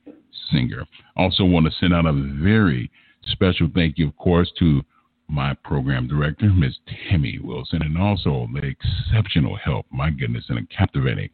singer. 0.51 0.85
Also 1.15 1.45
want 1.45 1.65
to 1.65 1.71
send 1.79 1.93
out 1.93 2.05
a 2.05 2.11
very 2.11 2.91
special 3.23 3.69
thank 3.73 3.97
you 3.97 4.07
of 4.07 4.17
course 4.17 4.51
to 4.57 4.81
my 5.27 5.53
program 5.63 6.07
director 6.07 6.49
ms 6.49 6.75
tammy 7.09 7.39
wilson 7.41 7.81
and 7.81 7.97
also 7.97 8.47
the 8.53 8.65
exceptional 8.65 9.55
help 9.55 9.85
my 9.91 10.09
goodness 10.09 10.45
and 10.49 10.57
a 10.57 10.75
captivating 10.75 11.29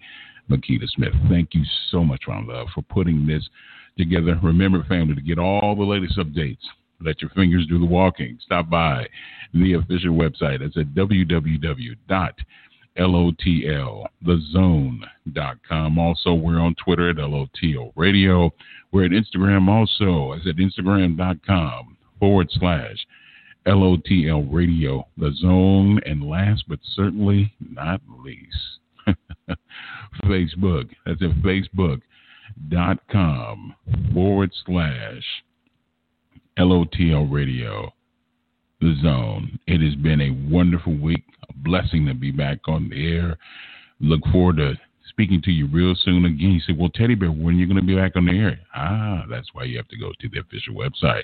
makita 0.49 0.87
smith 0.95 1.13
thank 1.29 1.53
you 1.53 1.63
so 1.89 2.03
much 2.03 2.23
ron 2.27 2.47
love 2.47 2.67
for 2.73 2.81
putting 2.83 3.25
this 3.25 3.47
together 3.97 4.39
remember 4.43 4.83
family 4.83 5.15
to 5.15 5.21
get 5.21 5.39
all 5.39 5.75
the 5.75 5.83
latest 5.83 6.17
updates 6.17 6.57
let 7.01 7.21
your 7.21 7.29
fingers 7.31 7.65
do 7.67 7.79
the 7.79 7.85
walking 7.85 8.37
stop 8.43 8.69
by 8.69 9.05
the 9.53 9.73
official 9.73 10.11
website 10.11 10.61
it's 10.61 10.77
at 10.77 10.87
www 10.93 11.95
LOTL, 12.97 14.05
thezone.com. 14.25 15.99
Also, 15.99 16.33
we're 16.33 16.59
on 16.59 16.75
Twitter 16.75 17.09
at 17.09 17.17
LOTL 17.17 17.91
Radio. 17.95 18.51
We're 18.91 19.05
at 19.05 19.11
Instagram 19.11 19.67
also, 19.67 20.31
as 20.31 20.47
at 20.47 20.55
Instagram.com 20.55 21.97
forward 22.19 22.47
slash 22.51 23.05
LOTL 23.67 24.47
Radio, 24.51 25.07
the 25.17 25.31
zone. 25.33 25.99
And 26.05 26.23
last 26.23 26.63
but 26.69 26.79
certainly 26.95 27.53
not 27.59 28.01
least, 28.23 28.79
Facebook. 30.25 30.89
That's 31.05 31.21
at 31.21 31.31
Facebook.com 31.43 33.75
forward 34.13 34.51
slash 34.65 35.23
LOTL 36.57 37.31
Radio 37.31 37.93
the 38.81 38.95
zone. 39.01 39.59
It 39.67 39.81
has 39.81 39.95
been 39.95 40.21
a 40.21 40.53
wonderful 40.53 40.97
week, 40.97 41.23
a 41.49 41.53
blessing 41.53 42.05
to 42.07 42.13
be 42.13 42.31
back 42.31 42.59
on 42.67 42.89
the 42.89 43.15
air. 43.15 43.37
Look 43.99 44.21
forward 44.31 44.57
to 44.57 44.73
speaking 45.09 45.41
to 45.43 45.51
you 45.51 45.67
real 45.67 45.95
soon 45.95 46.25
again. 46.25 46.51
He 46.51 46.61
said, 46.65 46.77
Well, 46.77 46.89
Teddy 46.89 47.15
Bear, 47.15 47.29
when 47.29 47.55
are 47.55 47.57
you 47.57 47.67
going 47.67 47.79
to 47.79 47.85
be 47.85 47.95
back 47.95 48.15
on 48.15 48.25
the 48.25 48.37
air? 48.37 48.59
Ah, 48.75 49.23
that's 49.29 49.53
why 49.53 49.63
you 49.63 49.77
have 49.77 49.87
to 49.89 49.97
go 49.97 50.11
to 50.19 50.29
the 50.29 50.39
official 50.39 50.75
website 50.75 51.23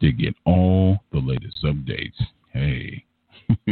to 0.00 0.12
get 0.12 0.34
all 0.44 0.98
the 1.12 1.18
latest 1.18 1.62
updates. 1.64 2.18
Hey. 2.52 3.04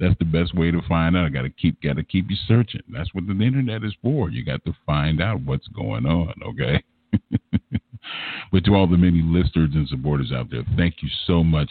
that's 0.00 0.18
the 0.18 0.24
best 0.24 0.54
way 0.54 0.70
to 0.70 0.80
find 0.88 1.16
out. 1.16 1.26
I 1.26 1.28
gotta 1.28 1.50
keep 1.50 1.82
gotta 1.82 2.02
keep 2.02 2.30
you 2.30 2.36
searching. 2.46 2.82
That's 2.88 3.12
what 3.14 3.26
the 3.26 3.32
internet 3.32 3.84
is 3.84 3.94
for. 4.02 4.30
You 4.30 4.44
got 4.44 4.64
to 4.64 4.74
find 4.86 5.20
out 5.20 5.42
what's 5.42 5.68
going 5.68 6.06
on, 6.06 6.34
okay? 6.46 6.82
But 8.52 8.64
to 8.64 8.74
all 8.74 8.86
the 8.86 8.96
many 8.96 9.22
listeners 9.22 9.70
and 9.74 9.88
supporters 9.88 10.32
out 10.32 10.50
there, 10.50 10.64
thank 10.76 11.02
you 11.02 11.08
so 11.26 11.44
much 11.44 11.70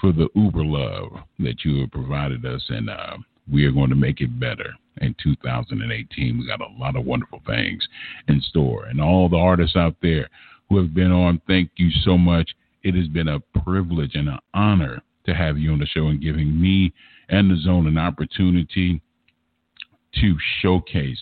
for 0.00 0.12
the 0.12 0.28
uber 0.34 0.64
love 0.64 1.12
that 1.38 1.64
you 1.64 1.80
have 1.80 1.90
provided 1.90 2.44
us. 2.44 2.64
And 2.68 2.88
uh, 2.88 3.18
we 3.50 3.64
are 3.64 3.72
going 3.72 3.90
to 3.90 3.96
make 3.96 4.20
it 4.20 4.40
better 4.40 4.72
in 5.00 5.14
2018. 5.22 6.38
We 6.38 6.46
got 6.46 6.60
a 6.60 6.72
lot 6.78 6.96
of 6.96 7.04
wonderful 7.04 7.42
things 7.46 7.86
in 8.28 8.40
store. 8.40 8.86
And 8.86 9.00
all 9.00 9.28
the 9.28 9.36
artists 9.36 9.76
out 9.76 9.96
there 10.02 10.28
who 10.68 10.78
have 10.78 10.94
been 10.94 11.12
on, 11.12 11.40
thank 11.46 11.70
you 11.76 11.90
so 12.04 12.16
much. 12.16 12.50
It 12.82 12.94
has 12.94 13.08
been 13.08 13.28
a 13.28 13.40
privilege 13.64 14.14
and 14.14 14.28
an 14.28 14.38
honor 14.52 15.00
to 15.26 15.34
have 15.34 15.58
you 15.58 15.72
on 15.72 15.78
the 15.78 15.86
show 15.86 16.08
and 16.08 16.22
giving 16.22 16.60
me 16.60 16.92
and 17.28 17.50
the 17.50 17.56
zone 17.56 17.86
an 17.86 17.98
opportunity 17.98 19.00
to 20.20 20.36
showcase 20.60 21.18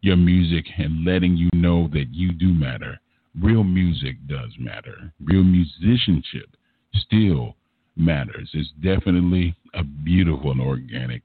your 0.00 0.16
music 0.16 0.64
and 0.78 1.04
letting 1.04 1.36
you 1.36 1.50
know 1.52 1.88
that 1.92 2.06
you 2.12 2.32
do 2.32 2.54
matter 2.54 2.98
real 3.38 3.64
music 3.64 4.16
does 4.26 4.50
matter. 4.58 5.12
Real 5.22 5.44
musicianship 5.44 6.56
still 6.94 7.56
matters. 7.96 8.50
It's 8.54 8.70
definitely 8.82 9.54
a 9.74 9.84
beautiful 9.84 10.50
and 10.50 10.60
organic 10.60 11.22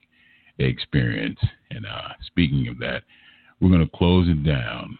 experience. 0.60 1.40
And 1.72 1.86
uh, 1.86 2.10
speaking 2.26 2.68
of 2.68 2.78
that, 2.80 3.04
we're 3.60 3.70
going 3.70 3.86
to 3.86 3.98
close 3.98 4.28
it 4.28 4.44
down 4.44 4.98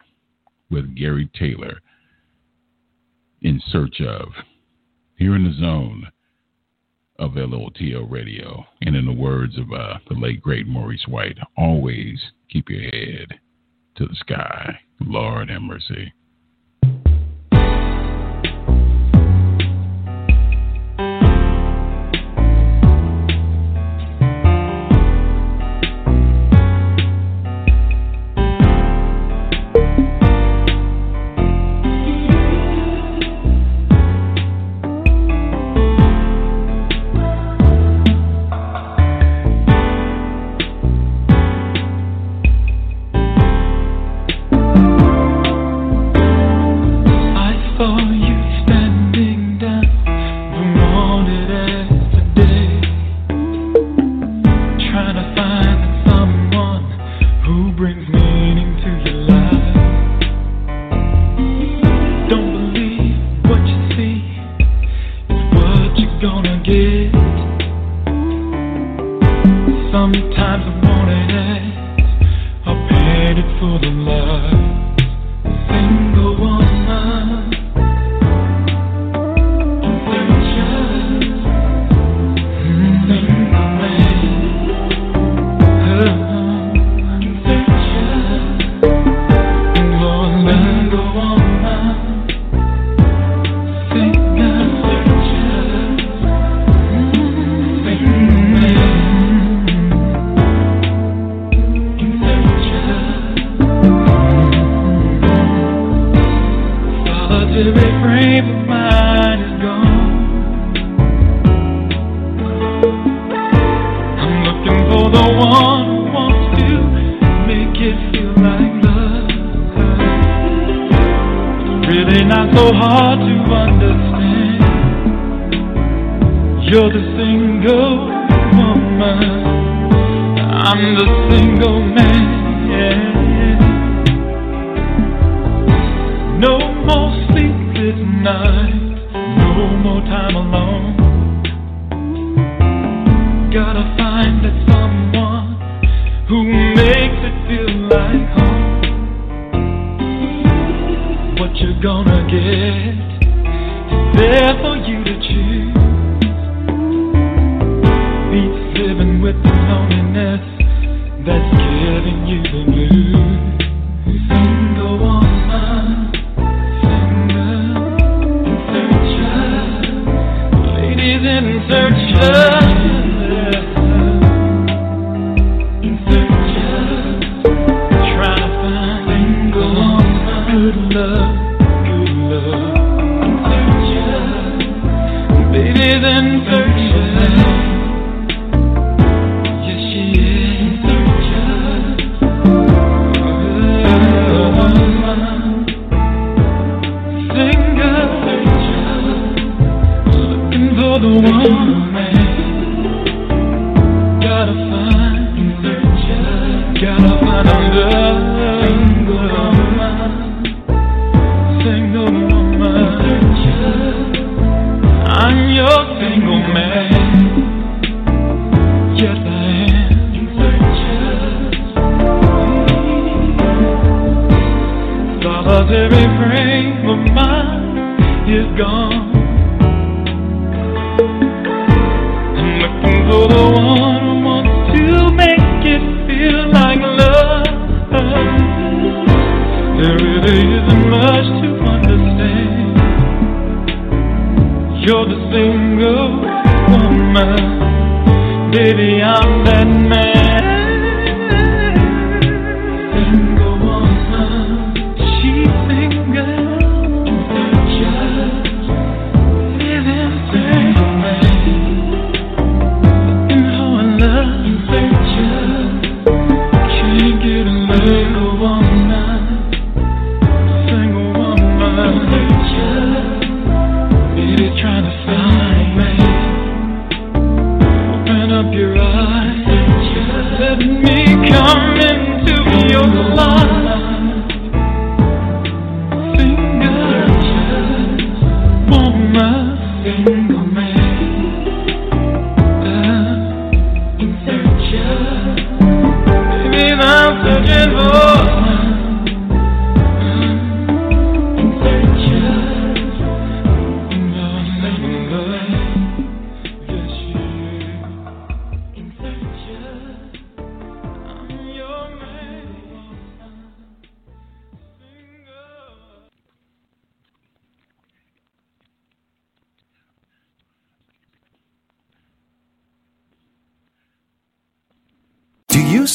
with 0.72 0.96
Gary 0.96 1.30
Taylor 1.38 1.78
in 3.42 3.62
search 3.68 4.02
of 4.02 4.30
here 5.18 5.36
in 5.36 5.44
the 5.44 5.54
zone 5.60 6.08
of 7.20 7.32
LOTL 7.32 8.10
radio. 8.10 8.66
And 8.82 8.96
in 8.96 9.06
the 9.06 9.14
words 9.14 9.58
of 9.58 9.72
uh, 9.72 10.00
the 10.10 10.16
late, 10.16 10.42
great 10.42 10.68
Maurice 10.68 11.06
White, 11.08 11.38
always 11.58 12.20
keep 12.50 12.70
your 12.70 12.82
head 12.82 13.40
to 13.96 14.08
the 14.08 14.16
sky. 14.16 14.80
Lord 15.00 15.50
have 15.50 15.62
mercy. 15.62 16.14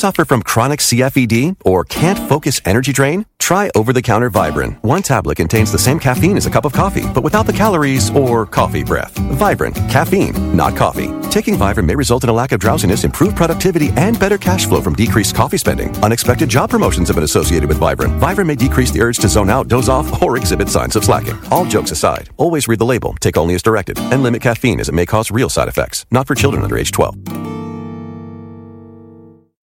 Suffer 0.00 0.24
from 0.24 0.42
chronic 0.42 0.80
CFED 0.80 1.56
or 1.64 1.84
can't 1.84 2.18
focus 2.28 2.60
energy 2.64 2.92
drain? 2.92 3.26
Try 3.38 3.70
over 3.74 3.92
the 3.92 4.00
counter 4.00 4.30
Vibrant. 4.30 4.82
One 4.82 5.02
tablet 5.02 5.36
contains 5.36 5.70
the 5.70 5.78
same 5.78 5.98
caffeine 5.98 6.38
as 6.38 6.46
a 6.46 6.50
cup 6.50 6.64
of 6.64 6.72
coffee, 6.72 7.04
but 7.14 7.22
without 7.22 7.46
the 7.46 7.52
calories 7.52 8.10
or 8.10 8.46
coffee 8.46 8.82
breath. 8.82 9.14
Vibrant, 9.18 9.76
caffeine, 9.90 10.56
not 10.56 10.74
coffee. 10.74 11.10
Taking 11.30 11.56
Vibrant 11.56 11.86
may 11.86 11.94
result 11.94 12.24
in 12.24 12.30
a 12.30 12.32
lack 12.32 12.52
of 12.52 12.60
drowsiness, 12.60 13.04
improved 13.04 13.36
productivity, 13.36 13.90
and 13.96 14.18
better 14.18 14.38
cash 14.38 14.66
flow 14.66 14.80
from 14.80 14.94
decreased 14.94 15.34
coffee 15.34 15.58
spending. 15.58 15.94
Unexpected 15.98 16.48
job 16.48 16.70
promotions 16.70 17.08
have 17.08 17.16
been 17.16 17.24
associated 17.24 17.68
with 17.68 17.78
Vibrant. 17.78 18.14
Vibrant 18.14 18.48
may 18.48 18.54
decrease 18.54 18.90
the 18.90 19.02
urge 19.02 19.18
to 19.18 19.28
zone 19.28 19.50
out, 19.50 19.68
doze 19.68 19.90
off, 19.90 20.22
or 20.22 20.38
exhibit 20.38 20.68
signs 20.68 20.96
of 20.96 21.04
slacking. 21.04 21.38
All 21.50 21.66
jokes 21.66 21.90
aside, 21.90 22.30
always 22.38 22.68
read 22.68 22.78
the 22.78 22.86
label, 22.86 23.14
take 23.20 23.36
only 23.36 23.54
as 23.54 23.62
directed, 23.62 23.98
and 23.98 24.22
limit 24.22 24.40
caffeine 24.40 24.80
as 24.80 24.88
it 24.88 24.94
may 24.94 25.04
cause 25.04 25.30
real 25.30 25.50
side 25.50 25.68
effects. 25.68 26.06
Not 26.10 26.26
for 26.26 26.34
children 26.34 26.62
under 26.62 26.78
age 26.78 26.90
12. 26.92 27.59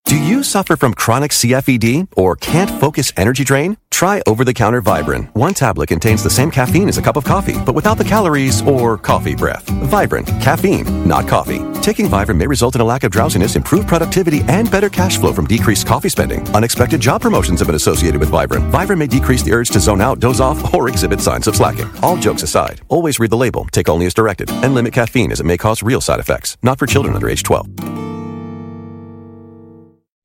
Do 0.08 0.16
you 0.16 0.42
suffer 0.42 0.78
from 0.78 0.94
chronic 0.94 1.32
CFED 1.32 2.08
or 2.16 2.38
can't 2.38 2.70
focus 2.80 3.12
energy 3.18 3.44
drain? 3.44 3.76
Try 3.92 4.22
over 4.26 4.46
the 4.46 4.54
counter 4.54 4.80
Vibrant. 4.80 5.36
One 5.36 5.54
tablet 5.54 5.90
contains 5.90 6.24
the 6.24 6.30
same 6.30 6.50
caffeine 6.50 6.88
as 6.88 6.98
a 6.98 7.02
cup 7.02 7.18
of 7.18 7.26
coffee, 7.26 7.58
but 7.66 7.76
without 7.76 7.98
the 7.98 8.06
calories 8.06 8.62
or 8.62 8.98
coffee 8.98 9.36
breath. 9.36 9.68
Vibrant, 9.68 10.28
caffeine, 10.40 11.06
not 11.06 11.28
coffee. 11.28 11.60
Taking 11.82 12.08
Vibrant 12.08 12.40
may 12.40 12.48
result 12.48 12.76
in 12.76 12.80
a 12.80 12.86
lack 12.86 13.04
of 13.04 13.12
drowsiness, 13.12 13.58
improved 13.58 13.90
productivity, 13.90 14.44
and 14.48 14.72
better 14.72 14.88
cash 14.88 15.18
flow 15.18 15.34
from 15.34 15.46
decreased 15.46 15.86
coffee 15.86 16.08
spending. 16.08 16.48
Unexpected 16.56 17.02
job 17.02 17.22
promotions 17.22 17.60
have 17.60 17.68
been 17.68 17.76
associated 17.76 18.22
with 18.22 18.30
Vibrant. 18.30 18.64
Vibrant 18.68 19.00
may 19.00 19.08
decrease 19.08 19.44
the 19.44 19.52
urge 19.52 19.72
to 19.72 19.80
zone 19.82 20.00
out, 20.00 20.22
doze 20.22 20.40
off, 20.40 20.74
or 20.74 20.88
exhibit 20.88 21.20
signs 21.20 21.48
of 21.48 21.56
slacking. 21.58 21.90
All 22.02 22.16
jokes 22.16 22.44
aside, 22.44 22.80
always 22.88 23.20
read 23.20 23.32
the 23.32 23.36
label, 23.36 23.66
take 23.74 23.90
only 23.90 24.06
as 24.06 24.14
directed, 24.14 24.50
and 24.50 24.74
limit 24.74 24.94
caffeine 24.94 25.34
as 25.34 25.42
it 25.42 25.46
may 25.46 25.58
cause 25.58 25.84
real 25.84 26.00
side 26.00 26.22
effects. 26.22 26.56
Not 26.64 26.80
for 26.80 26.86
children 26.86 27.14
under 27.14 27.28
age 27.28 27.44
12. 27.44 28.07